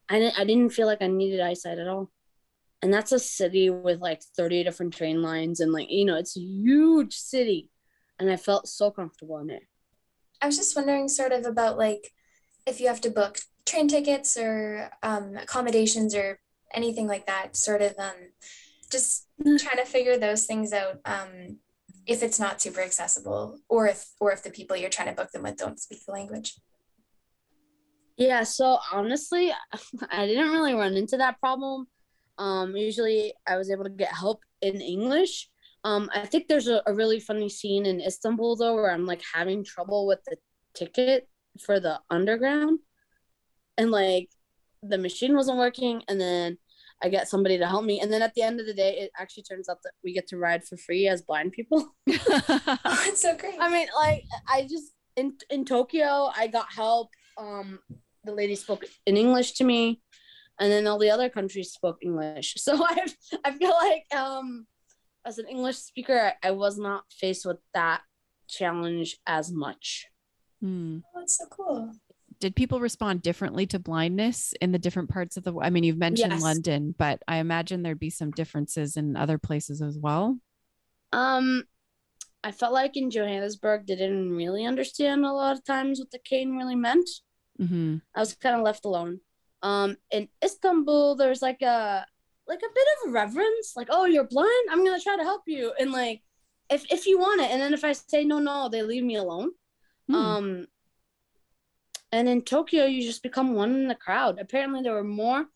I 0.09 0.21
didn't 0.21 0.39
I 0.39 0.45
didn't 0.45 0.71
feel 0.71 0.87
like 0.87 1.03
I 1.03 1.09
needed 1.09 1.41
eyesight 1.41 1.79
at 1.79 1.89
all 1.89 2.13
and 2.83 2.93
that's 2.93 3.13
a 3.13 3.19
city 3.19 3.71
with 3.71 4.01
like 4.01 4.23
30 4.37 4.65
different 4.65 4.95
train 4.95 5.23
lines 5.23 5.61
and 5.61 5.73
like 5.73 5.91
you 5.91 6.05
know 6.05 6.17
it's 6.17 6.37
a 6.37 6.41
huge 6.41 7.15
city. 7.15 7.71
And 8.19 8.31
i 8.31 8.37
felt 8.37 8.67
so 8.67 8.91
comfortable 8.91 9.39
in 9.39 9.51
it. 9.51 9.63
I 10.41 10.47
was 10.47 10.57
just 10.57 10.75
wondering 10.75 11.09
sort 11.09 11.33
of 11.33 11.45
about 11.45 11.77
like 11.77 12.13
if 12.67 12.81
you 12.81 12.89
have 12.89 13.01
to 13.03 13.11
book 13.11 13.39
train 13.67 13.89
tickets 13.89 14.37
or 14.37 14.91
um, 15.03 15.37
accommodations 15.37 16.15
or 16.15 16.39
anything 16.73 17.07
like 17.07 17.27
that 17.27 17.57
sort 17.57 17.83
of 17.83 17.95
um, 17.99 18.15
just 18.91 19.27
mm. 19.45 19.61
trying 19.63 19.77
to 19.77 19.85
figure 19.85 20.19
those 20.19 20.47
things 20.47 20.73
out 20.73 21.01
um, 21.05 21.59
if 22.07 22.23
it's 22.23 22.41
not 22.41 22.61
super 22.61 22.81
accessible 22.81 23.59
or 23.69 23.87
if 23.87 24.07
or 24.21 24.33
if 24.33 24.43
the 24.43 24.51
people 24.51 24.77
you're 24.77 24.91
trying 24.91 25.09
to 25.09 25.15
book 25.15 25.31
them 25.33 25.43
with 25.43 25.57
don't 25.57 25.81
speak 25.81 26.05
the 26.07 26.13
language. 26.13 26.55
Yeah 28.17 28.45
so 28.45 28.79
honestly 28.93 29.53
i 30.11 30.27
didn't 30.27 30.51
really 30.51 30.73
run 30.73 30.95
into 30.95 31.19
that 31.19 31.39
problem 31.39 31.87
um, 32.39 32.77
usually 32.77 33.33
I 33.47 33.57
was 33.57 33.71
able 33.71 33.85
to 33.85 33.91
get 33.91 34.13
help 34.13 34.43
in 34.61 34.81
English. 34.81 35.49
Um, 35.85 36.11
I 36.13 36.27
think 36.27 36.49
there's 36.49 36.69
a, 36.69 36.83
a 36.87 36.95
really 36.95 37.21
funny 37.21 37.49
scene 37.49 37.87
in 37.87 38.01
Istanbul 38.01 38.57
though 38.57 38.75
where 38.75 38.91
I'm 38.91 39.07
like 39.07 39.23
having 39.35 39.65
trouble 39.65 40.07
with 40.07 40.21
the 40.27 40.37
ticket 40.75 41.29
for 41.65 41.81
the 41.81 42.01
underground 42.11 42.81
and 43.79 43.91
like 43.91 44.29
the 44.83 44.99
machine 44.99 45.35
wasn't 45.35 45.59
working 45.59 46.03
and 46.09 46.21
then 46.21 46.59
I 47.03 47.09
get 47.09 47.29
somebody 47.29 47.59
to 47.59 47.67
help 47.67 47.85
me. 47.85 48.01
And 48.01 48.13
then 48.13 48.23
at 48.23 48.35
the 48.35 48.43
end 48.43 48.59
of 48.59 48.67
the 48.67 48.75
day, 48.75 48.99
it 48.99 49.11
actually 49.19 49.43
turns 49.43 49.69
out 49.69 49.79
that 49.85 49.93
we 50.03 50.15
get 50.15 50.27
to 50.29 50.39
ride 50.39 50.65
for 50.65 50.77
free 50.77 51.09
as 51.09 51.23
blind 51.23 51.53
people. 51.53 51.81
oh, 52.09 53.05
it's 53.07 53.21
so 53.21 53.37
great. 53.37 53.57
I 53.61 53.71
mean, 53.71 53.89
like 53.97 54.25
I 54.49 54.63
just 54.63 54.93
in 55.15 55.35
in 55.51 55.65
Tokyo, 55.65 56.31
I 56.35 56.47
got 56.47 56.73
help. 56.73 57.11
Um, 57.37 57.81
the 58.25 58.33
lady 58.33 58.57
spoke 58.57 58.85
in 59.07 59.17
English 59.17 59.53
to 59.53 59.65
me 59.65 60.01
and 60.59 60.73
then 60.73 60.87
all 60.87 60.99
the 60.99 61.11
other 61.11 61.29
countries 61.29 61.73
spoke 61.73 61.99
English. 62.03 62.55
So 62.67 62.85
I 62.85 63.07
I 63.45 63.53
feel 63.53 63.71
like 63.71 64.07
um 64.15 64.67
as 65.25 65.39
an 65.39 65.47
English 65.49 65.77
speaker, 65.77 66.33
I 66.43 66.53
was 66.53 66.79
not 66.79 67.05
faced 67.11 67.45
with 67.47 67.59
that 67.75 68.03
challenge 68.49 69.19
as 69.27 69.51
much. 69.53 70.07
Hmm. 70.61 70.99
Oh, 71.15 71.21
that's 71.21 71.39
so 71.39 71.47
cool. 71.51 71.93
Did 72.39 72.55
people 72.55 72.81
respond 72.81 73.23
differently 73.23 73.67
to 73.67 73.79
blindness 73.79 74.53
in 74.61 74.71
the 74.73 74.79
different 74.79 75.09
parts 75.11 75.37
of 75.37 75.45
the 75.45 75.55
I 75.61 75.71
mean, 75.71 75.85
you've 75.85 75.97
mentioned 75.97 76.33
yes. 76.33 76.43
London, 76.43 76.95
but 76.97 77.23
I 77.27 77.39
imagine 77.39 77.83
there'd 77.83 77.99
be 77.99 78.11
some 78.11 78.31
differences 78.31 78.97
in 78.97 79.17
other 79.17 79.39
places 79.39 79.83
as 79.83 79.99
well. 79.99 80.39
Um 81.13 81.65
I 82.45 82.53
felt 82.53 82.73
like 82.73 82.97
in 82.97 83.11
Johannesburg 83.11 83.87
they 83.87 83.97
didn't 83.97 84.31
really 84.31 84.65
understand 84.65 85.25
a 85.25 85.33
lot 85.33 85.57
of 85.57 85.65
times 85.65 85.99
what 85.99 86.11
the 86.11 86.19
cane 86.19 86.57
really 86.57 86.77
meant. 86.77 87.09
Mm-hmm. 87.61 87.97
I 88.15 88.21
was 88.21 88.35
kind 88.35 88.55
of 88.55 88.63
left 88.63 88.85
alone 88.85 89.21
um 89.67 89.97
in 90.13 90.29
istanbul 90.45 91.17
there's 91.17 91.43
like 91.43 91.61
a 91.61 92.07
like 92.47 92.61
a 92.61 92.75
bit 92.75 92.89
of 93.05 93.13
reverence 93.13 93.73
like 93.77 93.89
oh 93.91 94.05
you're 94.05 94.25
blind? 94.25 94.67
I'm 94.71 94.85
gonna 94.85 95.01
try 95.01 95.17
to 95.17 95.25
help 95.25 95.43
you. 95.47 95.73
And 95.81 95.91
like 95.91 96.23
if 96.71 96.85
if 96.91 97.07
you 97.07 97.19
want 97.19 97.41
it 97.41 97.51
and 97.51 97.61
then 97.61 97.75
if 97.75 97.85
i 97.85 97.93
say 97.93 98.25
no 98.25 98.39
no 98.39 98.69
they 98.69 98.83
leave 98.83 99.05
me 99.05 99.17
alone. 99.17 99.51
Hmm. 100.09 100.15
um 100.15 100.67
and 102.13 102.29
in 102.29 102.43
tokyo 102.43 102.85
you 102.85 103.03
just 103.03 103.23
become 103.23 103.55
one 103.55 103.75
in 103.75 103.89
the 103.89 103.95
crowd. 104.07 104.39
Apparently 104.39 104.83
there 104.83 104.95
were 104.95 105.05
more 105.25 105.47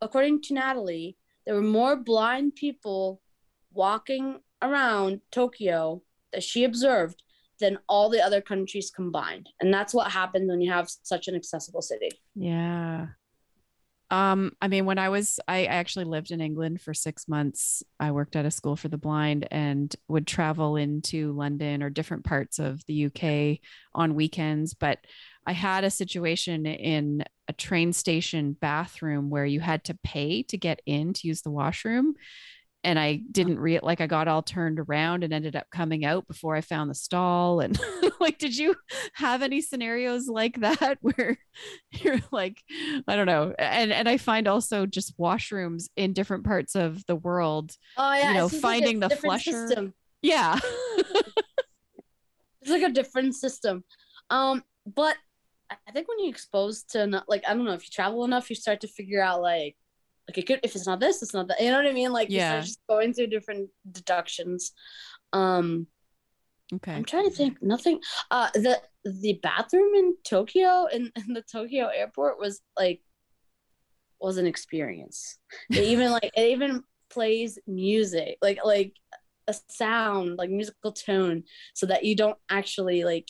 according 0.00 0.42
to 0.42 0.54
natalie 0.54 1.16
there 1.46 1.54
were 1.54 1.76
more 1.80 1.96
blind 1.96 2.54
people 2.56 3.20
walking 3.72 4.40
around 4.60 5.20
tokyo 5.30 6.02
that 6.32 6.42
she 6.42 6.64
observed 6.64 7.22
than 7.60 7.78
all 7.88 8.08
the 8.08 8.20
other 8.20 8.40
countries 8.40 8.90
combined. 8.90 9.48
And 9.60 9.72
that's 9.72 9.94
what 9.94 10.10
happens 10.10 10.48
when 10.48 10.60
you 10.60 10.72
have 10.72 10.88
such 11.02 11.28
an 11.28 11.36
accessible 11.36 11.82
city. 11.82 12.10
Yeah 12.34 13.06
um, 14.12 14.52
I 14.60 14.68
mean, 14.68 14.84
when 14.84 14.98
I 14.98 15.08
was, 15.08 15.40
I 15.48 15.64
actually 15.64 16.04
lived 16.04 16.32
in 16.32 16.42
England 16.42 16.82
for 16.82 16.92
six 16.92 17.26
months. 17.26 17.82
I 17.98 18.10
worked 18.10 18.36
at 18.36 18.44
a 18.44 18.50
school 18.50 18.76
for 18.76 18.88
the 18.88 18.98
blind 18.98 19.48
and 19.50 19.96
would 20.06 20.26
travel 20.26 20.76
into 20.76 21.32
London 21.32 21.82
or 21.82 21.88
different 21.88 22.22
parts 22.22 22.58
of 22.58 22.84
the 22.84 23.06
UK 23.06 23.60
on 23.94 24.14
weekends. 24.14 24.74
But 24.74 24.98
I 25.46 25.52
had 25.52 25.84
a 25.84 25.90
situation 25.90 26.66
in 26.66 27.24
a 27.48 27.54
train 27.54 27.94
station 27.94 28.52
bathroom 28.52 29.30
where 29.30 29.46
you 29.46 29.60
had 29.60 29.82
to 29.84 29.98
pay 30.04 30.42
to 30.42 30.58
get 30.58 30.82
in 30.84 31.14
to 31.14 31.26
use 31.26 31.40
the 31.40 31.50
washroom 31.50 32.14
and 32.84 32.98
I 32.98 33.20
didn't 33.30 33.60
read 33.60 33.82
like 33.82 34.00
I 34.00 34.06
got 34.06 34.28
all 34.28 34.42
turned 34.42 34.80
around 34.80 35.22
and 35.22 35.32
ended 35.32 35.54
up 35.54 35.70
coming 35.70 36.04
out 36.04 36.26
before 36.26 36.56
I 36.56 36.60
found 36.60 36.90
the 36.90 36.94
stall. 36.94 37.60
And 37.60 37.78
like, 38.20 38.38
did 38.38 38.56
you 38.56 38.74
have 39.14 39.42
any 39.42 39.60
scenarios 39.60 40.26
like 40.28 40.60
that 40.60 40.98
where 41.02 41.38
you're 41.92 42.20
like, 42.30 42.62
I 43.06 43.16
don't 43.16 43.26
know. 43.26 43.54
And 43.58 43.92
and 43.92 44.08
I 44.08 44.16
find 44.16 44.48
also 44.48 44.86
just 44.86 45.18
washrooms 45.18 45.88
in 45.96 46.12
different 46.12 46.44
parts 46.44 46.74
of 46.74 47.04
the 47.06 47.16
world. 47.16 47.76
Oh 47.96 48.12
yeah, 48.14 48.30
you 48.30 48.38
know, 48.38 48.48
finding 48.48 49.00
like 49.00 49.10
the 49.10 49.16
flusher. 49.16 49.66
System. 49.68 49.94
Yeah. 50.22 50.58
it's 52.60 52.70
like 52.70 52.82
a 52.82 52.90
different 52.90 53.34
system. 53.34 53.84
Um, 54.30 54.62
but 54.86 55.16
I 55.86 55.92
think 55.92 56.08
when 56.08 56.18
you 56.18 56.28
expose 56.28 56.82
to 56.90 57.06
not 57.06 57.28
like 57.28 57.44
I 57.46 57.54
don't 57.54 57.64
know 57.64 57.72
if 57.72 57.84
you 57.84 57.90
travel 57.90 58.24
enough, 58.24 58.50
you 58.50 58.56
start 58.56 58.80
to 58.80 58.88
figure 58.88 59.22
out 59.22 59.40
like 59.40 59.76
like 60.28 60.38
it 60.38 60.46
could 60.46 60.60
if 60.62 60.74
it's 60.76 60.86
not 60.86 61.00
this 61.00 61.22
it's 61.22 61.34
not 61.34 61.48
that 61.48 61.60
you 61.60 61.70
know 61.70 61.78
what 61.78 61.86
i 61.86 61.92
mean? 61.92 62.12
Like 62.12 62.28
yeah. 62.30 62.60
just 62.60 62.80
going 62.88 63.12
through 63.12 63.28
different 63.28 63.70
deductions. 63.90 64.72
Um 65.32 65.86
okay. 66.72 66.92
I'm 66.92 67.04
trying 67.04 67.28
to 67.28 67.34
think 67.34 67.62
nothing 67.62 68.00
uh 68.30 68.50
the 68.54 68.80
the 69.04 69.40
bathroom 69.42 69.94
in 69.94 70.16
tokyo 70.24 70.86
in, 70.92 71.10
in 71.16 71.32
the 71.32 71.42
tokyo 71.42 71.88
airport 71.88 72.38
was 72.38 72.60
like 72.78 73.00
was 74.20 74.36
an 74.36 74.46
experience. 74.46 75.38
It 75.70 75.84
even 75.84 76.10
like 76.22 76.30
it 76.36 76.50
even 76.50 76.84
plays 77.10 77.58
music 77.66 78.38
like 78.40 78.58
like 78.64 78.94
a 79.48 79.54
sound 79.68 80.38
like 80.38 80.48
musical 80.48 80.92
tone 80.92 81.42
so 81.74 81.84
that 81.86 82.04
you 82.04 82.16
don't 82.16 82.38
actually 82.48 83.04
like 83.04 83.28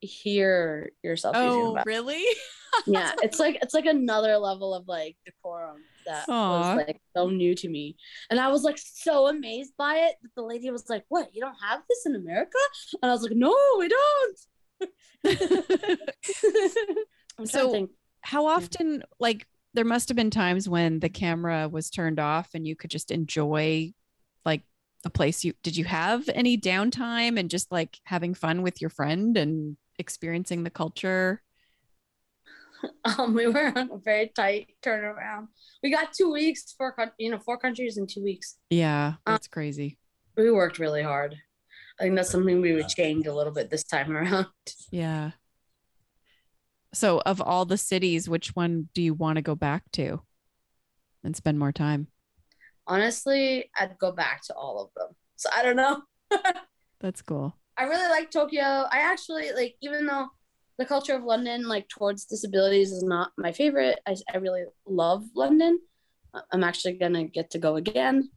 hear 0.00 0.90
yourself 1.02 1.34
oh 1.38 1.78
really? 1.86 2.22
Yeah 2.86 3.12
it's 3.22 3.38
like 3.38 3.56
it's 3.62 3.72
like 3.72 3.86
another 3.86 4.36
level 4.36 4.74
of 4.74 4.86
like 4.86 5.16
decorum 5.24 5.78
that 6.06 6.28
Aww. 6.28 6.76
was 6.76 6.86
like 6.86 7.00
so 7.16 7.28
new 7.28 7.54
to 7.54 7.68
me. 7.68 7.96
And 8.30 8.40
i 8.40 8.48
was 8.48 8.62
like 8.62 8.78
so 8.78 9.28
amazed 9.28 9.72
by 9.76 9.96
it 9.96 10.16
that 10.22 10.34
the 10.34 10.42
lady 10.42 10.70
was 10.70 10.88
like 10.88 11.04
what 11.08 11.34
you 11.34 11.40
don't 11.40 11.56
have 11.62 11.82
this 11.88 12.06
in 12.06 12.14
america? 12.14 12.58
And 13.02 13.10
i 13.10 13.14
was 13.14 13.22
like 13.22 13.32
no 13.32 13.54
we 13.78 13.88
don't. 13.88 14.38
So 17.44 17.88
how 18.22 18.46
often 18.46 19.02
like 19.20 19.46
there 19.74 19.84
must 19.84 20.08
have 20.08 20.16
been 20.16 20.30
times 20.30 20.68
when 20.68 21.00
the 21.00 21.08
camera 21.08 21.68
was 21.68 21.90
turned 21.90 22.18
off 22.18 22.50
and 22.54 22.66
you 22.66 22.74
could 22.74 22.90
just 22.90 23.10
enjoy 23.10 23.92
like 24.44 24.62
a 25.04 25.10
place 25.10 25.44
you 25.44 25.52
did 25.62 25.76
you 25.76 25.84
have 25.84 26.28
any 26.34 26.56
downtime 26.56 27.38
and 27.38 27.50
just 27.50 27.70
like 27.70 28.00
having 28.04 28.34
fun 28.34 28.62
with 28.62 28.80
your 28.80 28.90
friend 28.90 29.36
and 29.36 29.76
experiencing 29.98 30.64
the 30.64 30.70
culture? 30.70 31.42
Um, 33.18 33.34
we 33.34 33.46
were 33.46 33.72
on 33.76 33.90
a 33.92 33.98
very 33.98 34.32
tight 34.34 34.74
turnaround. 34.84 35.48
We 35.82 35.90
got 35.92 36.12
two 36.12 36.32
weeks 36.32 36.74
for 36.76 36.94
you 37.18 37.30
know 37.30 37.38
four 37.38 37.56
countries 37.56 37.96
in 37.98 38.06
two 38.06 38.22
weeks. 38.22 38.56
Yeah, 38.70 39.14
Um, 39.26 39.34
that's 39.34 39.46
crazy. 39.48 39.98
We 40.36 40.50
worked 40.50 40.78
really 40.78 41.02
hard. 41.02 41.36
I 41.98 42.02
think 42.04 42.16
that's 42.16 42.30
something 42.30 42.60
we 42.60 42.74
would 42.74 42.88
change 42.88 43.26
a 43.26 43.34
little 43.34 43.52
bit 43.52 43.70
this 43.70 43.84
time 43.84 44.10
around. 44.16 44.46
Yeah. 44.90 45.30
So, 46.92 47.20
of 47.24 47.40
all 47.40 47.64
the 47.64 47.78
cities, 47.78 48.28
which 48.28 48.56
one 48.56 48.88
do 48.94 49.02
you 49.02 49.14
want 49.14 49.36
to 49.36 49.42
go 49.42 49.54
back 49.54 49.84
to 49.92 50.22
and 51.22 51.36
spend 51.36 51.58
more 51.58 51.72
time? 51.72 52.08
Honestly, 52.86 53.70
I'd 53.78 53.98
go 53.98 54.12
back 54.12 54.42
to 54.46 54.54
all 54.54 54.82
of 54.82 54.90
them. 54.96 55.14
So 55.36 55.48
I 55.54 55.62
don't 55.62 55.76
know. 55.76 56.02
That's 57.00 57.22
cool. 57.22 57.54
I 57.76 57.84
really 57.84 58.08
like 58.08 58.30
Tokyo. 58.30 58.62
I 58.62 58.98
actually 59.00 59.52
like, 59.52 59.76
even 59.82 60.06
though 60.06 60.28
the 60.78 60.84
culture 60.84 61.14
of 61.14 61.24
London, 61.24 61.68
like 61.68 61.88
towards 61.88 62.24
disabilities, 62.24 62.92
is 62.92 63.02
not 63.02 63.32
my 63.38 63.52
favorite. 63.52 63.98
I, 64.06 64.16
I 64.32 64.38
really 64.38 64.64
love 64.86 65.24
London. 65.34 65.80
I'm 66.52 66.64
actually 66.64 66.94
gonna 66.94 67.24
get 67.24 67.50
to 67.50 67.58
go 67.58 67.76
again. 67.76 68.30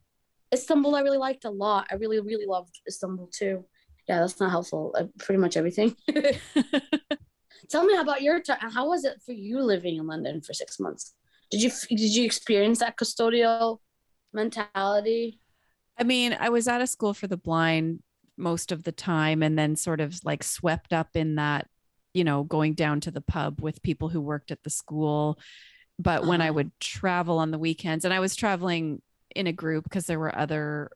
Istanbul, 0.52 0.96
I 0.96 1.00
really 1.00 1.18
liked 1.18 1.44
a 1.44 1.50
lot. 1.50 1.86
I 1.90 1.96
really, 1.96 2.18
really 2.20 2.46
loved 2.46 2.80
Istanbul 2.88 3.30
too. 3.32 3.64
Yeah, 4.08 4.20
that's 4.20 4.40
not 4.40 4.50
helpful. 4.50 4.94
Uh, 4.98 5.04
pretty 5.18 5.40
much 5.40 5.56
everything. 5.56 5.94
Tell 7.68 7.84
me 7.84 7.96
about 7.96 8.22
your 8.22 8.40
time. 8.40 8.58
How 8.70 8.88
was 8.88 9.04
it 9.04 9.20
for 9.24 9.32
you 9.32 9.60
living 9.62 9.96
in 9.96 10.06
London 10.06 10.40
for 10.40 10.54
six 10.54 10.80
months? 10.80 11.14
Did 11.50 11.62
you 11.62 11.70
did 11.88 12.14
you 12.14 12.24
experience 12.24 12.78
that 12.78 12.96
custodial 12.96 13.78
mentality? 14.32 15.40
I 15.98 16.04
mean, 16.04 16.36
I 16.38 16.48
was 16.48 16.66
at 16.66 16.80
a 16.80 16.86
school 16.86 17.12
for 17.12 17.26
the 17.26 17.36
blind 17.36 18.02
most 18.36 18.72
of 18.72 18.84
the 18.84 18.92
time 18.92 19.42
and 19.42 19.58
then 19.58 19.76
sort 19.76 20.00
of 20.00 20.18
like 20.24 20.42
swept 20.42 20.92
up 20.92 21.14
in 21.14 21.34
that, 21.34 21.68
you 22.14 22.24
know, 22.24 22.42
going 22.44 22.74
down 22.74 23.00
to 23.00 23.10
the 23.10 23.20
pub 23.20 23.60
with 23.60 23.82
people 23.82 24.08
who 24.08 24.20
worked 24.20 24.50
at 24.50 24.62
the 24.62 24.70
school. 24.70 25.38
But 25.98 26.26
when 26.26 26.40
I 26.40 26.48
Ah. 26.48 26.52
would 26.52 26.70
travel 26.80 27.38
on 27.38 27.50
the 27.50 27.58
weekends, 27.58 28.04
and 28.04 28.14
I 28.14 28.20
was 28.20 28.34
traveling 28.36 29.02
in 29.36 29.46
a 29.46 29.52
group 29.52 29.84
because 29.84 30.06
there 30.06 30.18
were 30.18 30.36
other 30.36 30.90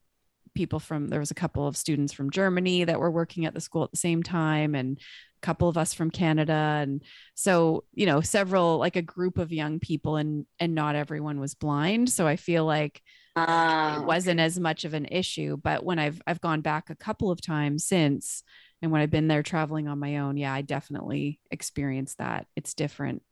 people 0.55 0.79
from, 0.79 1.09
there 1.09 1.21
was 1.21 1.31
a 1.31 1.35
couple 1.35 1.67
of 1.67 1.77
students 1.77 2.13
from 2.13 2.31
Germany 2.31 2.85
that 2.85 2.99
were 3.01 3.11
working 3.11 3.45
at 3.45 3.55
the 3.55 3.61
school 3.61 3.85
at 3.85 3.91
the 3.91 3.97
same 3.97 4.23
time, 4.23 4.75
and 4.75 4.99
a 4.99 5.41
couple 5.47 5.69
of 5.69 5.77
us 5.77 5.93
from 5.93 6.11
Canada. 6.11 6.53
And 6.83 7.03
so, 7.35 7.85
you 7.93 8.07
know, 8.07 8.21
several, 8.21 8.79
like 8.79 8.97
a 8.97 9.03
group 9.03 9.37
of 9.39 9.53
young 9.53 9.79
people, 9.81 10.17
and 10.17 10.47
and 10.59 10.75
not 10.75 10.95
everyone 10.97 11.39
was 11.41 11.55
blind. 11.55 12.09
So 12.11 12.27
I 12.27 12.37
feel 12.37 12.65
like 12.65 13.03
Uh, 13.37 13.99
it 14.01 14.07
wasn't 14.07 14.39
as 14.39 14.61
much 14.61 14.85
of 14.85 14.95
an 14.95 15.07
issue 15.07 15.57
but 15.57 15.85
when 15.85 15.99
i've 15.99 16.23
i've 16.29 16.41
gone 16.41 16.61
back 16.61 16.89
a 16.89 16.95
couple 16.95 17.33
of 17.33 17.41
times 17.41 17.85
since 17.85 18.45
and 18.85 18.93
when 18.93 19.01
i've 19.01 19.11
been 19.11 19.29
there 19.29 19.43
traveling 19.43 19.89
on 19.89 19.99
my 19.99 20.19
own 20.19 20.37
yeah 20.37 20.53
i 20.53 20.61
definitely 20.61 21.41
experienced 21.51 22.19
that 22.19 22.47
it's 22.55 22.75
different 22.75 23.23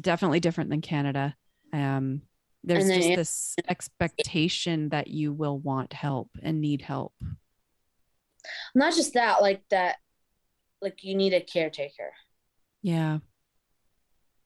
definitely 0.00 0.40
different 0.40 0.70
than 0.70 0.80
canada 0.80 1.36
um 1.72 2.22
there's 2.64 2.88
just 2.88 3.14
this 3.14 3.56
expectation 3.68 4.88
that 4.88 5.06
you 5.08 5.32
will 5.32 5.58
want 5.58 5.92
help 5.92 6.30
and 6.42 6.60
need 6.60 6.82
help 6.82 7.12
not 8.74 8.94
just 8.94 9.14
that, 9.14 9.42
like 9.42 9.62
that, 9.70 9.96
like 10.80 11.02
you 11.02 11.16
need 11.16 11.32
a 11.34 11.40
caretaker. 11.40 12.12
yeah 12.80 13.18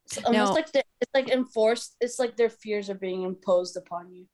It's 0.06 0.16
almost 0.18 0.32
Now- 0.32 0.54
like 0.54 0.72
the, 0.72 0.82
it's 1.02 1.10
like 1.12 1.28
enforced. 1.28 1.96
It's 2.00 2.18
like 2.18 2.36
their 2.36 2.48
fears 2.48 2.88
are 2.88 2.94
being 2.94 3.22
imposed 3.24 3.76
upon 3.76 4.10
you. 4.10 4.26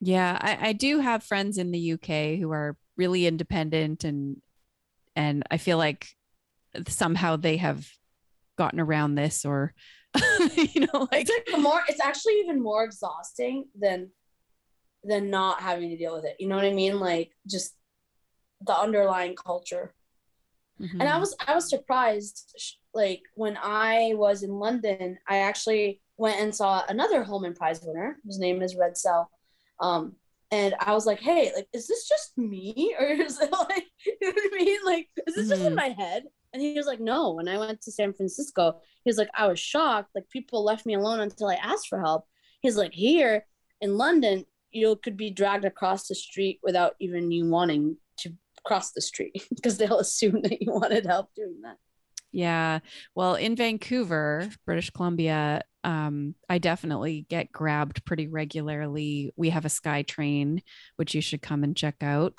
Yeah, 0.00 0.38
I, 0.40 0.68
I 0.68 0.72
do 0.72 1.00
have 1.00 1.22
friends 1.22 1.58
in 1.58 1.72
the 1.72 1.92
UK 1.92 2.38
who 2.40 2.50
are 2.52 2.76
really 2.96 3.26
independent 3.26 4.04
and 4.04 4.40
and 5.16 5.42
I 5.50 5.56
feel 5.58 5.78
like 5.78 6.08
somehow 6.88 7.36
they 7.36 7.58
have 7.58 7.86
gotten 8.56 8.80
around 8.80 9.14
this 9.14 9.44
or 9.44 9.74
you 10.56 10.80
know 10.80 11.08
like 11.10 11.26
It's 11.28 11.50
like 11.50 11.60
more. 11.60 11.80
It's 11.88 12.00
actually 12.00 12.40
even 12.40 12.62
more 12.62 12.84
exhausting 12.84 13.66
than 13.78 14.10
than 15.04 15.30
not 15.30 15.60
having 15.60 15.90
to 15.90 15.96
deal 15.96 16.14
with 16.14 16.24
it. 16.24 16.36
You 16.38 16.48
know 16.48 16.56
what 16.56 16.64
I 16.64 16.72
mean? 16.72 17.00
Like 17.00 17.32
just 17.46 17.74
the 18.60 18.78
underlying 18.78 19.34
culture. 19.34 19.94
And 20.78 21.04
I 21.04 21.18
was 21.18 21.36
I 21.46 21.54
was 21.54 21.70
surprised. 21.70 22.54
Like 22.92 23.22
when 23.34 23.56
I 23.62 24.12
was 24.16 24.42
in 24.42 24.50
London, 24.50 25.16
I 25.28 25.38
actually 25.38 26.00
went 26.16 26.40
and 26.40 26.54
saw 26.54 26.84
another 26.88 27.22
Holman 27.22 27.54
Prize 27.54 27.80
winner. 27.82 28.18
His 28.26 28.38
name 28.38 28.62
is 28.62 28.76
Red 28.76 28.94
Szell. 28.94 29.26
Um, 29.80 30.16
and 30.50 30.74
I 30.80 30.92
was 30.92 31.06
like, 31.06 31.20
hey, 31.20 31.50
like, 31.54 31.66
is 31.72 31.86
this 31.86 32.06
just 32.06 32.36
me, 32.36 32.94
or 33.00 33.06
is 33.06 33.40
it 33.40 33.50
like, 33.52 33.86
you 34.06 34.16
know 34.22 34.32
what 34.34 34.52
I 34.60 34.64
mean? 34.64 34.80
Like, 34.84 35.08
is 35.26 35.34
this 35.34 35.48
just 35.48 35.62
in 35.62 35.72
Mhm. 35.72 35.76
my 35.76 35.88
head? 35.88 36.24
And 36.52 36.60
he 36.62 36.74
was 36.74 36.86
like, 36.86 37.00
no. 37.00 37.32
When 37.32 37.48
I 37.48 37.58
went 37.58 37.80
to 37.82 37.92
San 37.92 38.12
Francisco, 38.12 38.80
he 39.04 39.08
was 39.08 39.16
like, 39.16 39.30
I 39.34 39.46
was 39.46 39.58
shocked. 39.58 40.10
Like, 40.14 40.28
people 40.28 40.62
left 40.64 40.84
me 40.84 40.94
alone 40.94 41.20
until 41.20 41.48
I 41.48 41.54
asked 41.54 41.88
for 41.88 42.00
help. 42.00 42.26
He's 42.60 42.76
like, 42.76 42.92
here 42.92 43.46
in 43.80 43.96
London, 43.96 44.44
you 44.70 44.96
could 44.96 45.16
be 45.16 45.30
dragged 45.30 45.64
across 45.64 46.08
the 46.08 46.14
street 46.14 46.60
without 46.62 46.94
even 47.00 47.30
you 47.30 47.48
wanting 47.48 47.96
to 48.18 48.34
cross 48.64 48.92
the 48.92 49.00
street 49.00 49.46
because 49.54 49.78
they'll 49.78 49.98
assume 49.98 50.42
that 50.42 50.60
you 50.62 50.72
wanted 50.72 51.06
help 51.06 51.34
doing 51.34 51.60
that. 51.62 51.78
Yeah. 52.32 52.80
Well, 53.14 53.34
in 53.34 53.56
Vancouver, 53.56 54.48
British 54.64 54.90
Columbia, 54.90 55.62
um, 55.84 56.34
I 56.48 56.58
definitely 56.58 57.26
get 57.28 57.50
grabbed 57.50 58.04
pretty 58.04 58.28
regularly. 58.28 59.32
We 59.36 59.50
have 59.50 59.64
a 59.64 59.68
SkyTrain, 59.68 60.62
which 60.96 61.14
you 61.14 61.20
should 61.20 61.42
come 61.42 61.64
and 61.64 61.76
check 61.76 61.96
out. 62.02 62.34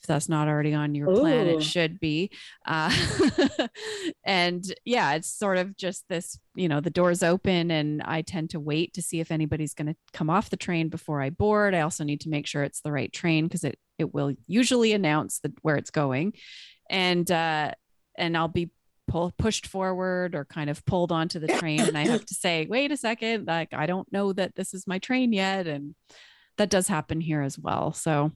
If 0.00 0.06
that's 0.06 0.28
not 0.28 0.48
already 0.48 0.74
on 0.74 0.94
your 0.94 1.12
plan, 1.12 1.48
it 1.48 1.62
should 1.62 1.98
be. 1.98 2.30
Uh, 2.64 2.94
and 4.24 4.64
yeah, 4.84 5.14
it's 5.14 5.28
sort 5.28 5.58
of 5.58 5.76
just 5.76 6.04
this, 6.08 6.38
you 6.54 6.68
know, 6.68 6.80
the 6.80 6.90
doors 6.90 7.22
open 7.24 7.70
and 7.72 8.02
I 8.02 8.22
tend 8.22 8.50
to 8.50 8.60
wait 8.60 8.94
to 8.94 9.02
see 9.02 9.18
if 9.18 9.32
anybody's 9.32 9.74
going 9.74 9.88
to 9.88 9.96
come 10.12 10.30
off 10.30 10.50
the 10.50 10.56
train 10.56 10.88
before 10.88 11.20
I 11.20 11.30
board. 11.30 11.74
I 11.74 11.80
also 11.80 12.04
need 12.04 12.20
to 12.22 12.28
make 12.28 12.46
sure 12.46 12.62
it's 12.62 12.80
the 12.80 12.92
right 12.92 13.12
train 13.12 13.46
because 13.46 13.64
it, 13.64 13.78
it 13.98 14.14
will 14.14 14.34
usually 14.46 14.92
announce 14.92 15.40
the, 15.40 15.52
where 15.62 15.76
it's 15.76 15.90
going. 15.90 16.34
And, 16.88 17.28
uh, 17.28 17.72
and 18.16 18.36
I'll 18.36 18.48
be 18.48 18.70
pull, 19.08 19.32
pushed 19.38 19.66
forward 19.66 20.34
or 20.34 20.44
kind 20.44 20.70
of 20.70 20.84
pulled 20.84 21.10
onto 21.10 21.38
the 21.38 21.48
train 21.48 21.80
and 21.80 21.98
i 21.98 22.06
have 22.06 22.24
to 22.26 22.34
say 22.34 22.66
wait 22.68 22.92
a 22.92 22.96
second 22.96 23.46
like 23.46 23.72
i 23.72 23.86
don't 23.86 24.10
know 24.12 24.32
that 24.32 24.54
this 24.54 24.74
is 24.74 24.86
my 24.86 24.98
train 24.98 25.32
yet 25.32 25.66
and 25.66 25.94
that 26.56 26.70
does 26.70 26.88
happen 26.88 27.20
here 27.20 27.42
as 27.42 27.58
well 27.58 27.92
so 27.92 28.30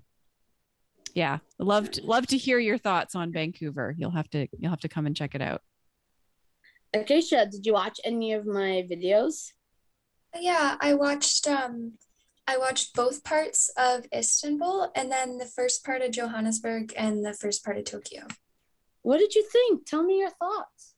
yeah 1.14 1.38
love 1.58 1.90
to, 1.90 2.02
love 2.04 2.26
to 2.26 2.36
hear 2.36 2.58
your 2.58 2.78
thoughts 2.78 3.14
on 3.14 3.32
vancouver 3.32 3.94
you'll 3.98 4.10
have 4.10 4.28
to 4.30 4.48
you'll 4.58 4.70
have 4.70 4.80
to 4.80 4.88
come 4.88 5.06
and 5.06 5.16
check 5.16 5.34
it 5.34 5.42
out 5.42 5.60
Acacia, 6.94 7.46
did 7.46 7.64
you 7.64 7.72
watch 7.72 7.98
any 8.04 8.32
of 8.32 8.44
my 8.44 8.86
videos? 8.90 9.52
Yeah, 10.38 10.76
I 10.80 10.94
watched 10.94 11.46
um 11.46 11.94
I 12.46 12.58
watched 12.58 12.94
both 12.94 13.24
parts 13.24 13.70
of 13.76 14.04
Istanbul 14.14 14.90
and 14.94 15.10
then 15.10 15.38
the 15.38 15.46
first 15.46 15.84
part 15.84 16.02
of 16.02 16.10
Johannesburg 16.10 16.92
and 16.96 17.24
the 17.24 17.34
first 17.34 17.64
part 17.64 17.78
of 17.78 17.84
Tokyo. 17.84 18.26
What 19.02 19.18
did 19.18 19.34
you 19.34 19.44
think? 19.44 19.86
Tell 19.86 20.02
me 20.02 20.18
your 20.18 20.30
thoughts. 20.30 20.94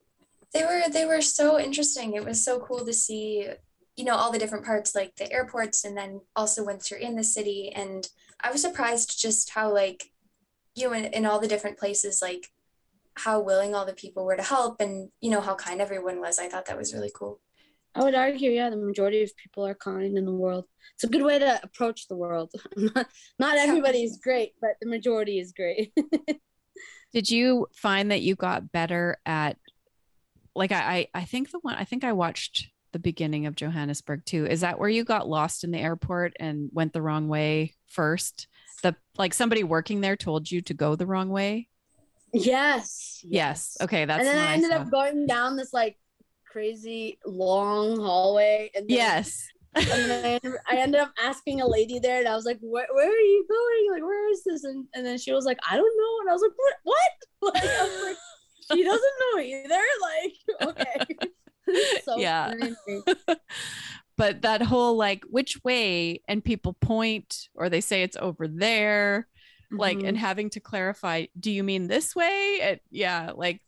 They 0.53 0.63
were 0.63 0.83
they 0.91 1.05
were 1.05 1.21
so 1.21 1.59
interesting. 1.59 2.15
It 2.15 2.25
was 2.25 2.45
so 2.45 2.61
cool 2.61 2.85
to 2.85 2.93
see, 2.93 3.49
you 3.97 4.05
know, 4.05 4.15
all 4.15 4.31
the 4.31 4.39
different 4.39 4.65
parts 4.65 4.95
like 4.95 5.17
the 5.17 5.33
airports 5.33 5.85
and 5.85 5.97
then 5.97 6.21
also 6.37 6.65
once 6.65 6.91
you're 6.91 7.01
in 7.01 7.17
the 7.17 7.25
city 7.25 7.73
and 7.75 8.09
I 8.41 8.53
was 8.53 8.63
surprised 8.63 9.21
just 9.21 9.51
how 9.51 9.73
like 9.73 10.11
you 10.75 10.89
know 10.89 10.93
in, 10.93 11.07
in 11.07 11.27
all 11.27 11.41
the 11.41 11.49
different 11.49 11.79
places 11.79 12.21
like 12.23 12.49
how 13.17 13.41
willing 13.41 13.75
all 13.75 13.87
the 13.87 13.95
people 13.95 14.25
were 14.25 14.37
to 14.37 14.43
help 14.43 14.81
and 14.81 15.11
you 15.21 15.31
know 15.31 15.41
how 15.41 15.55
kind 15.55 15.81
everyone 15.81 16.21
was. 16.21 16.39
I 16.39 16.49
thought 16.49 16.67
that 16.67 16.79
was 16.79 16.95
really 16.95 17.11
cool. 17.15 17.41
I 17.97 18.03
would 18.03 18.15
argue, 18.15 18.51
yeah, 18.51 18.71
the 18.71 18.77
majority 18.77 19.23
of 19.23 19.37
people 19.37 19.65
are 19.65 19.75
kind 19.75 20.19
in 20.19 20.25
the 20.25 20.33
world. 20.33 20.65
It's 20.95 21.05
a 21.05 21.09
good 21.09 21.23
way 21.23 21.39
to 21.39 21.61
approach 21.63 22.09
the 22.09 22.17
world. 22.17 22.51
not, 22.77 23.07
not 23.39 23.57
everybody 23.57 24.03
is 24.03 24.19
great, 24.23 24.55
but 24.61 24.71
the 24.81 24.89
majority 24.89 25.39
is 25.39 25.53
great. 25.53 25.93
did 27.15 27.31
you 27.31 27.69
find 27.73 28.11
that 28.11 28.21
you 28.21 28.35
got 28.35 28.73
better 28.73 29.17
at 29.25 29.57
like 30.55 30.73
I, 30.73 31.09
I 31.15 31.21
i 31.23 31.25
think 31.25 31.51
the 31.51 31.61
one 31.61 31.77
i 31.77 31.85
think 31.85 32.05
i 32.05 32.13
watched 32.13 32.69
the 32.93 32.99
beginning 32.99 33.47
of 33.47 33.57
johannesburg 33.57 34.25
too 34.27 34.47
is 34.47 34.61
that 34.61 34.79
where 34.79 34.89
you 34.89 35.05
got 35.05 35.29
lost 35.29 35.65
in 35.65 35.71
the 35.71 35.79
airport 35.79 36.35
and 36.39 36.69
went 36.73 36.93
the 36.93 37.03
wrong 37.03 37.29
way 37.29 37.75
first 37.87 38.49
the 38.83 38.95
like 39.17 39.33
somebody 39.33 39.65
working 39.65 40.01
there 40.01 40.17
told 40.17 40.51
you 40.51 40.61
to 40.61 40.75
go 40.75 40.95
the 40.95 41.07
wrong 41.07 41.31
way 41.31 41.69
yes. 42.33 43.21
yes, 43.23 43.77
okay 43.81 44.05
that's 44.05 44.21
and 44.21 44.29
then 44.29 44.39
I 44.39 44.53
ended 44.53 44.71
saw. 44.71 44.79
up 44.79 44.91
going 44.91 45.27
down 45.27 45.57
this 45.57 45.73
like 45.73 45.97
crazy 46.51 47.19
long 47.27 47.99
hallway. 47.99 48.71
And 48.77 48.89
then, 48.89 48.97
yes 48.97 49.49
And 49.75 49.87
then 49.89 50.41
I 50.69 50.77
ended, 50.77 51.01
up 51.01 51.13
asking 51.21 51.61
a 51.61 51.67
lady 51.67 51.99
there, 51.99 52.21
and 52.21 52.29
I 52.29 52.37
was 52.37 52.45
like, 52.45 52.59
"Where, 52.61 52.87
where 52.93 53.09
are 53.09 53.11
you 53.11 53.45
going? 53.49 53.93
Like, 53.93 54.07
where 54.07 54.29
this?" 54.65 54.75
And, 54.75 54.87
and 54.95 55.07
then 55.07 55.19
she 55.19 55.33
was 55.33 55.45
like, 55.45 55.59
"I 55.69 55.77
don't 55.77 55.97
know." 55.97 56.21
And 56.21 56.31
I 56.31 56.33
was 56.33 56.43
like, 56.43 56.53
"What? 56.57 56.75
What?" 56.85 57.55
Like, 57.55 57.65
I 57.65 57.83
was 57.83 58.03
like, 58.03 58.17
"She 58.73 58.85
doesn't 58.85 59.13
know 59.21 59.41
either." 59.41 59.83
Like, 60.03 60.79
okay. 60.79 61.29
so 62.05 62.17
Yeah. 62.19 62.55
but 64.17 64.43
that 64.43 64.63
whole 64.63 64.97
like 64.97 65.25
which 65.29 65.63
way 65.65 66.23
and 66.29 66.45
people 66.45 66.73
point 66.75 67.49
or 67.55 67.69
they 67.69 67.81
say 67.81 68.03
it's 68.03 68.17
over 68.21 68.49
there 68.49 69.29
like 69.71 69.99
mm-hmm. 69.99 70.07
and 70.07 70.19
having 70.19 70.51
to 70.51 70.61
clarify, 70.61 71.27
do 71.39 71.51
you 71.51 71.65
mean 71.65 71.87
this 71.87 72.15
way? 72.15 72.59
And 72.63 72.81
yeah, 72.91 73.33
like 73.35 73.61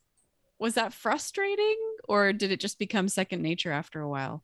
was 0.58 0.74
that 0.74 0.92
frustrating 0.92 1.76
or 2.08 2.32
did 2.32 2.50
it 2.52 2.60
just 2.60 2.78
become 2.78 3.08
second 3.08 3.42
nature 3.42 3.72
after 3.72 4.00
a 4.00 4.08
while? 4.08 4.42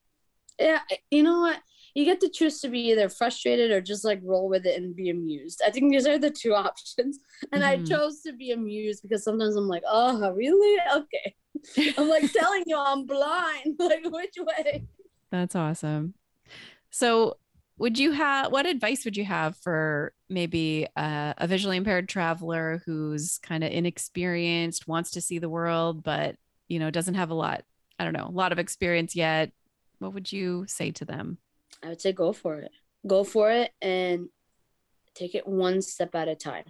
yeah, 0.59 0.81
you 1.11 1.23
know 1.23 1.41
what? 1.41 1.59
You 1.95 2.05
get 2.05 2.21
to 2.21 2.29
choose 2.29 2.61
to 2.61 2.69
be 2.69 2.81
either 2.91 3.09
frustrated 3.09 3.71
or 3.71 3.81
just 3.81 4.05
like 4.05 4.21
roll 4.23 4.49
with 4.49 4.65
it 4.67 4.81
and 4.81 4.97
be 4.97 5.11
amused. 5.11 5.61
I 5.67 5.71
think 5.71 5.91
these 5.93 6.07
are 6.07 6.19
the 6.19 6.31
two 6.31 6.55
options. 6.67 7.19
And 7.53 7.63
Mhm. 7.63 7.67
I 7.67 7.83
chose 7.83 8.23
to 8.23 8.33
be 8.33 8.53
amused 8.53 9.03
because 9.03 9.25
sometimes 9.25 9.57
I'm 9.57 9.69
like, 9.69 9.83
oh, 9.87 10.31
really? 10.33 10.79
Okay. 10.97 11.35
I'm 11.99 12.09
like 12.09 12.33
telling 12.33 12.65
you 12.67 12.79
I'm 12.79 13.05
blind. 13.07 13.77
Like, 13.79 14.05
which 14.05 14.35
way? 14.39 14.85
That's 15.31 15.55
awesome. 15.55 16.15
So, 16.91 17.37
would 17.79 17.99
you 17.99 18.13
have 18.13 18.53
what 18.53 18.67
advice 18.67 19.05
would 19.05 19.17
you 19.17 19.25
have 19.25 19.57
for 19.57 20.13
maybe 20.29 20.87
uh, 20.97 21.35
a 21.37 21.47
visually 21.47 21.77
impaired 21.79 22.09
traveler 22.09 22.83
who's 22.87 23.39
kind 23.39 23.65
of 23.65 23.73
inexperienced, 23.73 24.87
wants 24.87 25.11
to 25.13 25.21
see 25.21 25.39
the 25.39 25.49
world, 25.49 26.03
but 26.03 26.37
you 26.69 26.79
know 26.79 26.91
doesn't 26.91 27.15
have 27.15 27.31
a 27.31 27.35
lot, 27.35 27.65
I 27.99 28.05
don't 28.05 28.13
know, 28.13 28.27
a 28.29 28.31
lot 28.31 28.53
of 28.53 28.59
experience 28.59 29.17
yet? 29.17 29.51
What 29.99 30.15
would 30.15 30.31
you 30.33 30.65
say 30.69 30.91
to 30.93 31.05
them? 31.05 31.39
I 31.83 31.89
would 31.89 32.01
say 32.01 32.13
go 32.13 32.33
for 32.33 32.59
it. 32.61 32.71
Go 33.07 33.25
for 33.25 33.51
it 33.51 33.73
and 33.81 34.29
take 35.15 35.35
it 35.35 35.47
one 35.47 35.83
step 35.83 36.15
at 36.15 36.29
a 36.29 36.35
time. 36.35 36.65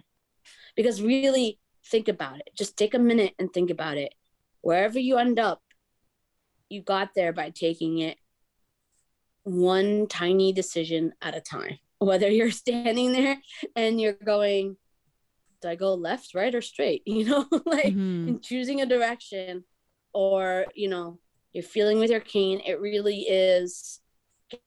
Because 0.75 1.01
really 1.01 1.59
think 1.85 2.07
about 2.07 2.39
it. 2.39 2.49
Just 2.57 2.77
take 2.77 2.93
a 2.93 2.99
minute 2.99 3.33
and 3.39 3.53
think 3.53 3.69
about 3.69 3.97
it. 3.97 4.13
Wherever 4.61 4.97
you 4.99 5.17
end 5.17 5.39
up, 5.39 5.61
you 6.69 6.81
got 6.81 7.11
there 7.15 7.33
by 7.33 7.49
taking 7.51 7.99
it 7.99 8.17
one 9.43 10.07
tiny 10.07 10.53
decision 10.53 11.13
at 11.21 11.35
a 11.35 11.41
time. 11.41 11.77
Whether 11.99 12.29
you're 12.29 12.51
standing 12.51 13.13
there 13.13 13.37
and 13.75 13.99
you're 14.01 14.13
going, 14.13 14.77
do 15.61 15.69
I 15.69 15.75
go 15.75 15.93
left, 15.93 16.33
right, 16.33 16.53
or 16.53 16.61
straight? 16.61 17.03
You 17.07 17.25
know, 17.25 17.45
like 17.65 17.93
Mhm. 17.93 18.27
in 18.27 18.41
choosing 18.41 18.81
a 18.81 18.85
direction 18.85 19.63
or 20.13 20.65
you 20.75 20.87
know 20.89 21.19
you're 21.53 21.63
feeling 21.63 21.97
with 21.99 22.11
your 22.11 22.19
cane 22.19 22.61
it 22.65 22.79
really 22.79 23.21
is 23.21 23.99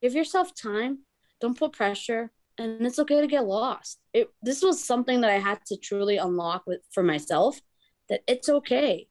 give 0.03 0.15
yourself 0.15 0.55
time 0.55 0.99
don't 1.41 1.59
put 1.59 1.73
pressure 1.73 2.31
and 2.59 2.87
it's 2.87 2.99
okay 2.99 3.21
to 3.21 3.27
get 3.27 3.45
lost. 3.45 3.99
It 4.15 4.31
this 4.43 4.63
was 4.63 4.83
something 4.83 5.21
that 5.21 5.31
i 5.31 5.39
had 5.39 5.59
to 5.67 5.77
truly 5.77 6.17
unlock 6.17 6.63
with 6.67 6.81
for 6.93 7.03
myself 7.03 7.61
that 8.09 8.21
it's 8.27 8.49
okay 8.49 9.09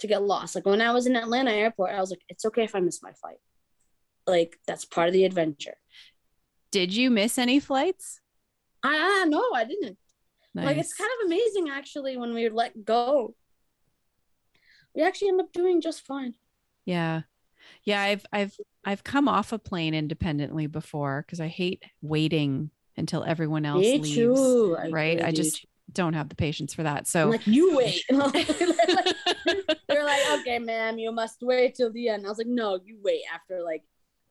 to 0.00 0.06
get 0.06 0.22
lost. 0.22 0.54
Like 0.54 0.66
when 0.66 0.80
i 0.80 0.92
was 0.92 1.06
in 1.06 1.16
atlanta 1.16 1.52
airport 1.52 1.92
i 1.92 2.00
was 2.00 2.10
like 2.10 2.22
it's 2.28 2.44
okay 2.44 2.64
if 2.64 2.74
i 2.74 2.80
miss 2.80 3.02
my 3.02 3.12
flight. 3.12 3.38
Like 4.26 4.58
that's 4.66 4.84
part 4.84 5.08
of 5.08 5.14
the 5.14 5.24
adventure. 5.24 5.76
Did 6.70 6.94
you 6.94 7.10
miss 7.10 7.38
any 7.38 7.60
flights? 7.60 8.20
i, 8.82 9.22
I 9.22 9.28
no 9.28 9.42
i 9.54 9.64
didn't. 9.64 9.98
Like 10.56 10.76
it's 10.76 10.94
kind 10.94 11.10
of 11.18 11.26
amazing 11.26 11.68
actually 11.68 12.16
when 12.16 12.32
we 12.32 12.48
let 12.48 12.84
go. 12.84 13.34
We 14.94 15.02
actually 15.02 15.28
end 15.28 15.40
up 15.40 15.52
doing 15.52 15.80
just 15.80 16.06
fine. 16.06 16.34
Yeah. 16.84 17.22
Yeah, 17.84 18.00
I've 18.02 18.24
I've 18.32 18.56
I've 18.84 19.04
come 19.04 19.28
off 19.28 19.52
a 19.52 19.58
plane 19.58 19.94
independently 19.94 20.66
before 20.66 21.22
because 21.26 21.40
I 21.40 21.48
hate 21.48 21.82
waiting 22.02 22.70
until 22.96 23.24
everyone 23.24 23.64
else 23.66 23.80
Me 23.82 23.98
leaves. 23.98 24.14
too. 24.14 24.76
Right? 24.90 25.22
I 25.22 25.30
do 25.30 25.36
just 25.42 25.62
too. 25.62 25.68
don't 25.92 26.14
have 26.14 26.28
the 26.28 26.36
patience 26.36 26.72
for 26.74 26.82
that. 26.84 26.98
I'm 26.98 27.04
So 27.06 27.28
like, 27.30 27.46
you 27.46 27.76
wait. 27.76 28.04
They're 28.08 30.04
like, 30.04 30.22
okay, 30.40 30.58
ma'am, 30.58 30.98
you 30.98 31.12
must 31.12 31.38
wait 31.42 31.74
till 31.74 31.92
the 31.92 32.08
end. 32.08 32.26
I 32.26 32.28
was 32.28 32.38
like, 32.38 32.46
no, 32.46 32.78
you 32.84 32.98
wait 33.02 33.22
after 33.32 33.62
like 33.62 33.82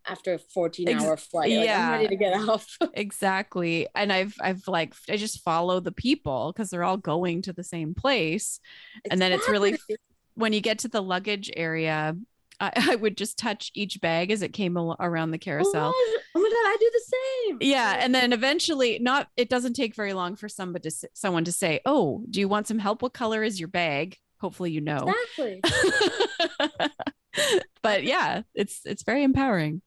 after 0.06 0.34
a 0.34 0.38
14 0.38 0.90
Ex- 0.90 1.04
hour 1.04 1.16
flight. 1.18 1.52
Like, 1.52 1.66
yeah. 1.66 1.86
I'm 1.86 1.92
ready 1.92 2.08
to 2.10 2.16
get 2.16 2.34
off. 2.50 2.78
exactly. 2.94 3.88
And 3.96 4.12
I've 4.12 4.36
I've 4.42 4.68
like 4.68 4.94
I 5.10 5.18
just 5.18 5.42
follow 5.42 5.80
the 5.80 5.92
people 5.94 6.52
because 6.52 6.70
they're 6.70 6.84
all 6.84 6.98
going 6.98 7.42
to 7.44 7.54
the 7.54 7.64
same 7.64 7.94
place. 7.94 8.60
And 9.10 9.22
then 9.22 9.32
it's 9.32 9.48
really 9.48 9.78
when 10.36 10.52
you 10.54 10.62
get 10.62 10.80
to 10.80 10.88
the 10.88 11.02
luggage 11.02 11.52
area, 11.56 12.18
I, 12.60 12.72
I 12.92 12.96
would 12.96 13.18
just 13.18 13.38
touch 13.38 13.72
each 13.74 14.00
bag 14.02 14.32
as 14.32 14.42
it 14.42 14.54
came 14.54 14.78
al- 14.78 14.96
around 15.00 15.32
the 15.32 15.38
Oh 15.38 15.40
carousel. 15.40 15.90
my, 15.92 16.18
oh 16.36 16.40
my 16.42 16.50
god, 16.50 16.56
I 16.56 16.78
do 16.80 16.92
the 16.94 17.16
same. 17.50 17.58
Yeah, 17.62 17.98
and 18.00 18.14
then 18.14 18.34
eventually, 18.34 19.00
not 19.00 19.28
it 19.38 19.50
doesn't 19.50 19.74
take 19.74 19.96
very 19.96 20.14
long 20.14 20.36
for 20.36 20.48
somebody 20.50 20.90
to 20.90 20.96
someone 21.14 21.44
to 21.46 21.52
say, 21.52 21.82
"Oh, 21.86 22.24
do 22.30 22.40
you 22.40 22.48
want 22.48 22.68
some 22.68 22.80
help? 22.80 23.02
What 23.02 23.14
color 23.14 23.44
is 23.44 23.60
your 23.60 23.70
bag?" 23.70 24.18
Hopefully, 24.40 24.72
you 24.72 24.82
know. 24.82 25.14
exactly. 25.38 25.62
but 27.82 28.04
yeah, 28.04 28.42
it's 28.54 28.82
it's 28.86 29.04
very 29.04 29.24
empowering. 29.24 29.82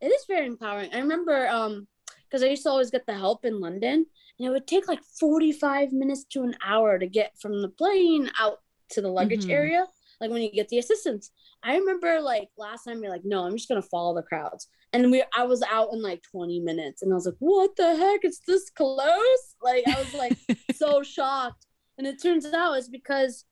It 0.00 0.06
is 0.08 0.24
very 0.28 0.46
empowering. 0.46 0.90
I 0.94 0.98
remember 1.00 1.48
um 1.48 1.86
because 2.28 2.42
I 2.42 2.46
used 2.46 2.62
to 2.64 2.70
always 2.70 2.90
get 2.90 3.06
the 3.06 3.14
help 3.14 3.44
in 3.44 3.60
London, 3.60 4.06
and 4.38 4.46
it 4.46 4.50
would 4.50 4.66
take 4.66 4.86
like 4.88 5.02
45 5.18 5.92
minutes 5.92 6.24
to 6.30 6.42
an 6.42 6.54
hour 6.64 6.98
to 6.98 7.06
get 7.06 7.32
from 7.40 7.62
the 7.62 7.68
plane 7.68 8.30
out 8.38 8.58
to 8.90 9.00
the 9.00 9.08
luggage 9.08 9.46
Mhm. 9.46 9.50
area. 9.52 9.86
Like 10.20 10.30
when 10.30 10.42
you 10.42 10.50
get 10.50 10.68
the 10.68 10.78
assistance. 10.78 11.30
I 11.62 11.76
remember 11.76 12.20
like 12.20 12.48
last 12.56 12.84
time 12.84 13.02
you're 13.02 13.10
like, 13.10 13.24
no, 13.24 13.44
I'm 13.44 13.56
just 13.56 13.68
gonna 13.68 13.82
follow 13.82 14.14
the 14.14 14.22
crowds. 14.22 14.68
And 14.92 15.10
we 15.10 15.22
I 15.36 15.44
was 15.44 15.62
out 15.70 15.92
in 15.92 16.00
like 16.02 16.22
20 16.30 16.60
minutes 16.60 17.02
and 17.02 17.12
I 17.12 17.14
was 17.14 17.26
like, 17.26 17.34
what 17.40 17.76
the 17.76 17.96
heck? 17.96 18.20
It's 18.22 18.40
this 18.46 18.70
close? 18.70 19.54
Like 19.62 19.84
I 19.86 19.98
was 19.98 20.14
like 20.14 20.36
so 20.76 21.02
shocked. 21.02 21.66
And 21.98 22.06
it 22.06 22.22
turns 22.22 22.46
out 22.46 22.74
it's 22.74 22.88
because 22.88 23.44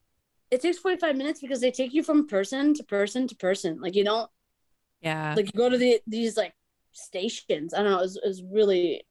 it 0.51 0.63
takes 0.63 0.79
45 0.79 1.17
minutes 1.17 1.41
because 1.41 1.61
they 1.61 1.73
take 1.73 1.93
you 1.93 2.03
from 2.05 2.29
person 2.29 2.73
to 2.75 2.85
person 2.85 3.27
to 3.29 3.35
person. 3.37 3.81
Like 3.81 3.97
you 3.97 4.05
don't 4.05 4.31
Yeah. 5.01 5.35
like 5.37 5.47
you 5.47 5.53
go 5.59 5.69
to 5.69 5.77
the 5.77 6.01
these 6.07 6.37
like 6.37 6.55
stations. 6.93 7.75
I 7.75 7.83
don't 7.83 7.91
know. 7.91 7.99
It 7.99 8.03
was, 8.03 8.17
it 8.17 8.29
was 8.29 8.43
really, 8.45 9.05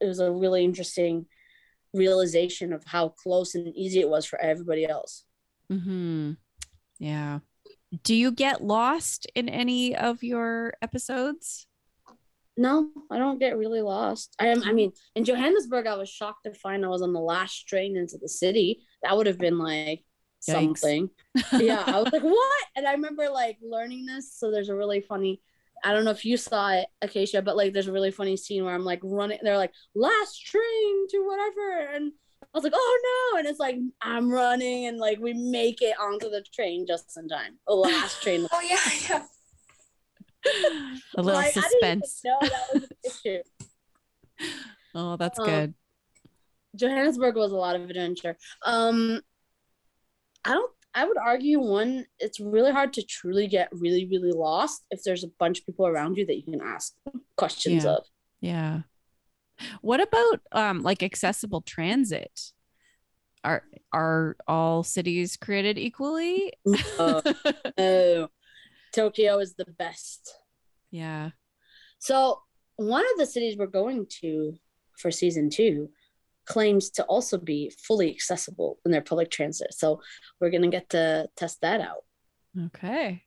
it 0.00 0.06
was 0.06 0.18
a 0.20 0.32
really 0.32 0.64
interesting 0.64 1.26
realization 1.92 2.72
of 2.72 2.82
how 2.86 3.10
close 3.10 3.54
and 3.54 3.68
easy 3.76 4.00
it 4.00 4.08
was 4.08 4.24
for 4.24 4.40
everybody 4.40 4.86
else. 4.88 5.24
Mm-hmm. 5.70 6.32
Yeah. 6.98 7.40
Do 8.02 8.14
you 8.14 8.32
get 8.32 8.64
lost 8.64 9.26
in 9.34 9.48
any 9.48 9.94
of 9.94 10.22
your 10.22 10.74
episodes? 10.80 11.66
No, 12.56 12.90
I 13.10 13.18
don't 13.18 13.38
get 13.38 13.56
really 13.56 13.80
lost. 13.82 14.34
I 14.38 14.48
am. 14.48 14.62
I 14.62 14.72
mean, 14.72 14.92
in 15.14 15.24
Johannesburg, 15.24 15.86
I 15.86 15.96
was 15.96 16.08
shocked 16.08 16.44
to 16.44 16.54
find 16.54 16.84
I 16.84 16.88
was 16.88 17.02
on 17.02 17.12
the 17.12 17.20
last 17.20 17.66
train 17.66 17.96
into 17.96 18.18
the 18.18 18.28
city. 18.28 18.82
That 19.02 19.16
would 19.16 19.26
have 19.26 19.38
been 19.38 19.58
like 19.58 20.04
Yikes. 20.48 20.52
something. 20.52 21.10
yeah, 21.58 21.82
I 21.86 22.02
was 22.02 22.12
like, 22.12 22.22
what? 22.22 22.64
And 22.76 22.86
I 22.86 22.92
remember 22.92 23.28
like 23.30 23.58
learning 23.62 24.04
this. 24.06 24.34
So 24.34 24.50
there's 24.50 24.68
a 24.68 24.74
really 24.74 25.00
funny. 25.00 25.40
I 25.84 25.92
don't 25.92 26.04
know 26.04 26.10
if 26.10 26.24
you 26.24 26.36
saw 26.36 26.72
it, 26.72 26.86
Acacia, 27.00 27.42
but 27.42 27.56
like 27.56 27.72
there's 27.72 27.88
a 27.88 27.92
really 27.92 28.10
funny 28.10 28.36
scene 28.36 28.64
where 28.64 28.74
I'm 28.74 28.84
like 28.84 29.00
running. 29.02 29.38
They're 29.42 29.56
like 29.56 29.72
last 29.94 30.44
train 30.44 31.08
to 31.08 31.26
whatever, 31.26 31.94
and 31.94 32.12
I 32.54 32.58
was 32.58 32.64
like, 32.64 32.74
oh 32.76 33.30
no! 33.32 33.38
And 33.38 33.48
it's 33.48 33.58
like 33.60 33.76
I'm 34.02 34.30
running, 34.30 34.86
and 34.86 34.98
like 34.98 35.18
we 35.20 35.32
make 35.32 35.80
it 35.80 35.94
onto 35.98 36.28
the 36.28 36.44
train 36.54 36.86
just 36.86 37.16
in 37.16 37.26
time. 37.28 37.58
The 37.66 37.74
last 37.74 38.22
train. 38.22 38.46
Oh 38.52 38.60
yeah, 38.60 38.78
yeah. 39.08 39.24
A 41.16 41.22
little 41.22 41.40
Like, 41.40 41.56
I 41.56 41.60
didn't 41.60 41.88
even 41.88 42.02
suspense. 42.02 42.20
know 42.24 42.38
that 42.40 42.66
was 42.74 42.82
an 42.82 42.88
issue. 43.04 43.42
Oh, 44.94 45.16
that's 45.16 45.38
Um, 45.38 45.46
good. 45.46 45.74
Johannesburg 46.76 47.36
was 47.36 47.52
a 47.52 47.56
lot 47.56 47.76
of 47.76 47.88
adventure. 47.88 48.36
Um, 48.64 49.20
I 50.44 50.50
don't. 50.52 50.72
I 50.94 51.06
would 51.06 51.16
argue 51.16 51.58
one. 51.60 52.04
It's 52.18 52.38
really 52.38 52.70
hard 52.72 52.92
to 52.94 53.02
truly 53.02 53.46
get 53.46 53.68
really, 53.72 54.06
really 54.06 54.32
lost 54.32 54.84
if 54.90 55.02
there's 55.04 55.24
a 55.24 55.28
bunch 55.38 55.60
of 55.60 55.66
people 55.66 55.86
around 55.86 56.18
you 56.18 56.26
that 56.26 56.36
you 56.36 56.42
can 56.42 56.60
ask 56.60 56.92
questions 57.38 57.84
Yeah. 57.84 57.90
of. 57.92 58.04
Yeah. 58.40 58.80
What 59.80 60.00
about 60.00 60.40
um 60.52 60.82
like 60.82 61.02
accessible 61.02 61.60
transit? 61.62 62.52
Are 63.44 63.64
are 63.92 64.36
all 64.46 64.82
cities 64.82 65.36
created 65.36 65.78
equally? 65.78 66.52
Tokyo 68.92 69.38
is 69.38 69.54
the 69.54 69.66
best. 69.78 70.34
yeah. 70.90 71.30
So 71.98 72.42
one 72.76 73.04
of 73.12 73.18
the 73.18 73.26
cities 73.26 73.56
we're 73.56 73.66
going 73.66 74.06
to 74.20 74.54
for 74.98 75.10
season 75.10 75.50
two 75.50 75.88
claims 76.46 76.90
to 76.90 77.04
also 77.04 77.38
be 77.38 77.72
fully 77.78 78.10
accessible 78.10 78.78
in 78.84 78.90
their 78.90 79.00
public 79.00 79.30
transit. 79.30 79.72
So 79.72 80.00
we're 80.40 80.50
gonna 80.50 80.68
get 80.68 80.90
to 80.90 81.28
test 81.36 81.60
that 81.62 81.80
out. 81.80 82.04
Okay. 82.66 83.22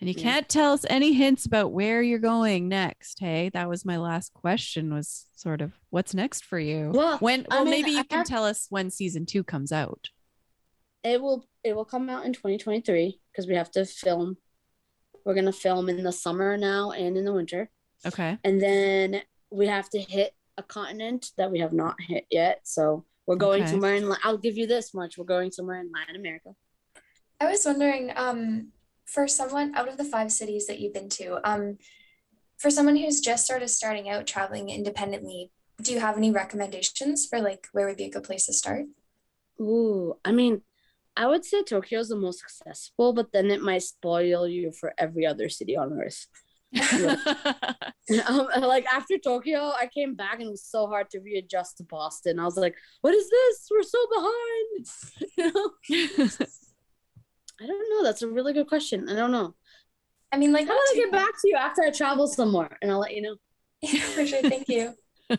And 0.00 0.08
you 0.08 0.14
Yeah. 0.16 0.22
can't 0.22 0.48
tell 0.48 0.72
us 0.72 0.84
any 0.88 1.12
hints 1.12 1.44
about 1.46 1.72
where 1.72 2.02
you're 2.02 2.18
going 2.18 2.68
next. 2.68 3.18
Hey, 3.20 3.48
that 3.50 3.68
was 3.68 3.84
my 3.84 3.96
last 3.96 4.32
question 4.34 4.92
was 4.92 5.26
sort 5.34 5.60
of 5.60 5.72
what's 5.90 6.14
next 6.14 6.44
for 6.44 6.58
you? 6.58 6.90
Well, 6.94 7.18
when 7.18 7.46
I 7.50 7.62
mean, 7.64 7.70
maybe 7.70 7.90
you 7.92 7.98
I 8.00 8.02
can 8.04 8.18
have- 8.18 8.26
tell 8.26 8.44
us 8.44 8.66
when 8.70 8.90
season 8.90 9.26
2 9.26 9.42
comes 9.44 9.72
out. 9.72 10.10
it 11.04 11.20
will 11.22 11.46
it 11.62 11.74
will 11.76 11.84
come 11.84 12.10
out 12.10 12.24
in 12.26 12.32
2023 12.32 13.20
because 13.30 13.46
we 13.46 13.54
have 13.54 13.70
to 13.70 13.84
film 13.84 14.36
we're 15.24 15.34
going 15.34 15.46
to 15.46 15.52
film 15.52 15.88
in 15.88 16.02
the 16.02 16.10
summer 16.12 16.56
now 16.56 16.90
and 16.90 17.16
in 17.16 17.24
the 17.24 17.32
winter 17.32 17.70
Okay. 18.04 18.36
and 18.42 18.60
then 18.60 19.22
we 19.50 19.66
have 19.68 19.88
to 19.90 20.00
hit 20.00 20.34
a 20.56 20.62
continent 20.62 21.30
that 21.36 21.50
we 21.52 21.60
have 21.60 21.72
not 21.72 21.96
hit 22.00 22.26
yet 22.30 22.60
so 22.64 23.04
we're 23.26 23.36
going 23.36 23.62
Okay. 23.62 23.70
somewhere 23.70 23.94
in 23.94 24.12
i'll 24.24 24.36
give 24.38 24.56
you 24.56 24.66
this 24.66 24.92
much 24.92 25.16
we're 25.16 25.24
going 25.24 25.52
somewhere 25.52 25.80
in 25.80 25.90
latin 25.92 26.16
america 26.16 26.50
I 27.40 27.46
was 27.48 27.64
wondering, 27.64 28.10
um, 28.16 28.72
for 29.12 29.26
someone 29.26 29.74
out 29.74 29.88
of 29.88 29.96
the 29.96 30.04
five 30.04 30.30
cities 30.30 30.66
that 30.66 30.80
you've 30.80 30.94
been 30.94 31.08
to, 31.08 31.40
um, 31.48 31.78
for 32.58 32.70
someone 32.70 32.96
who's 32.96 33.20
just 33.20 33.46
sort 33.46 33.62
of 33.62 33.70
starting 33.70 34.08
out 34.08 34.26
traveling 34.26 34.68
independently, 34.68 35.50
do 35.80 35.92
you 35.92 36.00
have 36.00 36.16
any 36.16 36.30
recommendations 36.30 37.26
for 37.26 37.40
like 37.40 37.68
where 37.72 37.86
would 37.86 37.96
be 37.96 38.04
a 38.04 38.10
good 38.10 38.24
place 38.24 38.46
to 38.46 38.52
start? 38.52 38.84
Ooh, 39.60 40.14
I 40.24 40.32
mean, 40.32 40.62
I 41.16 41.26
would 41.26 41.44
say 41.44 41.62
Tokyo 41.62 42.00
is 42.00 42.08
the 42.08 42.16
most 42.16 42.42
accessible, 42.44 43.12
but 43.12 43.32
then 43.32 43.50
it 43.50 43.62
might 43.62 43.82
spoil 43.82 44.46
you 44.46 44.72
for 44.72 44.92
every 44.98 45.26
other 45.26 45.48
city 45.48 45.76
on 45.76 45.92
earth. 46.00 46.26
um, 48.28 48.48
like 48.60 48.86
after 48.92 49.18
Tokyo, 49.18 49.72
I 49.76 49.88
came 49.92 50.14
back 50.14 50.34
and 50.34 50.48
it 50.48 50.50
was 50.50 50.64
so 50.64 50.86
hard 50.86 51.10
to 51.10 51.20
readjust 51.20 51.78
to 51.78 51.84
Boston. 51.84 52.38
I 52.38 52.44
was 52.44 52.56
like, 52.56 52.76
"What 53.00 53.14
is 53.14 53.28
this? 53.28 53.68
We're 53.70 53.82
so 53.82 54.06
behind." 54.14 54.86
you 55.38 56.08
know? 56.18 56.46
I 57.60 57.66
don't 57.66 57.90
know. 57.90 58.02
That's 58.04 58.22
a 58.22 58.28
really 58.28 58.52
good 58.52 58.68
question. 58.68 59.08
I 59.08 59.14
don't 59.14 59.32
know. 59.32 59.54
I 60.32 60.36
mean, 60.36 60.52
like, 60.52 60.66
How 60.66 60.74
about 60.74 60.82
I 60.92 60.94
get 60.94 61.12
back 61.12 61.32
to 61.40 61.48
you 61.48 61.56
after 61.56 61.82
I 61.82 61.90
travel 61.90 62.26
somewhere, 62.26 62.76
and 62.82 62.90
I'll 62.90 63.00
let 63.00 63.14
you 63.14 63.22
know. 63.22 63.36
Yeah, 63.80 64.00
for 64.14 64.26
sure. 64.26 64.42
Thank 64.42 64.68
you. 64.68 64.94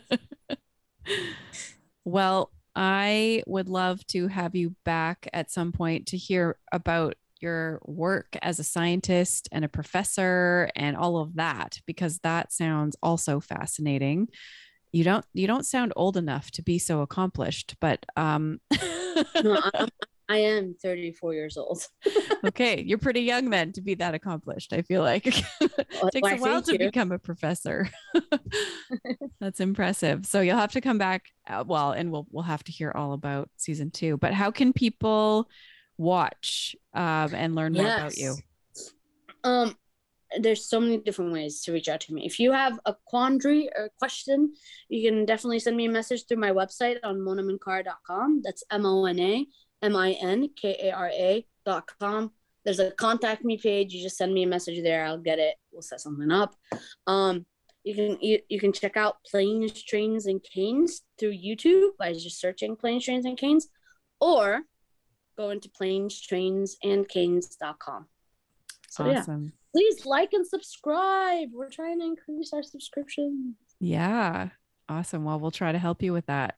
well, 2.04 2.50
I 2.74 3.42
would 3.46 3.68
love 3.68 4.06
to 4.08 4.28
have 4.28 4.54
you 4.54 4.74
back 4.84 5.28
at 5.32 5.50
some 5.50 5.72
point 5.72 6.06
to 6.08 6.16
hear 6.16 6.56
about 6.72 7.14
your 7.40 7.80
work 7.84 8.36
as 8.42 8.58
a 8.58 8.64
scientist 8.64 9.48
and 9.50 9.64
a 9.64 9.68
professor 9.68 10.70
and 10.76 10.96
all 10.96 11.18
of 11.18 11.36
that 11.36 11.80
because 11.86 12.18
that 12.18 12.52
sounds 12.52 12.96
also 13.02 13.40
fascinating. 13.40 14.28
You 14.92 15.04
don't 15.04 15.24
you 15.32 15.46
don't 15.46 15.64
sound 15.64 15.92
old 15.96 16.16
enough 16.16 16.50
to 16.52 16.62
be 16.62 16.78
so 16.78 17.00
accomplished, 17.00 17.76
but 17.80 18.04
um 18.16 18.60
no, 19.42 19.58
I'm, 19.74 19.88
I 20.30 20.38
am 20.38 20.76
34 20.80 21.34
years 21.34 21.56
old. 21.56 21.84
okay, 22.44 22.80
you're 22.80 22.98
pretty 22.98 23.22
young 23.22 23.50
then 23.50 23.72
to 23.72 23.80
be 23.80 23.96
that 23.96 24.14
accomplished. 24.14 24.72
I 24.72 24.82
feel 24.82 25.02
like 25.02 25.26
it 25.26 25.44
takes 26.12 26.30
a 26.30 26.36
while 26.36 26.62
to 26.62 26.72
you. 26.74 26.78
become 26.78 27.10
a 27.10 27.18
professor. 27.18 27.90
That's 29.40 29.58
impressive. 29.58 30.24
So 30.26 30.40
you'll 30.40 30.56
have 30.56 30.70
to 30.72 30.80
come 30.80 30.98
back. 30.98 31.24
Uh, 31.48 31.64
well, 31.66 31.90
and 31.90 32.12
we'll 32.12 32.28
we'll 32.30 32.44
have 32.44 32.62
to 32.64 32.72
hear 32.72 32.92
all 32.94 33.12
about 33.12 33.50
season 33.56 33.90
two. 33.90 34.18
But 34.18 34.32
how 34.32 34.52
can 34.52 34.72
people 34.72 35.48
watch 35.98 36.76
um, 36.94 37.34
and 37.34 37.56
learn 37.56 37.72
more 37.72 37.82
yes. 37.82 37.98
about 37.98 38.16
you? 38.16 38.36
Um, 39.42 39.76
there's 40.38 40.64
so 40.64 40.78
many 40.78 40.98
different 40.98 41.32
ways 41.32 41.60
to 41.62 41.72
reach 41.72 41.88
out 41.88 42.02
to 42.02 42.14
me. 42.14 42.24
If 42.24 42.38
you 42.38 42.52
have 42.52 42.78
a 42.86 42.94
quandary 43.04 43.68
or 43.76 43.90
question, 43.98 44.54
you 44.88 45.10
can 45.10 45.24
definitely 45.24 45.58
send 45.58 45.76
me 45.76 45.86
a 45.86 45.90
message 45.90 46.26
through 46.28 46.36
my 46.36 46.52
website 46.52 46.98
on 47.02 47.18
monaminkara.com. 47.18 48.42
That's 48.44 48.62
M 48.70 48.86
O 48.86 49.06
N 49.06 49.18
A 49.18 49.46
M-I-N-K-A-R-A 49.82 51.46
dot 51.64 51.90
com. 51.98 52.32
There's 52.64 52.78
a 52.78 52.90
contact 52.92 53.44
me 53.44 53.56
page. 53.56 53.94
You 53.94 54.02
just 54.02 54.16
send 54.16 54.34
me 54.34 54.42
a 54.42 54.46
message 54.46 54.82
there. 54.82 55.04
I'll 55.04 55.18
get 55.18 55.38
it. 55.38 55.56
We'll 55.72 55.82
set 55.82 56.00
something 56.00 56.30
up. 56.30 56.54
Um, 57.06 57.46
you 57.84 57.94
can 57.94 58.18
you, 58.20 58.40
you 58.48 58.60
can 58.60 58.72
check 58.72 58.96
out 58.96 59.16
planes, 59.24 59.82
trains, 59.82 60.26
and 60.26 60.42
canes 60.42 61.02
through 61.18 61.32
YouTube 61.32 61.96
by 61.98 62.12
just 62.12 62.38
searching 62.38 62.76
planes, 62.76 63.04
trains, 63.04 63.24
and 63.24 63.38
canes, 63.38 63.68
or 64.20 64.60
go 65.38 65.50
into 65.50 65.70
planes, 65.70 66.20
trains, 66.20 66.76
and 66.82 67.08
canes 67.08 67.56
canes.com. 67.58 68.06
So 68.90 69.10
awesome. 69.10 69.44
yeah. 69.44 69.50
Please 69.72 70.04
like 70.04 70.32
and 70.32 70.46
subscribe. 70.46 71.48
We're 71.52 71.70
trying 71.70 72.00
to 72.00 72.06
increase 72.06 72.52
our 72.52 72.62
subscriptions. 72.62 73.54
Yeah. 73.78 74.50
Awesome. 74.88 75.24
Well, 75.24 75.38
we'll 75.38 75.52
try 75.52 75.70
to 75.72 75.78
help 75.78 76.02
you 76.02 76.12
with 76.12 76.26
that. 76.26 76.56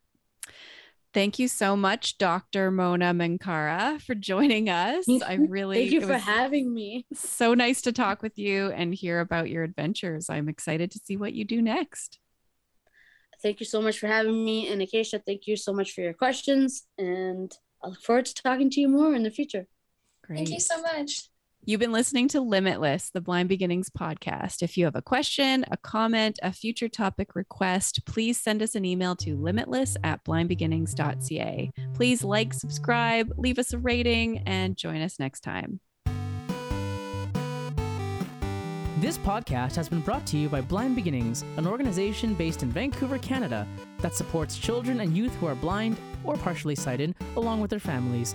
Thank 1.15 1.39
you 1.39 1.47
so 1.47 1.77
much, 1.77 2.17
Dr. 2.17 2.71
Mona 2.71 3.13
Minkara, 3.13 4.01
for 4.01 4.15
joining 4.15 4.71
us. 4.71 5.05
I 5.27 5.35
really 5.35 5.77
thank 5.77 5.93
you 5.93 6.01
for 6.01 6.17
having 6.17 6.73
me. 6.73 7.05
So 7.13 7.53
nice 7.53 7.83
to 7.83 7.93
talk 7.93 8.23
with 8.23 8.39
you 8.39 8.71
and 8.71 8.95
hear 8.95 9.21
about 9.21 9.51
your 9.51 9.63
adventures. 9.63 10.31
I'm 10.31 10.49
excited 10.49 10.91
to 10.93 10.99
see 10.99 11.19
what 11.19 11.35
you 11.35 11.45
do 11.45 11.61
next. 11.61 12.19
Thank 13.43 13.61
you 13.61 13.67
so 13.67 13.83
much 13.83 13.99
for 13.99 14.07
having 14.07 14.43
me. 14.43 14.69
And 14.69 14.81
Acacia, 14.81 15.19
thank 15.19 15.47
you 15.47 15.57
so 15.57 15.73
much 15.75 15.93
for 15.93 16.01
your 16.01 16.15
questions. 16.15 16.87
And 16.97 17.53
I 17.85 17.89
look 17.89 18.01
forward 18.01 18.27
to 18.27 18.35
talking 18.35 18.71
to 18.71 18.81
you 18.81 18.89
more 18.89 19.15
in 19.15 19.23
the 19.23 19.31
future. 19.31 19.67
Great. 20.25 20.37
Thank 20.37 20.51
you 20.51 20.61
so 20.61 20.81
much. 20.81 21.29
You've 21.65 21.79
been 21.79 21.93
listening 21.93 22.27
to 22.29 22.41
Limitless, 22.41 23.11
the 23.11 23.21
Blind 23.21 23.49
Beginnings 23.49 23.89
podcast. 23.89 24.65
If 24.65 24.77
you 24.77 24.85
have 24.85 24.97
a 24.97 25.01
question, 25.01 25.65
a 25.71 25.77
comment, 25.77 26.41
a 26.43 26.53
future 26.53 26.89
topic 26.89 27.37
request, 27.37 28.05
please 28.05 28.37
send 28.37 28.63
us 28.63 28.75
an 28.75 28.85
email 28.85 29.15
to 29.17 29.37
limitless 29.37 29.97
at 30.03 30.25
blindbeginnings.ca. 30.25 31.71
Please 31.95 32.25
like, 32.25 32.53
subscribe, 32.53 33.33
leave 33.37 33.61
us 33.61 33.73
a 33.73 33.79
rating, 33.79 34.39
and 34.39 34.77
join 34.77 35.03
us 35.03 35.21
next 35.21 35.43
time. 35.43 35.79
This 38.99 39.19
podcast 39.19 39.77
has 39.77 39.89
been 39.89 40.01
brought 40.01 40.27
to 40.27 40.39
you 40.39 40.49
by 40.49 40.63
Blind 40.63 40.97
Beginnings, 40.97 41.45
an 41.57 41.69
organization 41.69 42.35
based 42.35 42.65
in 42.65 42.73
Vancouver, 42.73 43.19
Canada, 43.19 43.69
that 44.01 44.17
supports 44.17 44.59
children 44.59 44.99
and 44.99 45.17
youth 45.17 45.35
who 45.37 45.47
are 45.47 45.55
blind 45.55 45.97
or 46.25 46.37
partially 46.37 46.75
sighted, 46.75 47.15
along 47.37 47.61
with 47.61 47.71
their 47.71 47.79
families. 47.79 48.35